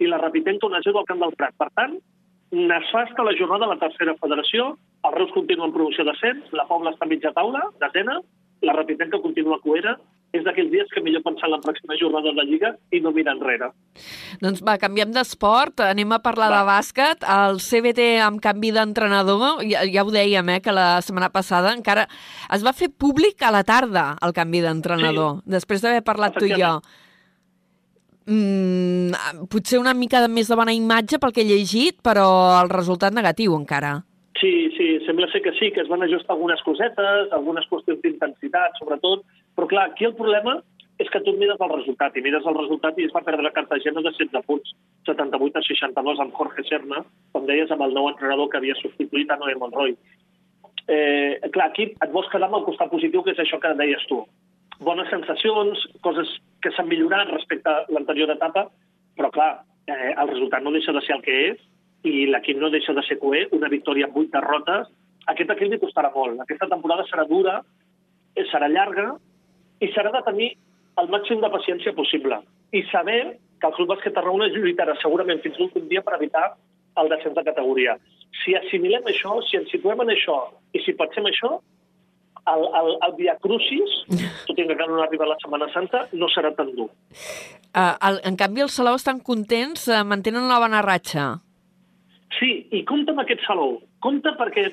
i 0.00 0.06
la 0.08 0.16
Rapitenca 0.22 0.70
1-0 0.70 0.96
al 0.96 1.08
camp 1.10 1.20
del 1.20 1.34
Prat. 1.36 1.52
Per 1.60 1.68
tant, 1.76 1.98
nefasta 2.70 3.26
la 3.26 3.34
jornada 3.36 3.66
de 3.66 3.74
la 3.74 3.80
tercera 3.82 4.14
federació, 4.22 4.70
el 5.04 5.16
Reus 5.18 5.34
continua 5.36 5.68
en 5.68 5.74
promoció 5.74 6.06
d'ascens, 6.08 6.48
la 6.56 6.64
Pobla 6.70 6.94
està 6.94 7.04
a 7.04 7.10
mitja 7.12 7.34
taula, 7.36 7.66
desena, 7.82 8.16
la 8.64 8.76
Rapitenca 8.78 9.20
continua 9.20 9.60
cuera, 9.60 9.98
és 10.36 10.44
d'aquells 10.46 10.70
dies 10.70 10.90
que 10.94 11.02
millor 11.02 11.24
pensar 11.26 11.48
en 11.48 11.56
la 11.56 11.60
pròxima 11.62 11.96
jornada 11.98 12.30
de 12.30 12.38
la 12.38 12.46
Lliga 12.46 12.70
i 12.94 13.00
no 13.02 13.10
mirar 13.14 13.34
enrere. 13.34 13.70
Doncs 14.42 14.62
va, 14.66 14.76
canviem 14.78 15.10
d'esport, 15.14 15.82
anem 15.82 16.14
a 16.14 16.20
parlar 16.22 16.50
va. 16.52 16.60
de 16.60 16.68
bàsquet. 16.70 17.26
El 17.26 17.58
CBT 17.64 18.06
amb 18.22 18.42
canvi 18.44 18.70
d'entrenador, 18.76 19.64
ja, 19.66 19.82
ja 19.90 20.04
ho 20.06 20.14
dèiem, 20.14 20.54
eh, 20.54 20.60
que 20.62 20.74
la 20.76 20.88
setmana 21.02 21.32
passada 21.34 21.74
encara 21.74 22.06
es 22.54 22.64
va 22.66 22.74
fer 22.76 22.92
públic 22.94 23.42
a 23.42 23.50
la 23.54 23.64
tarda 23.66 24.12
el 24.22 24.34
canvi 24.36 24.62
d'entrenador, 24.62 25.40
sí. 25.40 25.54
després 25.58 25.82
d'haver 25.82 26.04
parlat 26.06 26.38
tu 26.38 26.46
i 26.46 26.54
jo. 26.54 26.76
Mm, 28.30 29.48
potser 29.50 29.80
una 29.80 29.96
mica 29.96 30.22
més 30.30 30.46
de 30.46 30.58
bona 30.58 30.74
imatge 30.76 31.18
pel 31.18 31.34
que 31.34 31.42
he 31.42 31.48
llegit, 31.48 31.98
però 32.06 32.28
el 32.60 32.70
resultat 32.70 33.16
negatiu 33.16 33.56
encara. 33.58 33.96
Sí, 34.40 34.70
sí, 34.76 34.86
sembla 35.04 35.26
ser 35.32 35.42
que 35.42 35.52
sí, 35.58 35.68
que 35.74 35.82
es 35.82 35.88
van 35.88 36.02
ajustar 36.06 36.32
algunes 36.36 36.62
cosetes, 36.64 37.32
algunes 37.36 37.66
qüestions 37.68 38.00
d'intensitat, 38.00 38.78
sobretot, 38.78 39.26
però 39.60 39.68
clar, 39.68 39.90
aquí 39.90 40.06
el 40.08 40.14
problema 40.16 40.54
és 40.96 41.08
que 41.12 41.20
tu 41.20 41.34
mires 41.36 41.60
el 41.60 41.68
resultat, 41.68 42.14
i 42.16 42.22
mires 42.24 42.46
el 42.48 42.54
resultat 42.56 42.96
i 42.96 43.04
es 43.04 43.12
va 43.12 43.20
perdre 43.26 43.50
Cartagena 43.52 44.00
de 44.00 44.08
16 44.16 44.46
punts, 44.48 44.72
78 45.04 45.60
a 45.60 45.64
62 45.66 46.22
amb 46.24 46.32
Jorge 46.32 46.64
Serna, 46.64 47.02
com 47.36 47.44
deies, 47.44 47.68
amb 47.68 47.84
el 47.84 47.92
nou 47.92 48.08
entrenador 48.08 48.48
que 48.48 48.56
havia 48.56 48.76
substituït 48.80 49.28
a 49.28 49.36
Noé 49.36 49.58
Monroy. 49.60 49.92
Eh, 50.88 51.36
clar, 51.52 51.68
aquí 51.68 51.90
et 51.92 52.16
vols 52.16 52.32
quedar 52.32 52.48
amb 52.48 52.56
el 52.56 52.66
costat 52.70 52.88
positiu, 52.88 53.20
que 53.20 53.34
és 53.36 53.44
això 53.44 53.60
que 53.60 53.76
deies 53.76 54.08
tu. 54.08 54.22
Bones 54.80 55.12
sensacions, 55.12 55.84
coses 56.00 56.32
que 56.64 56.72
s'han 56.72 56.88
millorat 56.88 57.28
respecte 57.36 57.68
a 57.68 57.84
l'anterior 57.92 58.32
etapa, 58.32 58.70
però 59.20 59.28
clar, 59.36 59.50
eh, 59.92 60.12
el 60.16 60.32
resultat 60.32 60.64
no 60.64 60.72
deixa 60.72 60.96
de 60.96 61.04
ser 61.04 61.18
el 61.20 61.24
que 61.28 61.40
és, 61.50 61.64
i 62.08 62.24
l'equip 62.32 62.56
no 62.56 62.72
deixa 62.72 62.96
de 62.96 63.04
ser 63.04 63.20
coer, 63.20 63.50
una 63.52 63.68
victòria 63.68 64.08
amb 64.08 64.16
vuit 64.16 64.32
derrotes. 64.32 64.88
Aquest 65.28 65.52
equip 65.52 65.68
li 65.68 65.84
costarà 65.84 66.08
molt. 66.16 66.40
Aquesta 66.40 66.72
temporada 66.72 67.04
serà 67.12 67.28
dura, 67.28 67.60
eh, 68.36 68.48
serà 68.48 68.72
llarga 68.72 69.12
i 69.80 69.90
serà 69.94 70.12
de 70.14 70.22
tenir 70.26 70.50
el 71.00 71.08
màxim 71.12 71.40
de 71.42 71.50
paciència 71.52 71.96
possible 71.96 72.40
i 72.76 72.82
saber 72.90 73.20
que 73.60 73.68
el 73.68 73.76
Club 73.76 73.92
Bàsquet 73.92 74.14
Tarragona 74.16 74.48
lluitarà 74.52 74.96
segurament 75.00 75.42
fins 75.44 75.58
l'últim 75.60 75.88
dia 75.90 76.02
per 76.06 76.16
evitar 76.16 76.46
el 77.00 77.10
descens 77.12 77.36
de 77.36 77.44
categoria. 77.46 77.96
Si 78.42 78.54
assimilem 78.56 79.06
això, 79.10 79.36
si 79.46 79.58
ens 79.60 79.70
situem 79.72 80.00
en 80.04 80.12
això 80.14 80.38
i 80.74 80.82
si 80.84 80.96
pensem 80.98 81.28
això, 81.30 81.58
el, 82.50 82.64
el, 82.80 82.90
el 83.06 83.14
Via 83.18 83.36
Crucis, 83.42 83.96
tot 84.48 84.56
i 84.56 84.64
que 84.64 84.72
encara 84.72 84.90
no 84.90 85.02
arriba 85.04 85.28
la 85.28 85.38
Setmana 85.42 85.68
Santa, 85.74 86.06
no 86.16 86.30
serà 86.32 86.52
tan 86.56 86.72
dur. 86.76 86.88
Uh, 87.70 87.94
el, 88.08 88.20
en 88.26 88.38
canvi, 88.40 88.64
els 88.64 88.76
Salou 88.80 88.98
estan 88.98 89.20
contents, 89.26 89.86
uh, 89.90 90.02
mantenen 90.06 90.46
una 90.46 90.58
bona 90.62 90.82
ratxa. 90.86 91.28
Sí, 92.38 92.50
i 92.72 92.82
compta 92.88 93.14
amb 93.14 93.22
aquest 93.24 93.44
Salou. 93.46 93.78
Compta 94.02 94.32
perquè 94.38 94.70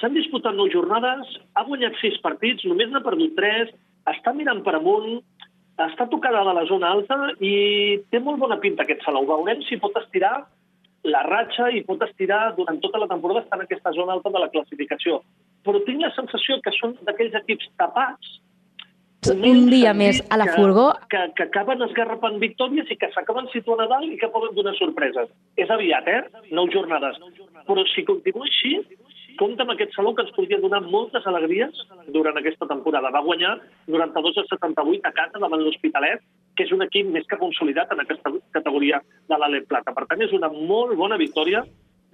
s'han 0.00 0.14
disputat 0.14 0.54
nou 0.54 0.68
jornades, 0.70 1.32
ha 1.56 1.64
guanyat 1.66 1.96
sis 2.02 2.18
partits, 2.22 2.66
només 2.68 2.92
n'ha 2.92 3.02
perdut 3.04 3.34
tres, 3.38 3.72
està 4.12 4.34
mirant 4.36 4.62
per 4.66 4.76
amunt, 4.78 5.20
està 5.86 6.06
tocada 6.08 6.44
de 6.46 6.54
la 6.56 6.64
zona 6.68 6.92
alta 6.96 7.16
i 7.44 7.98
té 8.10 8.20
molt 8.22 8.40
bona 8.40 8.60
pinta 8.62 8.86
aquest 8.86 9.04
Salou. 9.04 9.26
Veurem 9.28 9.60
si 9.66 9.80
pot 9.82 9.96
estirar 10.00 10.38
la 11.06 11.22
ratxa 11.26 11.68
i 11.70 11.84
pot 11.86 12.00
estirar 12.02 12.54
durant 12.56 12.80
tota 12.82 12.98
la 13.02 13.10
temporada 13.10 13.44
estar 13.44 13.58
en 13.60 13.66
aquesta 13.66 13.92
zona 13.98 14.16
alta 14.16 14.32
de 14.32 14.42
la 14.42 14.50
classificació. 14.54 15.20
Però 15.66 15.82
tinc 15.84 16.02
la 16.02 16.14
sensació 16.16 16.58
que 16.64 16.72
són 16.78 16.96
d'aquells 17.06 17.36
equips 17.42 17.70
tapats 17.78 18.40
un 19.34 19.66
dia 19.70 19.92
més 19.96 20.20
a 20.30 20.36
la 20.38 20.46
que, 20.46 20.54
furgó. 20.54 20.86
Que, 21.10 21.22
que 21.36 21.46
acaben 21.48 21.82
esgarrapant 21.86 22.38
victòries 22.42 22.90
i 22.92 22.96
que 23.00 23.08
s'acaben 23.14 23.48
situant 23.52 23.82
a 23.82 23.88
dalt 23.90 24.10
i 24.12 24.18
que 24.20 24.30
poden 24.30 24.54
donar 24.54 24.74
sorpreses. 24.78 25.32
És 25.58 25.70
aviat, 25.72 26.06
eh? 26.06 26.20
Nou 26.54 26.70
jornades. 26.72 27.18
Però 27.66 27.84
si 27.94 28.04
continua 28.06 28.46
així, 28.46 28.76
compta 29.38 29.62
amb 29.64 29.72
aquest 29.74 29.94
saló 29.96 30.14
que 30.14 30.24
ens 30.26 30.34
podria 30.36 30.58
donar 30.60 30.80
moltes 30.84 31.26
alegries 31.26 31.78
durant 32.14 32.36
aquesta 32.40 32.66
temporada. 32.66 33.10
Va 33.14 33.22
guanyar 33.24 33.54
92 33.86 34.38
a 34.42 34.46
78 34.50 35.08
a 35.08 35.12
casa 35.16 35.38
davant 35.42 35.62
l'Hospitalet, 35.62 36.22
que 36.56 36.64
és 36.66 36.72
un 36.72 36.82
equip 36.82 37.08
més 37.12 37.26
que 37.28 37.38
consolidat 37.40 37.92
en 37.92 38.00
aquesta 38.04 38.32
categoria 38.56 39.02
de 39.28 39.38
l'Ale 39.38 39.62
Plata. 39.68 39.92
Per 39.96 40.06
tant, 40.10 40.22
és 40.24 40.32
una 40.32 40.48
molt 40.52 40.96
bona 40.96 41.16
victòria 41.20 41.64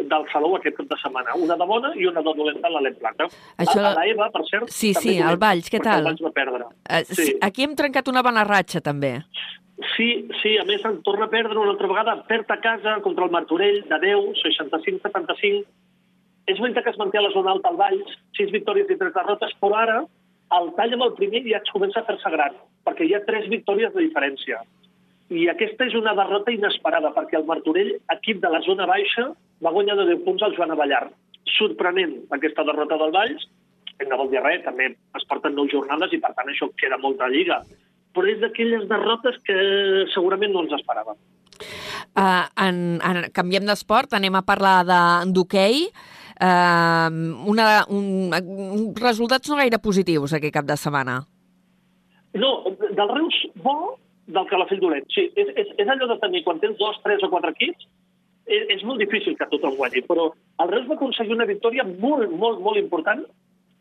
del 0.02 0.24
Salou 0.32 0.56
aquest 0.56 0.76
cap 0.78 0.86
de 0.90 0.96
setmana. 1.02 1.34
Una 1.38 1.54
de 1.60 1.66
bona 1.68 1.92
i 1.94 2.06
una 2.08 2.22
de 2.24 2.32
dolenta 2.34 2.66
a 2.66 2.72
l'Alem 2.74 2.94
Plata. 2.98 3.26
Això- 3.60 3.82
A, 3.84 3.92
a 3.92 4.04
l'Eva, 4.04 4.30
per 4.34 4.42
cert... 4.48 4.70
Sí, 4.72 4.94
sí, 4.94 5.18
al 5.20 5.36
Valls, 5.38 5.68
què 5.70 5.78
tal? 5.84 6.00
El 6.00 6.08
Valls 6.10 6.22
va 6.24 6.32
perdre. 6.34 6.64
Uh, 6.88 7.02
sí. 7.14 7.34
Aquí 7.40 7.62
hem 7.66 7.76
trencat 7.78 8.08
una 8.08 8.22
bona 8.24 8.42
ratxa, 8.48 8.80
també. 8.80 9.20
Sí, 9.96 10.08
sí, 10.40 10.56
a 10.58 10.64
més 10.64 10.82
en 10.86 11.00
torna 11.02 11.26
a 11.26 11.30
perdre 11.30 11.58
una 11.58 11.72
altra 11.74 11.88
vegada, 11.90 12.16
perd 12.28 12.50
a 12.54 12.58
casa 12.62 12.96
contra 13.02 13.24
el 13.26 13.30
Martorell 13.34 13.80
de 13.88 13.98
10, 13.98 14.42
65-75. 14.42 15.64
És 16.50 16.58
veritat 16.58 16.84
que 16.84 16.90
es 16.90 16.98
manté 16.98 17.18
a 17.18 17.24
la 17.24 17.32
zona 17.34 17.52
alta 17.54 17.70
al 17.70 17.78
Valls, 17.78 18.16
6 18.38 18.50
victòries 18.54 18.90
i 18.90 18.98
3 18.98 19.14
derrotes, 19.14 19.54
però 19.60 19.78
ara 19.78 19.98
el 20.58 20.70
tall 20.76 20.96
amb 20.96 21.06
el 21.06 21.14
primer 21.16 21.42
ja 21.46 21.62
comença 21.70 22.02
a 22.02 22.06
fer-se 22.08 22.30
gran, 22.34 22.56
perquè 22.84 23.06
hi 23.06 23.14
ha 23.14 23.24
3 23.24 23.48
victòries 23.52 23.94
de 23.94 24.04
diferència. 24.04 24.60
I 25.32 25.46
aquesta 25.48 25.86
és 25.86 25.94
una 25.96 26.12
derrota 26.18 26.52
inesperada, 26.52 27.12
perquè 27.14 27.38
el 27.38 27.46
Martorell, 27.48 27.94
equip 28.16 28.42
de 28.42 28.50
la 28.52 28.60
zona 28.66 28.86
baixa, 28.90 29.30
va 29.64 29.72
guanyar 29.72 29.96
de 29.96 30.10
10 30.10 30.24
punts 30.26 30.42
al 30.42 30.56
Joan 30.58 30.74
Avellar. 30.74 31.06
Sorprenent, 31.56 32.18
aquesta 32.36 32.66
derrota 32.68 32.98
del 33.00 33.14
Valls, 33.14 33.46
no 34.08 34.18
vol 34.18 34.32
dir 34.32 34.42
res, 34.42 34.64
també 34.66 34.90
es 34.90 35.26
porten 35.30 35.54
9 35.54 35.70
jornades 35.72 36.12
i 36.12 36.20
per 36.22 36.32
tant 36.36 36.50
això 36.50 36.68
queda 36.78 36.98
molta 37.00 37.28
lliga. 37.30 37.62
Però 38.12 38.28
és 38.28 38.40
d'aquelles 38.42 38.88
derrotes 38.90 39.38
que 39.46 39.56
segurament 40.12 40.52
no 40.52 40.66
ens 40.66 40.74
esperàvem. 40.76 41.16
Uh, 42.12 42.44
en, 42.60 42.80
en, 43.00 43.22
canviem 43.32 43.64
d'esport, 43.68 44.12
anem 44.18 44.34
a 44.36 44.44
parlar 44.44 44.82
de- 44.84 45.32
Uh, 46.42 47.06
una, 47.46 47.84
un, 47.94 48.32
un, 48.34 48.86
resultats 48.98 49.46
no 49.46 49.60
gaire 49.60 49.78
positius 49.78 50.32
aquest 50.34 50.54
cap 50.56 50.66
de 50.66 50.76
setmana. 50.80 51.20
No, 52.34 52.50
del 52.82 53.12
Reus 53.12 53.36
bo, 53.62 53.74
del 54.26 54.48
Calafell 54.50 54.80
dolent. 54.82 55.06
Sí, 55.14 55.28
és, 55.38 55.52
és, 55.62 55.70
és 55.84 55.92
allò 55.92 56.08
de 56.10 56.18
tenir, 56.24 56.42
quan 56.42 56.58
tens 56.58 56.74
dos, 56.80 56.98
tres 57.04 57.22
o 57.22 57.30
quatre 57.30 57.52
equips, 57.54 57.86
és, 58.50 58.66
és 58.74 58.82
molt 58.88 58.98
difícil 58.98 59.36
que 59.38 59.46
tothom 59.52 59.76
guanyi, 59.78 60.02
però 60.08 60.32
el 60.64 60.72
Reus 60.72 60.88
va 60.90 60.96
aconseguir 60.98 61.36
una 61.36 61.46
victòria 61.46 61.86
molt, 61.86 62.32
molt, 62.34 62.58
molt 62.64 62.80
important, 62.80 63.22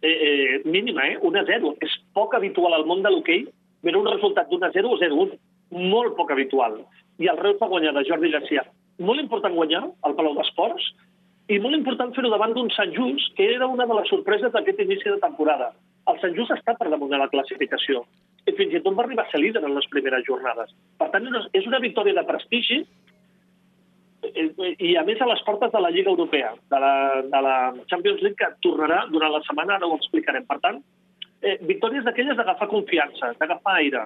eh, 0.01 0.13
eh, 0.13 0.61
mínima, 0.65 1.07
eh? 1.09 1.17
1-0. 1.17 1.75
És 1.81 1.97
poc 2.13 2.35
habitual 2.37 2.77
al 2.77 2.85
món 2.89 3.01
de 3.01 3.09
l'hoquei 3.09 3.45
veure 3.81 4.01
un 4.03 4.11
resultat 4.11 4.49
d'1-0 4.51 4.85
o 4.91 4.99
0-1. 5.01 5.37
Molt 5.71 6.17
poc 6.17 6.33
habitual. 6.33 6.81
I 7.17 7.29
el 7.31 7.39
Reus 7.41 7.57
va 7.61 7.71
guanyar 7.71 7.93
de 7.95 8.05
Jordi 8.05 8.31
Garcia. 8.33 8.65
Molt 8.99 9.21
important 9.21 9.55
guanyar 9.55 9.85
al 10.05 10.15
Palau 10.17 10.35
d'Esports 10.37 10.91
i 11.51 11.59
molt 11.59 11.75
important 11.75 12.13
fer-ho 12.15 12.29
davant 12.31 12.53
d'un 12.55 12.69
Sant 12.75 12.93
Just, 12.95 13.33
que 13.37 13.47
era 13.55 13.67
una 13.67 13.85
de 13.89 13.95
les 13.97 14.09
sorpreses 14.11 14.51
d'aquest 14.53 14.79
inici 14.83 15.09
de 15.09 15.19
temporada. 15.23 15.71
El 16.09 16.19
Sant 16.21 16.35
Just 16.37 16.53
està 16.55 16.75
per 16.79 16.89
damunt 16.89 17.11
de 17.11 17.19
la 17.21 17.29
classificació 17.33 18.05
i 18.49 18.53
fins 18.57 18.73
i 18.73 18.79
tot 18.81 18.95
va 18.97 19.03
arribar 19.05 19.25
a 19.27 19.31
ser 19.31 19.41
líder 19.43 19.61
en 19.67 19.75
les 19.75 19.85
primeres 19.91 20.23
jornades. 20.25 20.71
Per 20.97 21.09
tant, 21.13 21.27
és 21.53 21.67
una- 21.67 21.79
victòria 21.83 22.15
de 22.17 22.23
prestigi 22.25 22.79
eh, 24.23 24.75
i 24.79 24.95
a 24.97 25.03
més 25.07 25.21
a 25.21 25.27
les 25.29 25.41
portes 25.45 25.71
de 25.73 25.81
la 25.81 25.91
Lliga 25.93 26.09
Europea, 26.11 26.53
de 26.71 26.79
la, 26.79 26.93
de 27.33 27.41
la 27.47 27.55
Champions 27.89 28.21
League, 28.21 28.37
que 28.39 28.49
tornarà 28.65 29.03
durant 29.11 29.33
la 29.33 29.41
setmana, 29.47 29.75
ara 29.77 29.87
ho 29.89 29.97
explicarem. 29.97 30.45
Per 30.49 30.59
tant, 30.63 30.81
eh, 31.41 31.57
victòries 31.61 32.05
d'aquelles 32.05 32.37
d'agafar 32.37 32.69
confiança, 32.71 33.33
d'agafar 33.39 33.75
aire. 33.81 34.05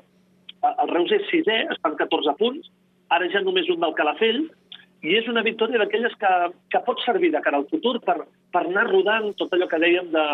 Eh, 0.63 0.73
El 0.83 0.93
Reus 0.93 1.11
és 1.11 1.27
sisè, 1.31 1.61
estan 1.75 1.95
14 1.99 2.35
punts, 2.39 2.71
ara 3.09 3.27
ja 3.29 3.41
només 3.41 3.69
un 3.69 3.79
del 3.83 3.93
Calafell, 3.93 4.45
i 5.05 5.15
és 5.19 5.29
una 5.29 5.43
victòria 5.45 5.79
d'aquelles 5.81 6.15
que, 6.21 6.33
que 6.73 6.81
pot 6.85 7.01
servir 7.05 7.31
de 7.33 7.41
cara 7.45 7.61
al 7.61 7.69
futur 7.69 7.99
per, 8.05 8.17
per 8.53 8.63
anar 8.65 8.87
rodant 8.89 9.31
tot 9.39 9.53
allò 9.53 9.67
que 9.69 9.81
dèiem 9.83 10.09
de, 10.13 10.25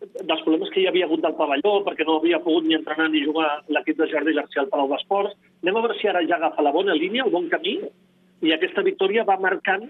dels 0.00 0.42
problemes 0.44 0.70
que 0.72 0.82
hi 0.82 0.88
havia 0.90 1.06
hagut 1.08 1.22
del 1.24 1.36
pavelló, 1.38 1.78
perquè 1.86 2.06
no 2.06 2.18
havia 2.20 2.40
pogut 2.44 2.66
ni 2.66 2.76
entrenar 2.78 3.08
ni 3.10 3.24
jugar 3.24 3.50
l'equip 3.72 3.98
de 4.00 4.08
Jordi 4.12 4.36
Garcia 4.36 4.62
al 4.62 4.70
Palau 4.72 4.90
d'Esports. 4.92 5.36
Anem 5.64 5.78
a 5.78 5.84
veure 5.86 5.98
si 5.98 6.10
ara 6.10 6.24
ja 6.28 6.36
agafa 6.38 6.64
la 6.66 6.74
bona 6.76 6.94
línia, 6.94 7.24
el 7.24 7.34
bon 7.34 7.48
camí, 7.52 7.78
i 8.44 8.52
aquesta 8.52 8.84
victòria 8.86 9.24
va 9.28 9.38
marcant 9.40 9.86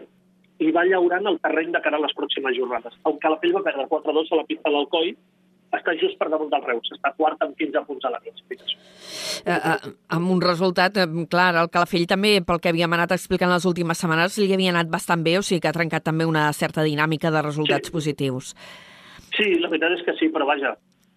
i 0.63 0.71
va 0.73 0.87
llaurant 0.89 1.27
el 1.29 1.41
terreny 1.43 1.73
de 1.75 1.83
cara 1.85 1.99
a 1.99 2.05
les 2.05 2.15
pròximes 2.17 2.57
jornades. 2.57 2.95
El 3.09 3.19
Calafell 3.25 3.57
va 3.59 3.65
perdre 3.67 3.89
4-2 3.91 4.31
a 4.33 4.41
la 4.41 4.47
pista 4.49 4.71
de 4.71 4.77
l'Alcoi, 4.77 5.17
està 5.75 5.95
just 5.99 6.19
per 6.19 6.29
damunt 6.31 6.51
del 6.53 6.65
Reus, 6.67 6.91
està 6.95 7.13
quart 7.17 7.41
amb 7.45 7.57
15 7.59 7.83
punts 7.89 8.05
a 8.07 8.13
la 8.15 8.21
classificació. 8.23 8.79
Uh, 9.47 9.53
uh, 9.55 9.93
amb 10.17 10.31
un 10.31 10.41
resultat, 10.43 10.99
uh, 11.03 11.27
clar, 11.31 11.53
el 11.61 11.71
Calafell 11.71 12.07
també, 12.11 12.41
pel 12.47 12.61
que 12.63 12.73
havíem 12.73 12.93
anat 12.97 13.15
explicant 13.17 13.53
les 13.53 13.67
últimes 13.69 13.99
setmanes, 13.99 14.39
li 14.39 14.53
havia 14.55 14.73
anat 14.75 14.91
bastant 14.93 15.23
bé, 15.27 15.37
o 15.39 15.45
sigui 15.47 15.61
que 15.61 15.71
ha 15.71 15.77
trencat 15.77 16.07
també 16.07 16.27
una 16.27 16.49
certa 16.53 16.85
dinàmica 16.87 17.31
de 17.31 17.43
resultats 17.43 17.89
Sí. 17.89 17.93
positius. 17.93 18.55
Sí, 19.37 19.55
la 19.61 19.69
veritat 19.69 19.99
és 19.99 20.05
que 20.07 20.15
sí, 20.19 20.31
però 20.33 20.47
vaja, 20.47 20.77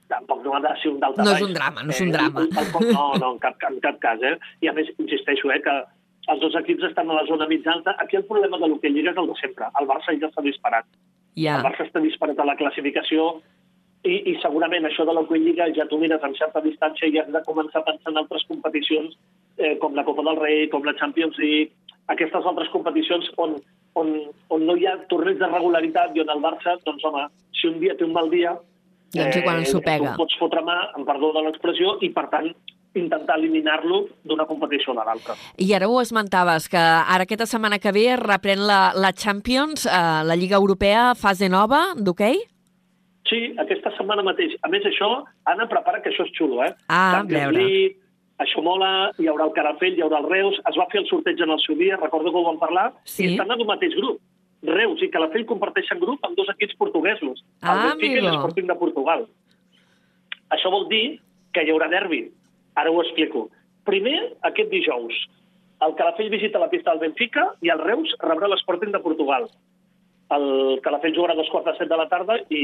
tampoc 0.09 0.43
no 0.43 0.55
ha 0.55 0.59
de 0.59 0.73
ser 0.81 0.91
un 0.91 0.99
dalt 0.99 1.17
No 1.17 1.31
és 1.35 1.41
un 1.45 1.53
drama, 1.53 1.83
no 1.83 1.91
és 1.91 2.01
un 2.01 2.11
drama. 2.11 2.45
Tampoc, 2.53 2.83
no, 2.89 3.13
no, 3.21 3.31
en 3.33 3.39
cap, 3.39 3.55
en 3.69 3.79
cap 3.79 3.99
cas, 3.99 4.19
eh? 4.21 4.35
I 4.61 4.67
a 4.67 4.73
més, 4.73 4.89
insisteixo, 4.97 5.51
eh, 5.53 5.61
que 5.61 5.75
els 6.29 6.41
dos 6.41 6.55
equips 6.59 6.89
estan 6.89 7.09
a 7.09 7.13
la 7.21 7.25
zona 7.29 7.47
mitja 7.47 7.71
alta. 7.71 7.95
Aquí 7.99 8.17
el 8.19 8.25
problema 8.25 8.57
de 8.57 8.67
l'hoquei 8.67 8.91
Lliga 8.91 9.13
és 9.13 9.17
el 9.17 9.29
de 9.31 9.37
sempre. 9.39 9.69
El 9.79 9.87
Barça 9.89 10.13
ja 10.19 10.29
s'ha 10.33 10.43
disparat. 10.45 10.85
Ja. 11.35 11.57
El 11.57 11.65
Barça 11.65 11.85
està 11.87 12.01
disparat 12.03 12.39
a 12.39 12.45
la 12.45 12.57
classificació 12.59 13.41
i, 14.07 14.15
i 14.31 14.35
segurament 14.43 14.87
això 14.87 15.03
de 15.07 15.15
l'Hockey 15.15 15.41
Lliga 15.43 15.67
ja 15.75 15.85
t'ho 15.89 15.99
mires 15.99 16.23
en 16.23 16.35
certa 16.37 16.61
distància 16.63 17.09
i 17.09 17.19
has 17.19 17.27
de 17.33 17.41
començar 17.47 17.81
a 17.81 17.87
pensar 17.89 18.13
en 18.13 18.21
altres 18.21 18.45
competicions 18.47 19.17
eh, 19.57 19.75
com 19.81 19.95
la 19.95 20.05
Copa 20.07 20.23
del 20.23 20.39
Rei, 20.39 20.67
com 20.71 20.87
la 20.87 20.95
Champions 20.99 21.37
League, 21.41 21.73
aquestes 22.07 22.47
altres 22.47 22.71
competicions 22.73 23.27
on, 23.37 23.57
on, 23.99 24.15
on 24.55 24.65
no 24.65 24.77
hi 24.79 24.87
ha 24.87 24.97
torneig 25.11 25.39
de 25.41 25.51
regularitat 25.51 26.15
i 26.15 26.23
on 26.23 26.33
el 26.33 26.43
Barça, 26.43 26.77
doncs 26.85 27.05
home, 27.05 27.27
si 27.59 27.67
un 27.69 27.79
dia 27.83 27.97
té 27.97 28.07
un 28.07 28.15
mal 28.15 28.31
dia... 28.31 28.55
Doncs 29.09 29.39
igual 29.39 29.63
s'ho 29.65 29.79
pega. 29.81 30.11
Tu 30.13 30.21
pots 30.21 30.35
fotre 30.37 30.61
mà, 30.61 30.75
en 30.97 31.05
perdó 31.05 31.31
de 31.33 31.41
l'expressió, 31.41 31.95
i 32.05 32.11
per 32.13 32.27
tant 32.29 32.51
intentar 32.97 33.37
eliminar-lo 33.39 34.03
d'una 34.25 34.45
competició 34.49 34.93
de 34.97 35.05
l'altra. 35.05 35.35
I 35.61 35.73
ara 35.77 35.89
ho 35.89 35.97
esmentaves, 36.01 36.67
que 36.69 36.79
ara 36.79 37.25
aquesta 37.25 37.47
setmana 37.49 37.81
que 37.81 37.93
ve 37.93 38.05
reprèn 38.21 38.61
la, 38.69 38.79
la 38.93 39.11
Champions, 39.13 39.85
uh, 39.89 40.21
la 40.25 40.37
Lliga 40.37 40.61
Europea, 40.61 41.11
fase 41.17 41.49
nova 41.49 41.87
d'hoquei? 41.97 42.41
Sí, 43.29 43.53
aquesta 43.61 43.91
setmana 43.97 44.23
mateix. 44.25 44.55
A 44.63 44.69
més, 44.69 44.85
això, 44.85 45.23
Anna, 45.45 45.67
prepara 45.69 46.01
que 46.01 46.09
això 46.09 46.25
és 46.25 46.31
xulo, 46.37 46.63
eh? 46.63 46.73
Ah, 46.87 47.19
Champions 47.19 47.43
veure. 47.53 47.57
League, 47.57 47.95
això 48.39 48.63
mola, 48.63 49.11
hi 49.19 49.27
haurà 49.27 49.45
el 49.49 49.53
Calafell, 49.53 49.97
hi 49.97 50.01
haurà 50.05 50.19
el 50.23 50.29
Reus, 50.31 50.57
es 50.69 50.77
va 50.79 50.87
fer 50.91 51.01
el 51.01 51.07
sorteig 51.09 51.41
en 51.43 51.51
el 51.51 51.59
seu 51.59 51.75
dia, 51.75 51.97
recordo 51.97 52.31
que 52.31 52.37
ho 52.37 52.43
vam 52.47 52.59
parlar, 52.59 52.93
Sí. 53.03 53.25
i 53.25 53.31
estan 53.33 53.51
en 53.51 53.59
el 53.59 53.67
mateix 53.67 53.93
grup. 53.95 54.19
Reus 54.63 55.01
i 55.03 55.09
Calafell 55.09 55.45
comparteixen 55.45 55.99
grup 55.99 56.23
amb 56.25 56.35
dos 56.35 56.49
equips 56.49 56.75
portuguesos, 56.75 57.43
el 57.61 57.69
Ah, 57.69 57.75
Benfica 57.93 58.15
i 58.15 58.17
amigo. 58.19 58.31
l'Sporting 58.33 58.67
de 58.67 58.75
Portugal. 58.75 59.27
Això 60.49 60.71
vol 60.71 60.87
dir 60.89 61.19
que 61.53 61.63
hi 61.63 61.71
haurà 61.71 61.87
derbi. 61.89 62.31
Ara 62.75 62.91
ho 62.91 63.01
explico. 63.03 63.49
Primer, 63.85 64.35
aquest 64.43 64.69
dijous, 64.69 65.13
el 65.81 65.95
Calafell 65.95 66.29
visita 66.29 66.59
la 66.59 66.69
pista 66.69 66.91
del 66.91 66.99
Benfica 66.99 67.53
i 67.61 67.69
el 67.69 67.79
Reus 67.79 68.13
rebrà 68.19 68.47
l'Sporting 68.49 68.91
de 68.91 68.99
Portugal. 68.99 69.47
El 70.35 70.79
Calafell 70.85 71.15
jugarà 71.15 71.33
a 71.33 71.39
dos 71.39 71.49
quarts 71.49 71.71
de 71.71 71.73
set 71.79 71.89
de 71.89 71.97
la 71.97 72.05
tarda 72.11 72.35
i, 72.53 72.59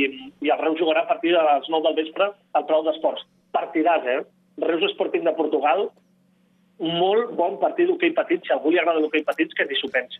i 0.46 0.52
el 0.54 0.60
Reus 0.62 0.78
jugarà 0.80 1.02
a 1.02 1.10
partir 1.10 1.32
de 1.34 1.42
les 1.42 1.70
9 1.74 1.88
del 1.88 1.96
vespre 2.04 2.28
al 2.54 2.66
Palau 2.68 2.84
d'Esports. 2.86 3.24
Partidàs, 3.56 4.06
eh? 4.06 4.20
Reus 4.62 4.86
Sporting 4.94 5.26
de 5.26 5.34
Portugal, 5.36 5.88
molt 6.80 7.32
bon 7.40 7.58
partit 7.62 7.88
d'hoquei 7.90 8.12
petit, 8.16 8.44
si 8.46 8.54
algú 8.54 8.72
li 8.72 8.80
agrada 8.82 9.00
l'hoquei 9.02 9.24
petit, 9.28 9.54
que 9.56 9.66
ni 9.70 9.78
s'ho 9.80 9.90
pensi. 9.94 10.20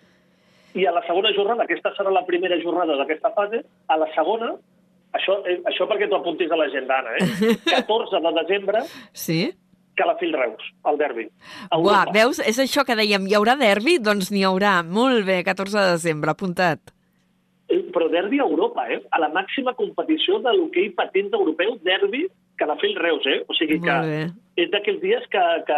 I 0.76 0.88
a 0.88 0.94
la 0.96 1.04
segona 1.08 1.32
jornada, 1.36 1.64
aquesta 1.64 1.94
serà 1.96 2.12
la 2.12 2.26
primera 2.28 2.58
jornada 2.64 2.98
d'aquesta 3.00 3.32
fase, 3.36 3.62
a 3.88 3.98
la 4.00 4.08
segona, 4.16 4.50
això, 5.16 5.38
eh, 5.48 5.60
això 5.72 5.88
perquè 5.88 6.10
t'ho 6.12 6.18
apuntis 6.20 6.52
a 6.52 6.58
l'agenda, 6.60 6.98
Anna, 7.00 7.14
eh? 7.20 7.54
14 7.78 8.20
de 8.26 8.34
desembre, 8.42 8.82
Sí. 9.14 9.40
Calafell-Reus, 9.96 10.66
el 10.92 10.98
derbi. 11.00 11.30
Europa. 11.72 12.12
veus? 12.12 12.42
És 12.44 12.58
això 12.60 12.84
que 12.84 12.98
dèiem, 13.00 13.30
hi 13.30 13.38
haurà 13.38 13.56
derbi? 13.56 13.96
Doncs 14.04 14.28
n'hi 14.34 14.42
haurà. 14.44 14.82
Molt 14.84 15.24
bé, 15.24 15.38
14 15.48 15.78
de 15.80 15.94
desembre, 15.96 16.34
apuntat. 16.36 16.92
Eh, 17.68 17.84
Però 17.92 18.08
derbi 18.10 18.40
a 18.40 18.48
Europa, 18.48 18.88
eh? 18.92 19.02
A 19.10 19.20
la 19.20 19.32
màxima 19.34 19.74
competició 19.74 20.40
de 20.44 20.54
l'hoquei 20.54 20.92
patins 20.98 21.34
europeu, 21.34 21.78
derbi 21.84 22.26
Calafell-Reus, 22.60 23.28
eh? 23.32 23.40
O 23.50 23.58
sigui 23.58 23.82
que 23.84 24.00
és 24.56 24.70
d'aquells 24.72 25.02
dies 25.02 25.24
que, 25.32 25.42
que, 25.68 25.78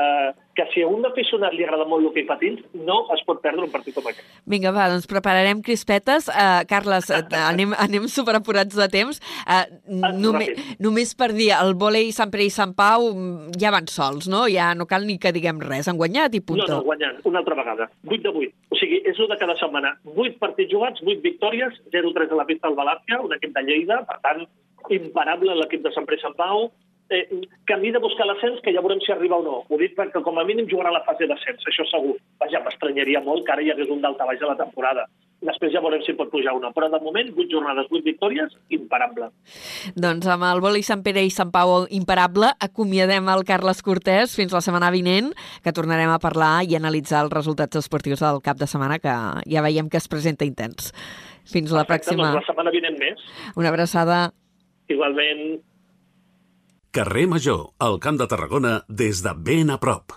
que 0.57 0.65
si 0.69 0.83
a 0.85 0.89
un 0.89 1.05
aficionat 1.09 1.55
li 1.55 1.63
agrada 1.65 1.87
molt 1.89 2.03
l'hoquei 2.05 2.27
patins, 2.29 2.61
no 2.77 2.99
es 3.15 3.23
pot 3.25 3.39
perdre 3.41 3.65
un 3.65 3.71
partit 3.73 3.95
com 3.97 4.05
aquest. 4.05 4.27
Vinga, 4.45 4.69
va, 4.75 4.85
doncs 4.91 5.09
prepararem 5.09 5.63
crispetes. 5.65 6.27
Uh, 6.29 6.61
Carles, 6.69 7.09
uh, 7.09 7.23
anem, 7.51 7.73
anem 7.81 8.05
superapurats 8.11 8.77
de 8.77 8.87
temps. 8.93 9.17
Uh, 9.47 9.63
només, 10.13 10.51
ràpid. 10.51 10.77
només 10.85 11.15
per 11.17 11.31
dir, 11.33 11.49
el 11.57 11.73
vòlei 11.81 12.11
Sant 12.13 12.29
Pere 12.33 12.45
i 12.45 12.53
Sant 12.53 12.75
Pau 12.77 13.09
mm, 13.09 13.57
ja 13.57 13.73
van 13.73 13.89
sols, 13.89 14.29
no? 14.29 14.45
Ja 14.53 14.69
no 14.77 14.85
cal 14.89 15.09
ni 15.09 15.17
que 15.17 15.33
diguem 15.33 15.61
res. 15.65 15.89
Han 15.89 15.97
guanyat 15.97 16.37
i 16.37 16.43
No, 16.43 16.47
punto. 16.53 16.69
no, 16.69 16.83
guanyant, 16.85 17.17
una 17.25 17.41
altra 17.41 17.57
vegada. 17.57 17.89
8 18.05 18.21
de 18.29 18.35
8. 18.45 18.53
O 18.69 18.77
sigui, 18.77 19.01
és 19.09 19.17
el 19.17 19.33
de 19.33 19.39
cada 19.41 19.57
setmana. 19.57 19.95
8 20.13 20.37
partits 20.37 20.69
jugats, 20.71 21.01
8 21.01 21.25
victòries, 21.25 21.81
0-3 21.97 22.29
a 22.29 22.41
la 22.43 22.45
pista 22.45 22.69
del 22.69 22.77
Valàcia, 22.77 23.23
un 23.25 23.33
equip 23.33 23.57
de 23.57 23.65
Lleida, 23.65 24.03
per 24.05 24.21
tant, 24.21 24.45
imparable 24.89 25.55
l'equip 25.55 25.83
de 25.83 25.93
Sant 25.95 26.05
Pere 26.07 26.21
Sant 26.21 26.35
Pau, 26.37 26.71
eh, 27.09 27.41
camí 27.65 27.91
de 27.91 27.99
buscar 27.99 28.27
l'ascens, 28.27 28.59
que 28.63 28.73
ja 28.73 28.81
veurem 28.83 28.99
si 29.03 29.11
arriba 29.11 29.37
o 29.37 29.43
no. 29.43 29.61
Ho 29.69 29.79
dic 29.79 29.95
perquè 29.97 30.21
com 30.23 30.39
a 30.39 30.45
mínim 30.47 30.67
jugarà 30.69 30.91
a 30.91 30.97
la 30.99 31.05
fase 31.05 31.27
d'ascens, 31.27 31.63
això 31.67 31.85
segur. 31.91 32.17
Vaja, 32.41 32.61
m'estranyaria 32.65 33.21
molt 33.23 33.45
que 33.45 33.53
ara 33.53 33.63
hi 33.63 33.71
hagués 33.71 33.89
un 33.93 34.01
d'alta 34.01 34.27
baix 34.27 34.41
a 34.41 34.51
la 34.51 34.59
temporada. 34.59 35.07
Després 35.47 35.69
ja 35.69 35.81
veurem 35.83 36.01
si 36.01 36.15
pot 36.17 36.31
pujar 36.33 36.55
una. 36.57 36.71
Però 36.73 36.89
de 36.89 36.99
moment, 37.03 37.29
8 37.29 37.51
jornades, 37.51 37.85
8 37.91 38.01
victòries, 38.03 38.55
imparable. 38.73 39.29
Doncs 39.95 40.25
amb 40.33 40.47
el 40.49 40.63
vòlei 40.63 40.81
Sant 40.85 41.03
Pere 41.05 41.21
i 41.21 41.29
Sant 41.33 41.51
Pau 41.53 41.85
imparable, 41.93 42.49
acomiadem 42.59 43.29
el 43.29 43.45
Carles 43.45 43.83
Cortés 43.85 44.33
fins 44.35 44.55
la 44.55 44.63
setmana 44.65 44.89
vinent, 44.91 45.29
que 45.63 45.75
tornarem 45.77 46.09
a 46.09 46.19
parlar 46.23 46.65
i 46.65 46.75
analitzar 46.75 47.21
els 47.27 47.35
resultats 47.35 47.77
esportius 47.77 48.25
del 48.25 48.41
cap 48.41 48.57
de 48.57 48.67
setmana, 48.67 48.97
que 48.97 49.13
ja 49.45 49.61
veiem 49.61 49.93
que 49.93 50.01
es 50.01 50.09
presenta 50.09 50.45
intens. 50.45 50.89
Fins 51.47 51.71
la 51.71 51.85
Perfecte, 51.85 52.15
pròxima. 52.15 52.33
Doncs 52.33 52.41
la 52.41 52.49
setmana 52.49 52.73
vinent 52.73 52.97
més. 52.99 53.21
Una 53.55 53.69
abraçada. 53.69 54.25
Igualment, 54.87 55.59
Carrer 56.97 57.27
Major, 57.27 57.73
al 57.77 57.99
Camp 57.99 58.17
de 58.17 58.25
Tarragona, 58.25 58.79
des 58.87 59.19
de 59.21 59.33
ben 59.35 59.69
a 59.69 59.75
prop. 59.77 60.15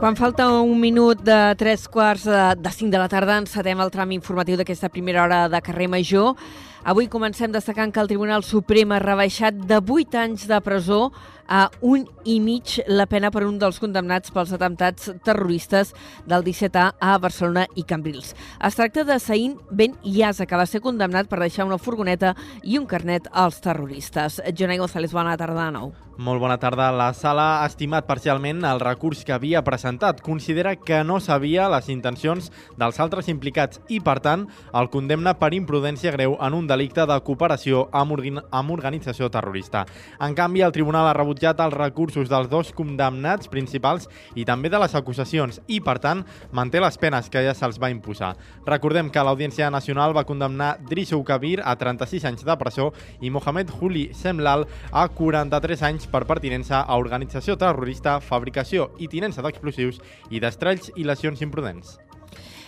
Quan 0.00 0.16
falta 0.16 0.48
un 0.48 0.80
minut 0.80 1.22
de 1.24 1.38
tres 1.60 1.86
quarts 1.88 2.26
de, 2.28 2.42
de 2.60 2.72
cinc 2.72 2.92
de 2.92 3.00
la 3.00 3.08
tarda, 3.12 3.38
encetem 3.40 3.80
el 3.80 3.92
tram 3.94 4.12
informatiu 4.16 4.58
d'aquesta 4.60 4.90
primera 4.92 5.22
hora 5.22 5.40
de 5.52 5.60
carrer 5.64 5.88
Major. 5.92 6.34
Avui 6.80 7.10
comencem 7.12 7.52
destacant 7.52 7.90
que 7.92 8.00
el 8.00 8.08
Tribunal 8.08 8.40
Suprem 8.40 8.94
ha 8.96 9.02
rebaixat 9.02 9.58
de 9.68 9.82
8 9.84 10.16
anys 10.16 10.46
de 10.48 10.60
presó 10.64 11.10
a 11.44 11.66
un 11.84 12.06
i 12.24 12.38
mig 12.40 12.78
la 12.88 13.04
pena 13.10 13.28
per 13.34 13.42
un 13.44 13.58
dels 13.60 13.76
condemnats 13.82 14.32
pels 14.32 14.54
atemptats 14.56 15.10
terroristes 15.26 15.92
del 16.24 16.46
17A 16.46 16.86
a 16.96 17.18
Barcelona 17.20 17.66
i 17.76 17.84
Cambrils. 17.84 18.32
Es 18.64 18.80
tracta 18.80 19.04
de 19.04 19.20
Saïn 19.20 19.58
Ben 19.70 19.98
Iasa, 20.00 20.46
que 20.46 20.56
va 20.56 20.64
ser 20.64 20.80
condemnat 20.80 21.28
per 21.28 21.42
deixar 21.42 21.68
una 21.68 21.78
furgoneta 21.78 22.32
i 22.62 22.80
un 22.80 22.88
carnet 22.88 23.28
als 23.32 23.60
terroristes. 23.60 24.40
Jonai 24.56 24.80
González, 24.80 25.12
bona 25.12 25.36
tarda 25.36 25.66
de 25.66 25.74
nou. 25.76 25.92
Molt 26.20 26.36
bona 26.36 26.58
tarda. 26.60 26.90
La 26.92 27.14
sala 27.16 27.62
ha 27.62 27.66
estimat 27.70 28.04
parcialment 28.04 28.58
el 28.68 28.80
recurs 28.82 29.22
que 29.24 29.32
havia 29.32 29.62
presentat. 29.64 30.18
Considera 30.20 30.74
que 30.76 30.98
no 31.02 31.16
sabia 31.16 31.70
les 31.72 31.86
intencions 31.88 32.50
dels 32.76 32.98
altres 33.00 33.30
implicats 33.32 33.80
i, 33.88 34.02
per 34.04 34.18
tant, 34.20 34.42
el 34.76 34.90
condemna 34.92 35.32
per 35.40 35.54
imprudència 35.56 36.12
greu 36.12 36.34
en 36.36 36.56
un 36.58 36.66
delicte 36.68 37.06
de 37.08 37.16
cooperació 37.24 37.86
amb, 37.96 38.12
organ 38.18 38.42
amb 38.52 38.74
organització 38.74 39.30
terrorista. 39.32 39.86
En 40.20 40.36
canvi, 40.36 40.60
el 40.60 40.74
tribunal 40.76 41.08
ha 41.08 41.14
rebutjat 41.16 41.62
els 41.64 41.78
recursos 41.78 42.28
dels 42.28 42.52
dos 42.52 42.74
condemnats 42.76 43.48
principals 43.48 44.04
i 44.36 44.44
també 44.44 44.68
de 44.68 44.82
les 44.84 44.98
acusacions 45.00 45.62
i, 45.68 45.80
per 45.80 45.96
tant, 46.04 46.20
manté 46.52 46.84
les 46.84 47.00
penes 47.00 47.32
que 47.32 47.46
ja 47.48 47.56
se'ls 47.56 47.80
va 47.80 47.88
imposar. 47.88 48.34
Recordem 48.68 49.08
que 49.08 49.24
l'Audiència 49.24 49.70
Nacional 49.72 50.12
va 50.12 50.26
condemnar 50.28 50.74
Drissou 50.84 51.24
Kabir 51.24 51.62
a 51.64 51.78
36 51.80 52.28
anys 52.28 52.44
de 52.44 52.60
presó 52.60 52.90
i 53.24 53.32
Mohamed 53.32 53.72
Huli 53.80 54.10
Semlal 54.12 54.68
a 54.92 55.08
43 55.08 55.88
anys 55.88 56.09
per 56.10 56.26
pertinença 56.28 56.82
a 56.82 56.98
organització 57.00 57.56
terrorista, 57.56 58.18
fabricació 58.20 58.90
i 58.98 59.08
tinença 59.08 59.42
d'explosius 59.42 60.00
i 60.30 60.42
d'estrells 60.42 60.92
i 60.96 61.06
lesions 61.08 61.42
imprudents. 61.46 61.98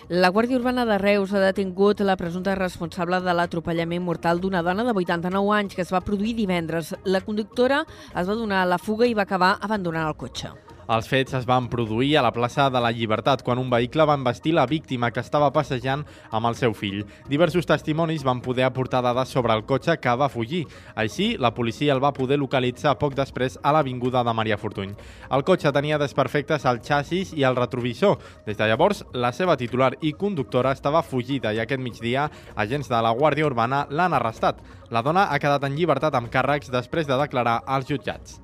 La 0.09 0.33
Guàrdia 0.35 0.59
Urbana 0.59 0.83
de 0.85 0.99
Reus 0.99 1.31
ha 1.33 1.41
detingut 1.41 2.03
la 2.03 2.17
presumpta 2.19 2.57
responsable 2.59 3.21
de 3.23 3.33
l'atropellament 3.33 4.03
mortal 4.03 4.43
d'una 4.43 4.63
dona 4.67 4.85
de 4.85 4.93
89 4.93 5.55
anys 5.57 5.77
que 5.79 5.87
es 5.87 5.93
va 5.95 6.03
produir 6.03 6.35
divendres. 6.35 6.91
La 7.05 7.23
conductora 7.23 7.85
es 8.11 8.29
va 8.29 8.35
donar 8.35 8.65
a 8.65 8.69
la 8.75 8.83
fuga 8.83 9.07
i 9.07 9.15
va 9.15 9.25
acabar 9.29 9.57
abandonant 9.61 10.11
el 10.11 10.19
cotxe. 10.19 10.51
Els 10.91 11.07
fets 11.07 11.35
es 11.39 11.45
van 11.47 11.69
produir 11.71 12.17
a 12.19 12.23
la 12.25 12.33
plaça 12.35 12.67
de 12.71 12.81
la 12.83 12.91
Llibertat 12.91 13.45
quan 13.47 13.61
un 13.63 13.71
vehicle 13.71 14.03
va 14.09 14.17
embestir 14.19 14.53
la 14.57 14.67
víctima 14.67 15.13
que 15.15 15.23
estava 15.23 15.53
passejant 15.55 16.03
amb 16.35 16.51
el 16.51 16.59
seu 16.59 16.75
fill. 16.75 17.05
Diversos 17.31 17.69
testimonis 17.71 18.25
van 18.27 18.41
poder 18.43 18.67
aportar 18.67 19.03
dades 19.07 19.31
sobre 19.31 19.55
el 19.55 19.63
cotxe 19.65 19.97
que 20.03 20.17
va 20.19 20.29
fugir. 20.29 20.65
Així, 20.99 21.37
la 21.39 21.53
policia 21.55 21.95
el 21.95 22.03
va 22.03 22.13
poder 22.13 22.41
localitzar 22.43 22.97
poc 22.99 23.15
després 23.15 23.59
a 23.63 23.73
l'avinguda 23.73 24.25
de 24.27 24.35
Maria 24.35 24.59
Fortuny. 24.59 24.97
El 25.31 25.47
cotxe 25.47 25.71
tenia 25.73 26.03
desperfectes 26.03 26.67
al 26.67 26.83
xassis 26.83 27.33
i 27.33 27.47
al 27.47 27.57
retrovisor. 27.57 28.19
Des 28.47 28.59
de 28.59 28.67
llavors, 28.67 29.05
la 29.15 29.33
seva 29.33 29.57
titular 29.57 29.95
i 30.03 30.17
conductora 30.19 30.75
estava 30.75 31.07
fugida 31.07 31.55
i 31.55 31.63
aquest 31.63 31.81
migdia 31.81 32.29
agents 32.57 32.91
de 32.91 33.03
la 33.07 33.15
Guàrdia 33.15 33.47
Urbana 33.47 33.87
l'han 33.91 34.19
arrestat. 34.19 34.59
La 34.91 35.03
dona 35.03 35.29
ha 35.31 35.39
quedat 35.39 35.63
en 35.63 35.79
llibertat 35.79 36.19
amb 36.19 36.33
càrrecs 36.33 36.75
després 36.75 37.07
de 37.07 37.23
declarar 37.23 37.61
als 37.67 37.87
jutjats. 37.87 38.42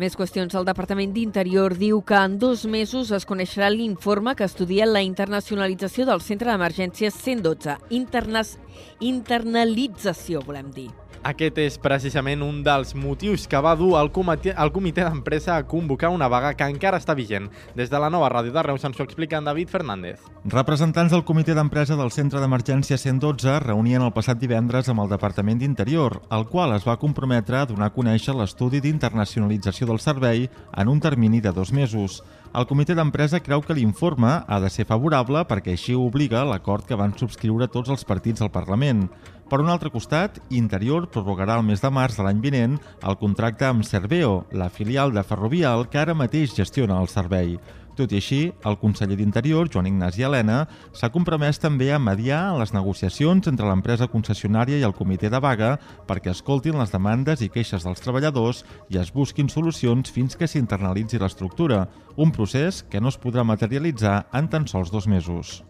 Més 0.00 0.16
qüestions. 0.18 0.54
El 0.54 0.66
Departament 0.68 1.12
d'Interior 1.14 1.76
diu 1.78 2.02
que 2.06 2.18
en 2.18 2.38
dos 2.38 2.64
mesos 2.66 3.12
es 3.14 3.26
coneixerà 3.28 3.70
l'informe 3.70 4.34
que 4.34 4.48
estudia 4.48 4.86
la 4.86 5.02
internacionalització 5.04 6.08
del 6.08 6.24
Centre 6.24 6.50
d'Emergències 6.52 7.14
112. 7.22 7.78
Internas... 7.90 8.58
Internalització, 9.00 10.42
volem 10.46 10.70
dir. 10.74 10.90
Aquest 11.24 11.56
és 11.56 11.76
precisament 11.80 12.42
un 12.44 12.58
dels 12.60 12.90
motius 13.00 13.46
que 13.48 13.60
va 13.64 13.70
dur 13.80 13.94
el 13.96 14.10
comitè, 14.12 14.52
el 14.60 14.70
comitè 14.74 15.06
d'empresa 15.06 15.54
a 15.56 15.62
convocar 15.64 16.10
una 16.12 16.28
vaga 16.28 16.50
que 16.52 16.66
encara 16.68 16.98
està 17.00 17.14
vigent. 17.16 17.46
Des 17.72 17.88
de 17.88 18.00
la 18.02 18.10
nova 18.12 18.28
ràdio 18.28 18.52
de 18.52 18.64
Reus 18.66 18.84
ens 18.84 19.00
ho 19.00 19.06
explica 19.06 19.40
en 19.40 19.48
David 19.48 19.72
Fernández. 19.72 20.20
Representants 20.52 21.16
del 21.16 21.24
comitè 21.24 21.56
d'empresa 21.56 21.96
del 21.96 22.12
Centre 22.12 22.42
d'Emergència 22.44 23.00
112 23.00 23.56
reunien 23.64 24.04
el 24.04 24.12
passat 24.12 24.36
divendres 24.36 24.92
amb 24.92 25.00
el 25.00 25.08
Departament 25.14 25.62
d'Interior, 25.64 26.20
el 26.28 26.44
qual 26.52 26.76
es 26.76 26.84
va 26.84 27.00
comprometre 27.00 27.62
a 27.62 27.66
donar 27.72 27.88
a 27.88 27.96
conèixer 27.96 28.36
l'estudi 28.36 28.84
d'internacionalització 28.84 29.88
del 29.88 30.04
servei 30.04 30.50
en 30.76 30.92
un 30.92 31.00
termini 31.00 31.40
de 31.40 31.56
dos 31.56 31.72
mesos. 31.72 32.20
El 32.54 32.68
comitè 32.70 32.94
d'empresa 32.94 33.40
creu 33.42 33.64
que 33.64 33.74
l'informe 33.74 34.28
ha 34.46 34.58
de 34.62 34.68
ser 34.70 34.84
favorable 34.86 35.40
perquè 35.48 35.72
així 35.72 35.96
obliga 35.98 36.44
l'acord 36.46 36.84
que 36.86 36.94
van 37.00 37.16
subscriure 37.18 37.66
tots 37.66 37.90
els 37.90 38.04
partits 38.06 38.44
al 38.44 38.52
Parlament. 38.54 39.08
Per 39.44 39.60
un 39.60 39.68
altre 39.68 39.90
costat, 39.92 40.38
Interior 40.56 41.04
prorrogarà 41.12 41.58
el 41.60 41.66
mes 41.68 41.82
de 41.84 41.90
març 41.92 42.16
de 42.16 42.24
l'any 42.24 42.40
vinent 42.40 42.78
el 43.04 43.16
contracte 43.20 43.66
amb 43.68 43.84
Serveo, 43.84 44.46
la 44.56 44.70
filial 44.72 45.12
de 45.12 45.22
Ferrovial 45.22 45.84
que 45.92 46.00
ara 46.00 46.14
mateix 46.16 46.54
gestiona 46.56 46.96
el 47.02 47.10
servei. 47.12 47.58
Tot 47.94 48.10
i 48.10 48.18
així, 48.18 48.38
el 48.66 48.78
conseller 48.80 49.18
d'Interior, 49.20 49.68
Joan 49.70 49.86
Ignasi 49.90 50.24
Helena, 50.26 50.64
s'ha 50.96 51.12
compromès 51.14 51.60
també 51.62 51.92
a 51.92 52.00
mediar 52.02 52.40
en 52.54 52.58
les 52.58 52.72
negociacions 52.74 53.46
entre 53.52 53.68
l'empresa 53.68 54.08
concessionària 54.10 54.80
i 54.80 54.86
el 54.88 54.96
comitè 54.96 55.28
de 55.30 55.42
vaga 55.44 55.74
perquè 56.08 56.32
escoltin 56.32 56.80
les 56.80 56.90
demandes 56.94 57.44
i 57.44 57.50
queixes 57.52 57.84
dels 57.84 58.02
treballadors 58.02 58.64
i 58.88 58.98
es 58.98 59.12
busquin 59.14 59.52
solucions 59.52 60.10
fins 60.10 60.40
que 60.40 60.48
s'internalitzi 60.48 61.20
l'estructura, 61.22 61.84
un 62.16 62.32
procés 62.32 62.82
que 62.88 63.04
no 63.04 63.12
es 63.12 63.20
podrà 63.20 63.44
materialitzar 63.44 64.24
en 64.32 64.48
tan 64.48 64.66
sols 64.66 64.90
dos 64.90 65.06
mesos. 65.06 65.60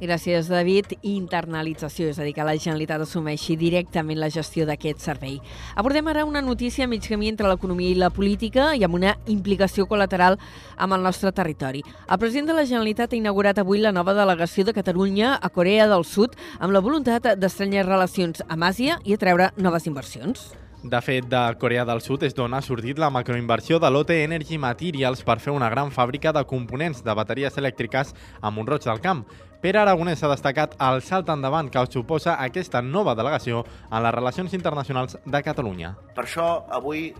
Gràcies, 0.00 0.48
David. 0.48 0.94
Internalització, 1.04 2.06
és 2.08 2.18
a 2.18 2.24
dir, 2.24 2.32
que 2.32 2.44
la 2.46 2.54
Generalitat 2.56 3.02
assumeixi 3.04 3.52
directament 3.60 4.16
la 4.16 4.30
gestió 4.32 4.64
d'aquest 4.64 5.02
servei. 5.04 5.34
Abordem 5.76 6.08
ara 6.08 6.24
una 6.24 6.40
notícia 6.40 6.86
mig 6.88 7.04
camí 7.04 7.28
entre 7.28 7.50
l'economia 7.50 7.90
i 7.92 7.98
la 8.00 8.08
política 8.08 8.70
i 8.72 8.84
amb 8.86 8.96
una 8.96 9.12
implicació 9.28 9.84
col·lateral 9.90 10.38
amb 10.78 10.96
el 10.96 11.04
nostre 11.04 11.34
territori. 11.36 11.84
El 12.08 12.18
president 12.18 12.48
de 12.48 12.56
la 12.56 12.64
Generalitat 12.64 13.12
ha 13.12 13.20
inaugurat 13.20 13.60
avui 13.60 13.84
la 13.84 13.92
nova 13.92 14.16
delegació 14.16 14.64
de 14.64 14.72
Catalunya 14.72 15.34
a 15.36 15.52
Corea 15.52 15.84
del 15.90 16.08
Sud 16.08 16.38
amb 16.58 16.72
la 16.72 16.80
voluntat 16.80 17.34
d'estrenyar 17.36 17.84
relacions 17.84 18.40
amb 18.48 18.64
Àsia 18.72 18.96
i 19.04 19.20
atreure 19.20 19.52
noves 19.58 19.84
inversions. 19.86 20.48
De 20.82 20.96
fet, 21.04 21.26
de 21.28 21.40
Corea 21.60 21.84
del 21.84 22.00
Sud 22.00 22.22
és 22.24 22.32
d'on 22.32 22.54
ha 22.56 22.62
sortit 22.64 22.96
la 22.96 23.10
macroinversió 23.12 23.76
de 23.76 23.90
l'OT 23.92 24.14
Energy 24.16 24.56
Materials 24.56 25.20
per 25.28 25.36
fer 25.44 25.52
una 25.52 25.68
gran 25.68 25.92
fàbrica 25.92 26.32
de 26.32 26.46
components 26.48 27.04
de 27.04 27.12
bateries 27.12 27.60
elèctriques 27.60 28.14
a 28.40 28.48
Montroig 28.48 28.88
del 28.88 29.04
Camp. 29.04 29.26
Pere 29.60 29.76
Aragonès 29.76 30.22
ha 30.24 30.30
destacat 30.30 30.72
el 30.80 31.02
salt 31.04 31.28
endavant 31.28 31.66
que 31.68 31.82
suposa 31.92 32.38
aquesta 32.40 32.80
nova 32.80 33.12
delegació 33.14 33.58
en 33.90 34.00
les 34.06 34.14
relacions 34.14 34.54
internacionals 34.56 35.18
de 35.26 35.42
Catalunya. 35.44 35.90
Per 36.16 36.24
això, 36.24 36.46
avui 36.72 37.10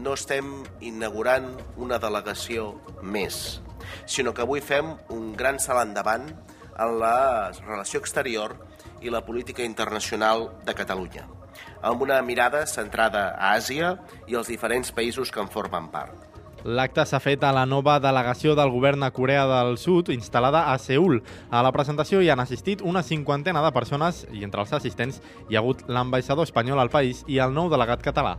no 0.00 0.14
estem 0.16 0.48
inaugurant 0.80 1.50
una 1.76 1.98
delegació 2.00 2.70
més, 3.02 3.60
sinó 4.08 4.32
que 4.32 4.46
avui 4.46 4.64
fem 4.64 4.94
un 5.12 5.34
gran 5.36 5.60
salt 5.60 5.84
endavant 5.84 6.24
en 6.32 6.96
la 7.02 7.52
relació 7.60 8.00
exterior 8.00 8.56
i 9.04 9.12
la 9.12 9.20
política 9.28 9.62
internacional 9.62 10.48
de 10.64 10.74
Catalunya. 10.74 11.28
amb 11.82 12.02
una 12.02 12.22
mirada 12.22 12.64
centrada 12.66 13.34
a 13.36 13.54
Àsia 13.58 13.96
i 14.26 14.36
els 14.38 14.48
diferents 14.48 14.92
països 14.94 15.30
que 15.30 15.40
en 15.42 15.50
formen 15.52 15.90
part. 15.92 16.31
L'acte 16.64 17.02
s'ha 17.06 17.18
fet 17.18 17.42
a 17.42 17.50
la 17.50 17.64
nova 17.66 17.96
delegació 17.98 18.54
del 18.54 18.70
govern 18.70 19.02
a 19.02 19.10
Corea 19.10 19.48
del 19.50 19.74
Sud, 19.82 20.12
instal·lada 20.14 20.68
a 20.70 20.78
Seul. 20.78 21.18
A 21.50 21.62
la 21.66 21.72
presentació 21.74 22.22
hi 22.22 22.30
han 22.30 22.38
assistit 22.38 22.84
una 22.86 23.02
cinquantena 23.02 23.64
de 23.64 23.74
persones 23.74 24.22
i 24.30 24.46
entre 24.46 24.62
els 24.62 24.72
assistents 24.78 25.18
hi 25.48 25.56
ha 25.56 25.62
hagut 25.64 25.82
l'ambaixador 25.88 26.46
espanyol 26.46 26.78
al 26.78 26.94
país 26.94 27.24
i 27.26 27.42
el 27.42 27.54
nou 27.54 27.70
delegat 27.72 28.02
català. 28.06 28.36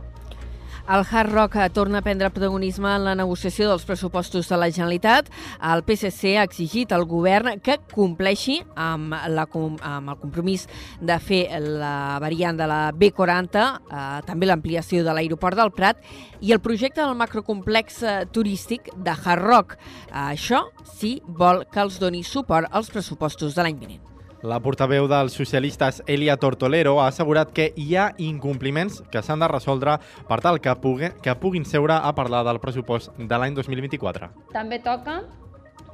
El 0.86 1.00
Hard 1.10 1.32
Rock 1.32 1.56
torna 1.72 1.98
a 1.98 2.02
prendre 2.02 2.28
protagonisme 2.28 2.90
en 2.92 3.06
la 3.06 3.14
negociació 3.16 3.70
dels 3.70 3.86
pressupostos 3.88 4.50
de 4.50 4.58
la 4.60 4.68
Generalitat. 4.68 5.30
El 5.64 5.80
PSC 5.86 6.34
ha 6.36 6.44
exigit 6.44 6.92
al 6.92 7.06
govern 7.08 7.56
que 7.64 7.78
compleixi 7.94 8.58
amb, 8.76 9.16
la, 9.32 9.46
amb 9.48 10.12
el 10.12 10.20
compromís 10.20 10.66
de 11.00 11.16
fer 11.24 11.42
la 11.56 12.20
variant 12.20 12.60
de 12.60 12.68
la 12.68 12.82
B40, 12.92 13.64
eh, 13.64 14.04
també 14.28 14.50
l'ampliació 14.50 15.06
de 15.06 15.16
l'aeroport 15.16 15.56
del 15.56 15.72
Prat 15.72 16.04
i 16.44 16.52
el 16.52 16.60
projecte 16.60 17.00
del 17.00 17.16
macrocomplex 17.16 18.02
eh, 18.02 18.16
turístic 18.28 18.92
de 18.92 19.16
Hard 19.16 19.48
Rock. 19.48 19.78
Això 20.12 20.66
sí 20.98 21.16
vol 21.24 21.64
que 21.64 21.80
els 21.80 21.96
doni 21.96 22.20
suport 22.28 22.68
als 22.70 22.92
pressupostos 22.92 23.56
de 23.56 23.64
l'any 23.64 23.80
vinent. 23.80 24.13
La 24.44 24.58
portaveu 24.60 25.06
dels 25.08 25.32
socialistes, 25.38 26.02
Elia 26.04 26.34
Tortolero, 26.36 26.98
ha 27.00 27.06
assegurat 27.08 27.48
que 27.56 27.70
hi 27.80 27.94
ha 27.96 28.10
incompliments 28.20 28.98
que 29.08 29.22
s'han 29.24 29.40
de 29.40 29.46
resoldre 29.48 29.94
per 30.28 30.36
tal 30.44 30.58
que, 30.60 30.74
pugui, 30.82 31.08
que 31.24 31.32
puguin 31.40 31.64
seure 31.64 31.96
a 31.96 32.10
parlar 32.12 32.42
del 32.44 32.60
pressupost 32.60 33.16
de 33.16 33.38
l'any 33.40 33.56
2024. 33.56 34.28
També 34.52 34.82
toca 34.84 35.22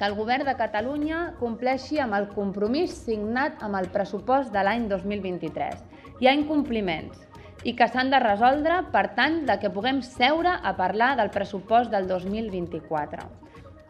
que 0.00 0.08
el 0.08 0.16
govern 0.18 0.50
de 0.50 0.56
Catalunya 0.58 1.20
compleixi 1.38 2.00
amb 2.02 2.18
el 2.18 2.26
compromís 2.34 2.96
signat 3.04 3.62
amb 3.62 3.78
el 3.78 3.86
pressupost 3.94 4.50
de 4.50 4.64
l'any 4.66 4.88
2023. 4.90 5.84
Hi 6.18 6.26
ha 6.26 6.34
incompliments 6.34 7.22
i 7.62 7.76
que 7.78 7.86
s'han 7.86 8.10
de 8.10 8.18
resoldre 8.18 8.80
per 8.90 9.12
tant 9.14 9.44
de 9.46 9.60
que 9.62 9.70
puguem 9.70 10.02
seure 10.02 10.56
a 10.58 10.74
parlar 10.74 11.12
del 11.22 11.30
pressupost 11.30 11.94
del 11.94 12.10
2024. 12.10 13.30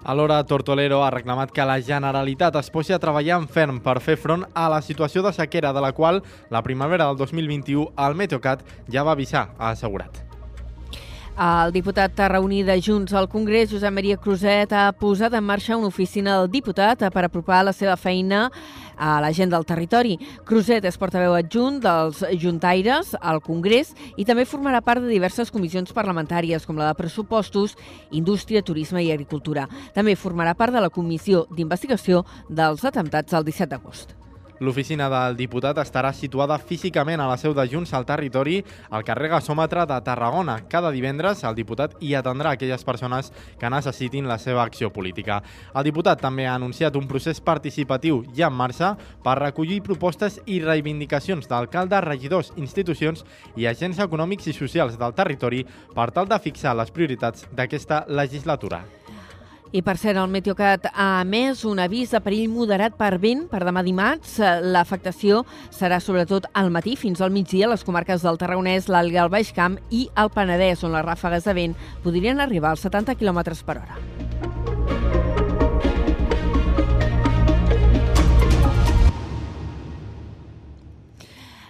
Alhora, 0.05 0.43
Tortolero 0.47 1.03
ha 1.05 1.11
reclamat 1.11 1.53
que 1.53 1.67
la 1.69 1.77
Generalitat 1.85 2.57
es 2.57 2.71
posi 2.73 2.95
a 2.97 3.01
treballar 3.03 3.37
en 3.43 3.49
ferm 3.49 3.83
per 3.85 3.99
fer 4.01 4.17
front 4.17 4.47
a 4.55 4.69
la 4.73 4.81
situació 4.81 5.23
de 5.27 5.35
sequera 5.37 5.75
de 5.77 5.85
la 5.85 5.93
qual 5.93 6.23
la 6.49 6.65
primavera 6.65 7.11
del 7.11 7.21
2021 7.21 7.93
el 8.09 8.17
Meteocat 8.17 8.65
ja 8.89 9.05
va 9.05 9.13
avisar, 9.13 9.51
ha 9.59 9.77
assegurat. 9.77 10.30
El 11.39 11.73
diputat 11.73 12.19
reunit 12.29 12.67
de 12.67 12.75
Junts 12.83 13.15
al 13.15 13.29
Congrés, 13.31 13.71
Josep 13.71 13.93
Maria 13.95 14.17
Cruzet, 14.19 14.73
ha 14.73 14.91
posat 14.93 15.33
en 15.39 15.45
marxa 15.45 15.77
una 15.77 15.89
oficina 15.89 16.37
del 16.39 16.51
diputat 16.51 17.05
per 17.15 17.25
apropar 17.25 17.63
la 17.65 17.73
seva 17.73 17.97
feina 17.97 18.51
a 18.99 19.21
la 19.23 19.33
gent 19.33 19.51
del 19.51 19.65
territori. 19.65 20.19
Cruzet 20.45 20.85
és 20.85 20.99
portaveu 21.01 21.33
adjunt 21.39 21.81
dels 21.81 22.25
Juntaires 22.43 23.15
al 23.21 23.41
Congrés 23.41 23.95
i 24.17 24.27
també 24.29 24.45
formarà 24.45 24.83
part 24.85 25.01
de 25.01 25.09
diverses 25.09 25.51
comissions 25.51 25.95
parlamentàries, 25.97 26.67
com 26.67 26.77
la 26.77 26.91
de 26.91 26.99
pressupostos, 26.99 27.77
indústria, 28.11 28.63
turisme 28.63 29.05
i 29.05 29.13
agricultura. 29.13 29.69
També 29.95 30.17
formarà 30.17 30.55
part 30.55 30.75
de 30.75 30.83
la 30.85 30.91
comissió 30.91 31.47
d'investigació 31.51 32.27
dels 32.49 32.85
atemptats 32.85 33.33
del 33.33 33.49
17 33.49 33.71
d'agost. 33.71 34.30
L'oficina 34.61 35.07
del 35.09 35.39
diputat 35.39 35.79
estarà 35.81 36.11
situada 36.13 36.59
físicament 36.61 37.23
a 37.25 37.29
la 37.31 37.39
seu 37.41 37.55
de 37.57 37.65
Junts 37.65 37.95
al 37.97 38.05
territori 38.05 38.59
al 38.91 39.07
carrer 39.09 39.31
Gasòmetre 39.33 39.87
de 39.89 39.97
Tarragona. 40.05 40.59
Cada 40.69 40.91
divendres 40.93 41.41
el 41.49 41.57
diputat 41.57 41.95
hi 42.05 42.13
atendrà 42.19 42.53
aquelles 42.53 42.85
persones 42.85 43.33
que 43.57 43.71
necessitin 43.73 44.29
la 44.29 44.37
seva 44.37 44.61
acció 44.69 44.93
política. 44.93 45.41
El 45.73 45.89
diputat 45.89 46.21
també 46.21 46.45
ha 46.45 46.59
anunciat 46.61 47.01
un 47.01 47.09
procés 47.09 47.41
participatiu 47.41 48.21
ja 48.37 48.53
en 48.53 48.61
marxa 48.61 48.93
per 49.25 49.39
recollir 49.41 49.81
propostes 49.81 50.37
i 50.45 50.61
reivindicacions 50.61 51.49
d'alcaldes, 51.49 52.05
regidors, 52.05 52.53
institucions 52.61 53.25
i 53.57 53.65
agents 53.65 54.05
econòmics 54.05 54.53
i 54.53 54.59
socials 54.61 55.01
del 55.01 55.17
territori 55.17 55.65
per 55.97 56.11
tal 56.13 56.29
de 56.29 56.37
fixar 56.39 56.77
les 56.77 56.93
prioritats 56.93 57.49
d'aquesta 57.57 58.05
legislatura. 58.13 58.85
I 59.71 59.85
per 59.87 59.95
cert, 60.03 60.19
el 60.19 60.27
Meteocat 60.27 60.89
ha 60.91 61.21
emès 61.23 61.61
un 61.69 61.79
avís 61.79 62.11
de 62.11 62.19
perill 62.25 62.49
moderat 62.51 62.97
per 62.99 63.21
vent 63.23 63.45
per 63.47 63.61
demà 63.63 63.85
dimarts. 63.87 64.41
L'afectació 64.67 65.45
serà 65.71 66.01
sobretot 66.03 66.49
al 66.59 66.73
matí 66.75 66.97
fins 66.99 67.21
al 67.23 67.31
migdia 67.31 67.69
a 67.69 67.71
les 67.71 67.85
comarques 67.87 68.25
del 68.27 68.41
Tarragonès, 68.41 68.89
l'Alga, 68.91 69.23
el 69.23 69.31
Baix 69.31 69.53
Camp 69.55 69.77
i 69.95 70.09
el 70.19 70.33
Penedès, 70.35 70.83
on 70.83 70.91
les 70.97 71.07
ràfegues 71.07 71.47
de 71.47 71.55
vent 71.55 71.77
podrien 72.03 72.43
arribar 72.43 72.73
als 72.75 72.83
70 72.83 73.15
km 73.15 73.45
per 73.63 73.79
hora. 73.79 74.01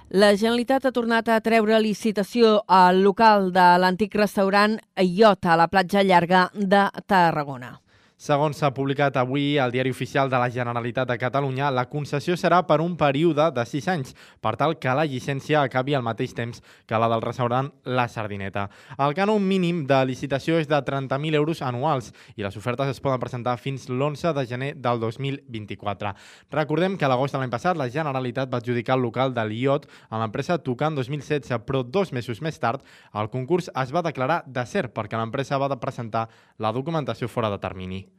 La 0.08 0.32
Generalitat 0.34 0.88
ha 0.88 0.90
tornat 0.90 1.28
a 1.28 1.36
treure 1.44 1.76
licitació 1.84 2.64
al 2.66 3.04
local 3.04 3.52
de 3.52 3.68
l'antic 3.78 4.16
restaurant 4.16 4.80
Iota 4.96 5.52
a 5.52 5.60
la 5.60 5.68
platja 5.68 6.02
llarga 6.02 6.48
de 6.56 6.88
Tarragona. 7.06 7.76
Segons 8.20 8.58
s'ha 8.60 8.68
publicat 8.76 9.14
avui 9.16 9.54
al 9.56 9.70
Diari 9.72 9.88
Oficial 9.94 10.28
de 10.28 10.36
la 10.36 10.50
Generalitat 10.52 11.08
de 11.08 11.14
Catalunya, 11.16 11.70
la 11.72 11.86
concessió 11.88 12.34
serà 12.36 12.58
per 12.68 12.76
un 12.84 12.92
període 13.00 13.46
de 13.56 13.62
6 13.64 13.86
anys, 13.88 14.10
per 14.44 14.58
tal 14.60 14.74
que 14.76 14.92
la 14.92 15.06
llicència 15.08 15.62
acabi 15.62 15.96
al 15.96 16.04
mateix 16.04 16.34
temps 16.36 16.60
que 16.84 17.00
la 17.00 17.08
del 17.08 17.24
restaurant 17.24 17.70
La 17.88 18.04
Sardineta. 18.12 18.66
El 19.00 19.16
cànon 19.16 19.40
mínim 19.40 19.86
de 19.88 20.02
licitació 20.04 20.58
és 20.60 20.68
de 20.68 20.82
30.000 20.84 21.38
euros 21.40 21.64
anuals 21.64 22.10
i 22.36 22.44
les 22.44 22.60
ofertes 22.60 22.92
es 22.92 23.00
poden 23.00 23.24
presentar 23.24 23.56
fins 23.56 23.88
l'11 23.88 24.34
de 24.36 24.46
gener 24.52 24.70
del 24.76 25.00
2024. 25.00 26.12
Recordem 26.52 27.00
que 27.00 27.08
a 27.08 27.12
l'agost 27.14 27.32
de 27.32 27.40
l'any 27.40 27.56
passat 27.56 27.80
la 27.80 27.88
Generalitat 27.88 28.52
va 28.52 28.60
adjudicar 28.60 29.00
el 29.00 29.06
local 29.08 29.32
de 29.32 29.48
l'IOT 29.48 29.88
a 30.10 30.20
l'empresa 30.20 30.60
Tucan 30.60 30.92
2016, 31.00 31.56
però 31.64 31.80
dos 31.88 32.12
mesos 32.12 32.44
més 32.44 32.60
tard 32.60 32.84
el 33.16 33.32
concurs 33.32 33.72
es 33.72 33.96
va 33.96 34.04
declarar 34.04 34.42
de 34.44 34.68
cert 34.68 34.92
perquè 34.92 35.16
l'empresa 35.16 35.56
va 35.56 35.72
presentar 35.80 36.28
la 36.58 36.76
documentació 36.76 37.24
fora 37.24 37.48
de 37.48 37.64
termini. 37.64 38.09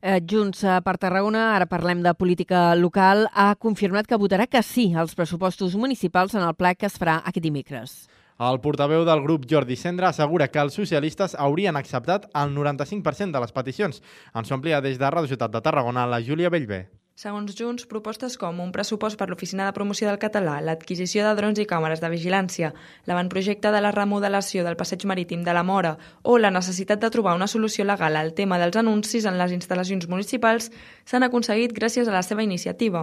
Eh, 0.00 0.22
Junts 0.24 0.62
eh, 0.64 0.78
per 0.80 0.96
Tarragona, 0.96 1.50
ara 1.56 1.66
parlem 1.68 2.00
de 2.02 2.14
política 2.16 2.70
local, 2.74 3.26
ha 3.34 3.52
confirmat 3.60 4.08
que 4.08 4.16
votarà 4.16 4.46
que 4.48 4.62
sí 4.64 4.94
als 4.94 5.12
pressupostos 5.14 5.76
municipals 5.76 6.34
en 6.34 6.46
el 6.46 6.56
ple 6.56 6.72
que 6.74 6.88
es 6.88 6.96
farà 6.96 7.18
aquest 7.20 7.44
dimecres. 7.44 7.98
El 8.40 8.56
portaveu 8.64 9.04
del 9.04 9.20
grup 9.20 9.44
Jordi 9.44 9.76
Cendra 9.76 10.08
assegura 10.08 10.48
que 10.48 10.62
els 10.62 10.78
socialistes 10.78 11.36
haurien 11.36 11.76
acceptat 11.76 12.24
el 12.32 12.54
95% 12.56 13.36
de 13.36 13.44
les 13.44 13.52
peticions. 13.52 14.00
Ens 14.32 14.48
ho 14.48 14.56
amplia 14.56 14.80
des 14.80 14.96
de 14.96 15.12
Radio 15.12 15.28
Ciutat 15.28 15.52
de 15.52 15.60
Tarragona 15.60 16.08
la 16.08 16.22
Júlia 16.24 16.48
Bellver. 16.48 16.86
Segons 17.20 17.52
Junts, 17.52 17.84
propostes 17.84 18.38
com 18.40 18.62
un 18.64 18.70
pressupost 18.72 19.18
per 19.20 19.26
l'Oficina 19.28 19.66
de 19.66 19.74
Promoció 19.76 20.06
del 20.08 20.16
Català, 20.16 20.54
l'adquisició 20.64 21.26
de 21.26 21.34
drons 21.36 21.58
i 21.60 21.66
càmeres 21.68 22.00
de 22.00 22.08
vigilància, 22.08 22.70
l'avantprojecte 23.04 23.68
de 23.74 23.80
la 23.84 23.90
remodelació 23.92 24.62
del 24.64 24.78
passeig 24.80 25.02
marítim 25.04 25.42
de 25.44 25.52
la 25.52 25.60
Mora 25.60 25.90
o 26.22 26.38
la 26.40 26.48
necessitat 26.54 27.02
de 27.02 27.10
trobar 27.12 27.34
una 27.36 27.48
solució 27.52 27.84
legal 27.84 28.16
al 28.16 28.32
tema 28.38 28.56
dels 28.62 28.78
anuncis 28.80 29.26
en 29.28 29.36
les 29.36 29.52
instal·lacions 29.52 30.08
municipals 30.08 30.70
s'han 31.04 31.26
aconseguit 31.26 31.74
gràcies 31.76 32.08
a 32.08 32.14
la 32.14 32.22
seva 32.24 32.46
iniciativa. 32.46 33.02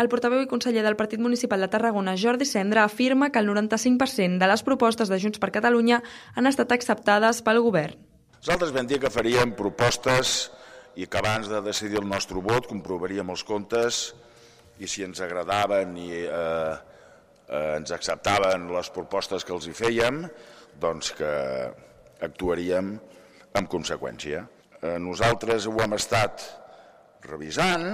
El 0.00 0.08
portaveu 0.08 0.40
i 0.40 0.48
conseller 0.48 0.86
del 0.86 0.96
Partit 0.96 1.20
Municipal 1.20 1.60
de 1.60 1.68
Tarragona, 1.68 2.14
Jordi 2.16 2.48
Cendra, 2.48 2.86
afirma 2.88 3.28
que 3.28 3.44
el 3.44 3.50
95% 3.50 4.40
de 4.40 4.48
les 4.48 4.64
propostes 4.64 5.12
de 5.12 5.20
Junts 5.20 5.42
per 5.42 5.52
Catalunya 5.52 6.00
han 6.32 6.48
estat 6.48 6.72
acceptades 6.72 7.44
pel 7.44 7.60
govern. 7.60 8.00
Nosaltres 8.40 8.72
vam 8.72 8.88
dir 8.88 9.02
que 9.04 9.12
faríem 9.12 9.52
propostes 9.52 10.48
i 10.96 11.06
que 11.06 11.20
abans 11.20 11.48
de 11.50 11.60
decidir 11.62 12.00
el 12.00 12.08
nostre 12.08 12.40
vot 12.42 12.66
comprovaríem 12.70 13.30
els 13.30 13.44
comptes 13.46 14.00
i 14.80 14.88
si 14.88 15.04
ens 15.04 15.20
agradaven 15.22 15.92
i 16.00 16.08
eh, 16.24 16.72
eh, 17.48 17.76
ens 17.76 17.92
acceptaven 17.94 18.70
les 18.74 18.90
propostes 18.94 19.44
que 19.44 19.54
els 19.54 19.68
hi 19.68 19.76
fèiem, 19.76 20.24
doncs 20.80 21.12
que 21.18 21.30
actuaríem 22.24 22.94
en 23.58 23.70
conseqüència. 23.70 24.44
Eh, 24.80 24.96
nosaltres 25.02 25.68
ho 25.68 25.76
hem 25.84 25.96
estat 25.98 26.46
revisant, 27.26 27.86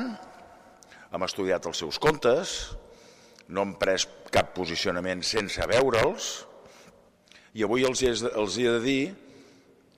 hem 1.10 1.24
estudiat 1.26 1.66
els 1.66 1.82
seus 1.82 1.98
comptes, 2.02 2.56
no 3.48 3.62
hem 3.62 3.76
pres 3.78 4.06
cap 4.34 4.52
posicionament 4.56 5.22
sense 5.26 5.62
veure'ls 5.70 6.30
i 7.56 7.64
avui 7.64 7.86
els 7.88 8.02
els 8.04 8.58
he 8.58 8.68
de 8.68 8.80
dir, 8.84 9.02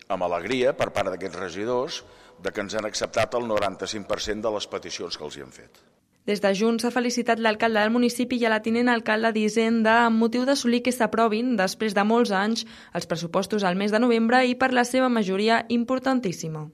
amb 0.08 0.24
alegria 0.24 0.72
per 0.76 0.90
part 0.94 1.10
d'aquests 1.12 1.40
regidors, 1.40 2.02
de 2.42 2.52
que 2.52 2.64
ens 2.64 2.74
han 2.78 2.86
acceptat 2.88 3.34
el 3.34 3.46
95% 3.50 4.44
de 4.44 4.52
les 4.54 4.66
peticions 4.66 5.16
que 5.16 5.24
els 5.26 5.36
hi 5.36 5.44
han 5.44 5.54
fet. 5.54 5.80
Des 6.28 6.42
de 6.44 6.50
Junts 6.52 6.84
s'ha 6.84 6.92
felicitat 6.92 7.40
l'alcalde 7.40 7.80
del 7.80 7.92
municipi 7.94 8.36
i 8.36 8.44
a 8.44 8.50
la 8.52 8.60
tinent 8.60 8.90
alcalde 8.92 9.30
d'Hisenda 9.32 9.94
amb 10.04 10.20
motiu 10.20 10.44
d'assolir 10.44 10.82
que 10.84 10.92
s'aprovin, 10.92 11.54
després 11.56 11.96
de 11.96 12.04
molts 12.04 12.34
anys, 12.36 12.66
els 12.92 13.08
pressupostos 13.08 13.64
al 13.64 13.78
mes 13.80 13.94
de 13.94 14.00
novembre 14.02 14.42
i 14.44 14.52
per 14.54 14.74
la 14.76 14.84
seva 14.84 15.08
majoria 15.08 15.62
importantíssima. 15.72 16.66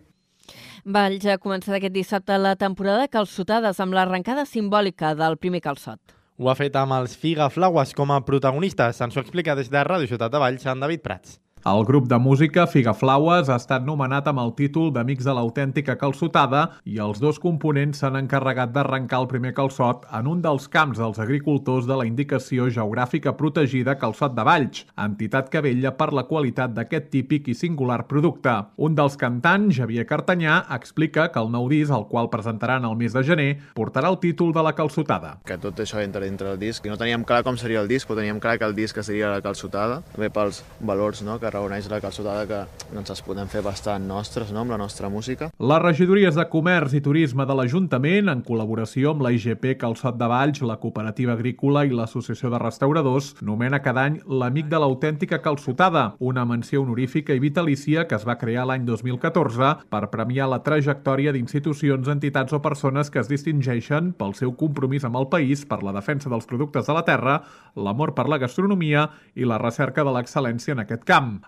Valls 0.84 1.24
ha 1.30 1.38
començat 1.38 1.78
aquest 1.78 1.94
dissabte 1.94 2.34
la 2.36 2.56
temporada 2.60 3.06
calçotades 3.08 3.78
amb 3.80 3.94
l'arrencada 3.94 4.44
simbòlica 4.44 5.14
del 5.14 5.38
primer 5.38 5.62
calçot. 5.62 6.00
Ho 6.36 6.50
ha 6.50 6.58
fet 6.58 6.74
amb 6.74 6.98
els 6.98 7.14
Figa 7.14 7.46
Flaues 7.46 7.94
com 7.94 8.10
a 8.10 8.18
protagonistes. 8.26 9.00
Ens 9.00 9.16
ho 9.16 9.22
explica 9.22 9.54
des 9.54 9.70
de 9.70 9.86
Ràdio 9.86 10.10
Ciutat 10.10 10.34
de 10.34 10.42
Valls, 10.42 10.66
en 10.66 10.82
David 10.82 11.06
Prats. 11.06 11.38
El 11.64 11.86
grup 11.88 12.10
de 12.10 12.18
música 12.20 12.66
Figaflaues 12.68 13.48
ha 13.48 13.54
estat 13.56 13.86
nomenat 13.88 14.26
amb 14.28 14.42
el 14.42 14.50
títol 14.52 14.90
d'Amics 14.92 15.24
de 15.24 15.32
l'autèntica 15.32 15.94
calçotada 15.96 16.66
i 16.84 16.98
els 17.00 17.22
dos 17.22 17.38
components 17.40 18.02
s'han 18.02 18.18
encarregat 18.18 18.74
d'arrencar 18.74 19.22
el 19.22 19.28
primer 19.30 19.54
calçot 19.56 20.04
en 20.18 20.28
un 20.28 20.42
dels 20.44 20.66
camps 20.68 21.00
dels 21.00 21.16
agricultors 21.24 21.88
de 21.88 21.96
la 21.96 22.04
indicació 22.04 22.66
geogràfica 22.68 23.32
protegida 23.38 23.94
Calçot 23.96 24.34
de 24.36 24.44
Valls, 24.44 24.82
entitat 25.06 25.48
que 25.48 25.62
vella 25.64 25.94
per 25.96 26.10
la 26.12 26.26
qualitat 26.28 26.74
d'aquest 26.76 27.08
típic 27.14 27.48
i 27.48 27.54
singular 27.56 28.02
producte. 28.12 28.58
Un 28.76 29.00
dels 29.00 29.16
cantants, 29.16 29.72
Javier 29.78 30.04
Cartanyà, 30.04 30.58
explica 30.76 31.30
que 31.32 31.40
el 31.40 31.48
nou 31.48 31.70
disc, 31.72 31.88
el 31.96 32.04
qual 32.12 32.28
presentaran 32.28 32.84
el 32.84 33.00
mes 33.00 33.16
de 33.16 33.24
gener, 33.24 33.48
portarà 33.72 34.12
el 34.12 34.20
títol 34.20 34.52
de 34.52 34.66
la 34.68 34.74
calçotada. 34.76 35.38
Que 35.48 35.56
tot 35.56 35.80
això 35.80 36.04
entra 36.04 36.26
dintre 36.28 36.52
del 36.52 36.60
disc. 36.60 36.84
No 36.84 37.00
teníem 37.00 37.24
clar 37.24 37.40
com 37.48 37.56
seria 37.56 37.80
el 37.80 37.88
disc, 37.88 38.04
però 38.04 38.20
teníem 38.20 38.44
clar 38.44 38.58
que 38.60 38.68
el 38.68 38.76
disc 38.76 39.00
seria 39.00 39.32
la 39.32 39.40
calçotada, 39.40 40.02
també 40.12 40.28
pels 40.28 40.60
valors 40.84 41.24
no, 41.24 41.40
que 41.40 41.53
reuneix 41.54 41.88
la 41.90 42.00
calçotada 42.02 42.44
que 42.50 42.60
ens 42.98 43.12
els 43.14 43.22
podem 43.24 43.48
fer 43.50 43.62
bastant 43.64 44.04
nostres 44.08 44.50
no, 44.52 44.64
amb 44.64 44.74
la 44.74 44.78
nostra 44.80 45.08
música. 45.12 45.50
Les 45.58 45.82
regidories 45.82 46.34
de 46.36 46.46
Comerç 46.50 46.96
i 46.98 47.02
Turisme 47.04 47.46
de 47.46 47.56
l'Ajuntament, 47.56 48.30
en 48.32 48.42
col·laboració 48.46 49.14
amb 49.14 49.24
la 49.24 49.32
IGP 49.34 49.76
Calçot 49.80 50.18
de 50.18 50.28
Valls, 50.30 50.62
la 50.66 50.78
Cooperativa 50.82 51.34
Agrícola 51.38 51.84
i 51.86 51.94
l'Associació 51.94 52.50
de 52.52 52.60
Restauradors, 52.62 53.34
nomena 53.42 53.82
cada 53.84 54.06
any 54.08 54.20
l'Amic 54.26 54.70
de 54.72 54.80
l'autèntica 54.82 55.40
calçotada, 55.44 56.04
una 56.18 56.44
menció 56.48 56.82
honorífica 56.82 57.34
i 57.34 57.42
vitalícia 57.42 58.06
que 58.08 58.18
es 58.18 58.26
va 58.26 58.38
crear 58.40 58.66
l'any 58.68 58.86
2014 58.88 59.72
per 59.92 60.02
premiar 60.12 60.48
la 60.50 60.62
trajectòria 60.66 61.32
d'institucions, 61.34 62.10
entitats 62.10 62.52
o 62.52 62.62
persones 62.64 63.10
que 63.10 63.22
es 63.22 63.30
distingeixen 63.30 64.12
pel 64.18 64.34
seu 64.38 64.54
compromís 64.58 65.06
amb 65.06 65.20
el 65.20 65.30
país, 65.32 65.64
per 65.68 65.82
la 65.86 65.94
defensa 65.94 66.32
dels 66.32 66.48
productes 66.50 66.88
de 66.90 66.96
la 66.96 67.04
terra, 67.06 67.40
l'amor 67.76 68.14
per 68.14 68.28
la 68.28 68.40
gastronomia 68.42 69.08
i 69.34 69.46
la 69.48 69.60
recerca 69.62 70.04
de 70.04 70.14
l'excel·lència 70.14 70.74
en 70.74 70.84
aquest 70.84 71.04
camp. 71.08 71.43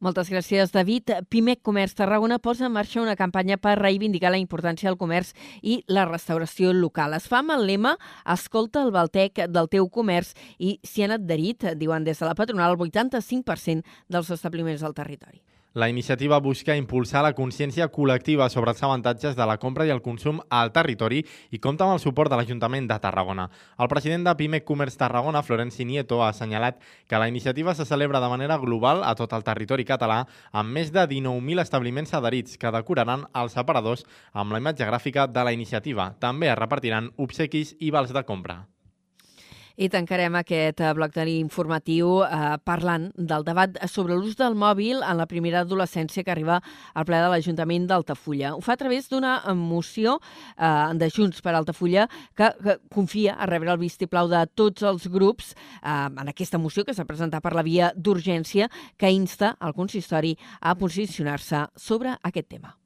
Moltes 0.00 0.30
gràcies, 0.30 0.72
David. 0.74 1.12
Pimec 1.30 1.62
Comerç 1.62 1.94
Tarragona 1.98 2.38
posa 2.42 2.66
en 2.66 2.74
marxa 2.74 3.02
una 3.02 3.16
campanya 3.16 3.58
per 3.58 3.76
reivindicar 3.78 4.32
la 4.34 4.40
importància 4.42 4.90
del 4.90 4.98
comerç 4.98 5.32
i 5.62 5.82
la 5.86 6.06
restauració 6.08 6.72
local. 6.74 7.14
Es 7.14 7.28
fa 7.30 7.40
amb 7.42 7.54
el 7.54 7.66
lema 7.68 7.96
Escolta 8.34 8.82
el 8.82 8.92
Baltec 8.94 9.46
del 9.48 9.70
teu 9.70 9.88
comerç 9.88 10.34
i 10.58 10.78
s'hi 10.82 11.06
han 11.06 11.18
adherit, 11.18 11.70
diuen 11.78 12.04
des 12.04 12.18
de 12.18 12.26
la 12.26 12.34
patronal, 12.34 12.74
el 12.74 12.90
85% 12.90 13.84
dels 14.08 14.30
establiments 14.30 14.82
del 14.82 14.94
territori. 14.94 15.42
La 15.74 15.88
iniciativa 15.88 16.38
busca 16.38 16.76
impulsar 16.78 17.24
la 17.26 17.32
consciència 17.34 17.88
col·lectiva 17.90 18.46
sobre 18.46 18.70
els 18.70 18.82
avantatges 18.86 19.34
de 19.34 19.46
la 19.50 19.56
compra 19.58 19.82
i 19.88 19.90
el 19.90 20.02
consum 20.04 20.36
al 20.46 20.68
territori 20.70 21.24
i 21.50 21.58
compta 21.58 21.82
amb 21.82 21.96
el 21.96 22.02
suport 22.02 22.30
de 22.30 22.36
l'Ajuntament 22.38 22.86
de 22.86 22.98
Tarragona. 23.02 23.48
El 23.82 23.88
president 23.90 24.22
de 24.22 24.36
Pimec 24.38 24.62
Comerç 24.68 24.94
Tarragona, 25.00 25.42
Florenci 25.42 25.82
Nieto, 25.84 26.20
ha 26.22 26.28
assenyalat 26.28 26.78
que 27.10 27.18
la 27.18 27.26
iniciativa 27.26 27.74
se 27.74 27.88
celebra 27.90 28.20
de 28.22 28.28
manera 28.30 28.58
global 28.62 29.02
a 29.02 29.16
tot 29.18 29.34
el 29.34 29.42
territori 29.42 29.82
català 29.88 30.20
amb 30.52 30.70
més 30.70 30.92
de 30.94 31.08
19.000 31.10 31.64
establiments 31.64 32.14
adherits 32.14 32.54
que 32.54 32.70
decoraran 32.70 33.26
els 33.34 33.58
separadors 33.58 34.06
amb 34.32 34.54
la 34.54 34.62
imatge 34.62 34.86
gràfica 34.86 35.26
de 35.26 35.42
la 35.42 35.56
iniciativa. 35.58 36.12
També 36.22 36.54
es 36.54 36.60
repartiran 36.60 37.10
obsequis 37.18 37.74
i 37.80 37.90
vals 37.90 38.14
de 38.14 38.22
compra. 38.22 38.60
I 39.74 39.88
tancarem 39.90 40.36
aquest 40.38 40.78
eh, 40.80 40.92
bloc 40.94 41.16
informatiu 41.16 42.22
eh, 42.22 42.56
parlant 42.62 43.08
del 43.16 43.42
debat 43.42 43.74
sobre 43.90 44.14
l'ús 44.14 44.36
del 44.36 44.54
mòbil 44.54 45.02
en 45.02 45.16
la 45.18 45.26
primera 45.26 45.60
adolescència 45.60 46.22
que 46.22 46.30
arriba 46.30 46.60
al 46.94 47.04
ple 47.04 47.18
de 47.18 47.28
l'Ajuntament 47.28 47.86
d'Altafulla. 47.86 48.54
Ho 48.54 48.60
fa 48.60 48.74
a 48.74 48.76
través 48.76 49.08
d'una 49.10 49.42
moció 49.54 50.20
eh, 50.56 50.94
de 50.94 51.10
Junts 51.10 51.42
per 51.42 51.54
Altafulla 51.54 52.06
que, 52.36 52.52
que 52.62 52.78
confia 52.88 53.34
a 53.34 53.50
rebre 53.50 53.72
el 53.72 53.82
vistiplau 53.82 54.28
de 54.28 54.46
tots 54.54 54.82
els 54.82 55.08
grups 55.08 55.54
eh, 55.82 56.06
en 56.06 56.28
aquesta 56.28 56.58
moció 56.58 56.84
que 56.84 56.94
s'ha 56.94 57.08
presentat 57.08 57.42
per 57.42 57.54
la 57.54 57.66
via 57.66 57.92
d'urgència 57.96 58.70
que 58.96 59.10
insta 59.10 59.56
al 59.58 59.74
consistori 59.74 60.36
a 60.60 60.78
posicionar-se 60.78 61.66
sobre 61.74 62.14
aquest 62.22 62.48
tema. 62.48 62.83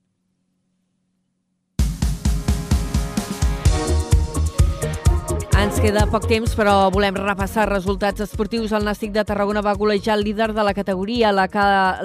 Ens 5.58 5.80
queda 5.82 6.04
poc 6.06 6.28
temps, 6.30 6.52
però 6.54 6.86
volem 6.94 7.16
repassar 7.18 7.64
resultats 7.66 8.22
esportius. 8.22 8.70
El 8.70 8.84
Nàstic 8.86 9.10
de 9.10 9.24
Tarragona 9.26 9.58
va 9.58 9.72
golejar 9.74 10.14
el 10.14 10.22
líder 10.22 10.52
de 10.54 10.62
la 10.62 10.74
categoria, 10.74 11.32
la, 11.34 11.48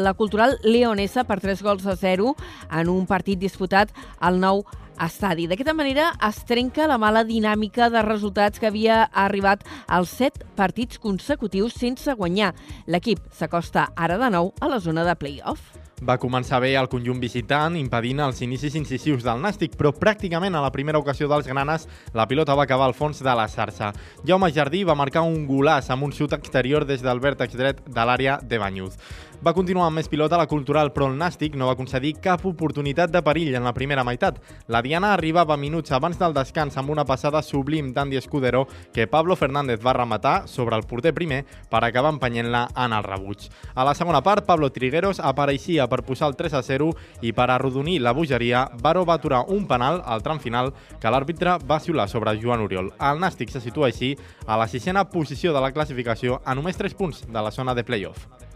la 0.02 0.14
cultural 0.18 0.56
Leonesa, 0.64 1.22
per 1.30 1.38
3 1.44 1.62
gols 1.62 1.86
a 1.86 1.94
0 1.94 2.32
en 2.80 2.90
un 2.90 3.06
partit 3.06 3.38
disputat 3.38 3.94
al 4.18 4.42
nou 4.42 4.64
estadi. 4.98 5.46
D'aquesta 5.46 5.78
manera 5.78 6.10
es 6.26 6.42
trenca 6.50 6.90
la 6.90 6.98
mala 6.98 7.22
dinàmica 7.30 7.92
de 7.94 8.02
resultats 8.02 8.58
que 8.58 8.72
havia 8.72 9.04
arribat 9.14 9.62
als 9.86 10.18
7 10.18 10.50
partits 10.58 10.98
consecutius 10.98 11.78
sense 11.78 12.18
guanyar. 12.18 12.56
L'equip 12.90 13.22
s'acosta 13.38 13.92
ara 13.94 14.18
de 14.18 14.34
nou 14.34 14.54
a 14.62 14.74
la 14.74 14.82
zona 14.82 15.06
de 15.06 15.14
play-off. 15.14 15.83
Va 16.04 16.18
començar 16.20 16.58
bé 16.60 16.74
el 16.76 16.90
conjunt 16.92 17.22
visitant, 17.22 17.78
impedint 17.80 18.20
els 18.26 18.42
inicis 18.44 18.74
incisius 18.76 19.24
del 19.24 19.40
Nàstic, 19.40 19.78
però 19.80 19.94
pràcticament 19.96 20.58
a 20.58 20.64
la 20.66 20.72
primera 20.76 21.00
ocasió 21.00 21.30
dels 21.32 21.48
granes 21.48 21.88
la 22.12 22.26
pilota 22.28 22.58
va 22.60 22.66
acabar 22.68 22.90
al 22.90 22.96
fons 22.98 23.22
de 23.24 23.36
la 23.40 23.48
xarxa. 23.48 23.94
Jaume 24.28 24.52
Jardí 24.52 24.84
va 24.84 24.98
marcar 25.00 25.24
un 25.24 25.46
golàs 25.48 25.88
amb 25.94 26.04
un 26.04 26.12
xut 26.12 26.36
exterior 26.36 26.84
des 26.84 27.06
del 27.06 27.24
vèrtex 27.24 27.56
dret 27.56 27.80
de 27.88 28.04
l'àrea 28.04 28.42
de 28.44 28.60
Banyuz. 28.60 29.00
Va 29.44 29.52
continuar 29.52 29.90
amb 29.90 29.98
més 30.00 30.08
pilota 30.08 30.38
la 30.40 30.46
cultural, 30.48 30.94
però 30.96 31.10
el 31.10 31.18
Nàstic 31.20 31.58
no 31.60 31.66
va 31.68 31.76
concedir 31.76 32.14
cap 32.24 32.46
oportunitat 32.48 33.12
de 33.12 33.20
perill 33.26 33.58
en 33.58 33.66
la 33.68 33.74
primera 33.76 34.06
meitat. 34.08 34.38
La 34.72 34.80
Diana 34.86 35.10
arribava 35.12 35.58
minuts 35.60 35.92
abans 35.92 36.16
del 36.22 36.36
descans 36.38 36.78
amb 36.80 36.94
una 36.94 37.04
passada 37.04 37.42
sublim 37.44 37.90
d'Andy 37.92 38.22
Escudero 38.22 38.62
que 38.96 39.04
Pablo 39.12 39.36
Fernández 39.36 39.82
va 39.84 39.98
rematar 39.98 40.48
sobre 40.48 40.78
el 40.80 40.86
porter 40.88 41.12
primer 41.18 41.42
per 41.70 41.82
acabar 41.84 42.14
empenyent-la 42.16 42.70
en 42.86 42.96
el 42.96 43.04
rebuig. 43.04 43.50
A 43.76 43.84
la 43.84 43.96
segona 44.00 44.22
part, 44.24 44.46
Pablo 44.48 44.70
Trigueros 44.72 45.20
apareixia 45.20 45.90
per 45.92 46.06
posar 46.08 46.32
el 46.32 46.38
3 46.40 46.56
a 46.56 46.64
0 46.64 46.88
i 47.20 47.36
per 47.36 47.50
arrodonir 47.50 47.98
la 48.00 48.16
bogeria, 48.16 48.70
Baro 48.80 49.04
va 49.04 49.20
aturar 49.20 49.44
un 49.50 49.68
penal 49.68 50.00
al 50.06 50.24
tram 50.24 50.40
final 50.40 50.72
que 51.02 51.12
l'àrbitre 51.12 51.58
va 51.68 51.82
xiular 51.84 52.08
sobre 52.08 52.38
Joan 52.40 52.64
Oriol. 52.64 52.94
El 52.96 53.20
Nàstic 53.20 53.52
se 53.52 53.60
situa 53.60 53.92
així 53.92 54.16
a 54.48 54.56
la 54.56 54.72
sisena 54.72 55.04
posició 55.04 55.52
de 55.52 55.68
la 55.68 55.76
classificació 55.76 56.40
a 56.46 56.56
només 56.56 56.80
3 56.80 56.96
punts 56.96 57.26
de 57.28 57.40
la 57.44 57.52
zona 57.52 57.76
de 57.76 57.84
play-off. 57.84 58.53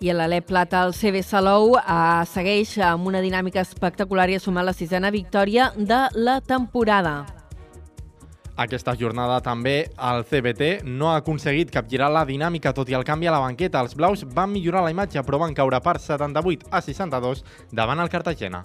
I 0.00 0.10
l'Alep 0.12 0.48
Plata, 0.48 0.82
el 0.86 0.94
CB 0.94 1.22
Salou, 1.22 1.76
eh, 1.78 2.24
segueix 2.26 2.78
amb 2.82 3.06
una 3.06 3.22
dinàmica 3.22 3.62
espectacular 3.62 4.28
i 4.30 4.34
ha 4.34 4.42
sumat 4.42 4.66
la 4.66 4.74
sisena 4.74 5.10
victòria 5.10 5.72
de 5.76 6.08
la 6.14 6.40
temporada. 6.40 7.24
Aquesta 8.56 8.94
jornada 8.94 9.40
també 9.42 9.88
el 9.98 10.22
CBT 10.30 10.84
no 10.86 11.10
ha 11.10 11.16
aconseguit 11.18 11.72
capgirar 11.74 12.10
la 12.14 12.22
dinàmica, 12.24 12.72
tot 12.72 12.88
i 12.90 12.94
el 12.94 13.02
canvi 13.02 13.26
a 13.26 13.34
la 13.34 13.42
banqueta. 13.42 13.80
Els 13.82 13.96
blaus 13.98 14.22
van 14.30 14.52
millorar 14.52 14.84
la 14.84 14.92
imatge, 14.94 15.22
però 15.26 15.40
van 15.42 15.54
caure 15.54 15.80
per 15.82 15.98
78 15.98 16.70
a 16.70 16.80
62 16.80 17.42
davant 17.72 17.98
el 17.98 18.12
Cartagena. 18.12 18.62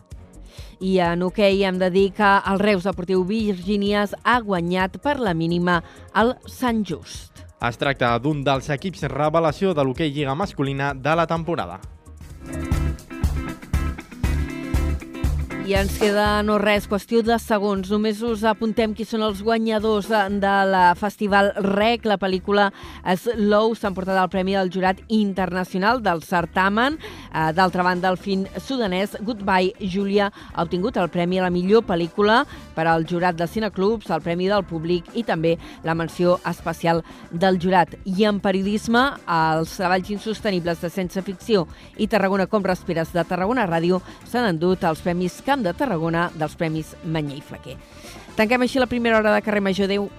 I 0.80 1.00
en 1.04 1.24
hoquei 1.26 1.64
hem 1.66 1.80
de 1.82 1.90
dir 1.90 2.12
que 2.14 2.30
el 2.52 2.62
Reus 2.62 2.86
Deportiu 2.86 3.26
Virgínies 3.26 4.14
ha 4.24 4.40
guanyat 4.46 5.02
per 5.02 5.18
la 5.20 5.34
mínima 5.34 5.82
el 6.16 6.36
Sant 6.46 6.86
Just. 6.86 7.29
Es 7.60 7.76
tracta 7.76 8.14
d'un 8.24 8.40
dels 8.48 8.70
equips 8.72 9.04
revelació 9.12 9.74
de 9.76 9.84
l'hoquei 9.84 10.14
Lliga 10.16 10.36
masculina 10.42 10.94
de 10.96 11.16
la 11.20 11.28
temporada. 11.28 11.82
I 15.70 15.76
ens 15.78 16.00
queda 16.02 16.40
no 16.42 16.56
res, 16.58 16.88
qüestió 16.90 17.20
de 17.22 17.36
segons. 17.38 17.92
Només 17.94 18.24
us 18.26 18.42
apuntem 18.50 18.96
qui 18.98 19.06
són 19.06 19.22
els 19.22 19.44
guanyadors 19.46 20.08
de 20.10 20.54
la 20.66 20.96
Festival 20.98 21.52
REC. 21.62 22.08
La 22.10 22.18
pel·lícula 22.18 22.72
Slow 23.06 23.76
s'ha 23.78 23.92
emportat 23.92 24.18
el 24.18 24.32
Premi 24.34 24.56
del 24.58 24.72
Jurat 24.74 25.04
Internacional 25.14 26.02
del 26.02 26.24
certamen. 26.26 26.98
Eh, 26.98 27.52
d'altra 27.54 27.86
banda, 27.86 28.10
el 28.10 28.18
film 28.18 28.48
sudanès 28.58 29.14
Goodbye 29.22 29.76
Julia 29.94 30.32
ha 30.56 30.66
obtingut 30.66 30.98
el 30.98 31.12
Premi 31.14 31.38
a 31.38 31.46
la 31.46 31.54
millor 31.54 31.86
pel·lícula 31.86 32.40
per 32.74 32.88
al 32.88 33.06
jurat 33.06 33.38
de 33.38 33.46
cineclubs, 33.46 34.10
el 34.10 34.26
Premi 34.26 34.50
del 34.50 34.66
Públic 34.66 35.06
i 35.14 35.22
també 35.28 35.54
la 35.86 35.94
menció 35.94 36.40
especial 36.50 37.04
del 37.30 37.62
jurat. 37.62 37.94
I 38.10 38.26
en 38.26 38.42
periodisme, 38.42 39.06
els 39.28 39.78
treballs 39.78 40.10
insostenibles 40.18 40.82
de 40.82 40.90
Sense 40.90 41.22
Ficció 41.22 41.68
i 41.98 42.10
Tarragona 42.10 42.50
com 42.50 42.66
Respires 42.66 43.14
de 43.14 43.22
Tarragona 43.22 43.70
Ràdio 43.70 44.02
s'han 44.26 44.50
endut 44.56 44.90
els 44.90 45.06
Premis 45.06 45.44
Camp 45.46 45.59
de 45.64 45.74
Tarragona 45.74 46.30
dels 46.36 46.56
Premis 46.60 46.96
Manyer 47.04 47.38
i 47.40 47.46
Flaquer. 47.46 47.78
Tanquem 48.38 48.64
així 48.64 48.80
la 48.80 48.88
primera 48.88 49.18
hora 49.18 49.34
de 49.36 49.42
carrer 49.46 49.62
Major. 49.62 49.90
Adéu. 49.90 50.10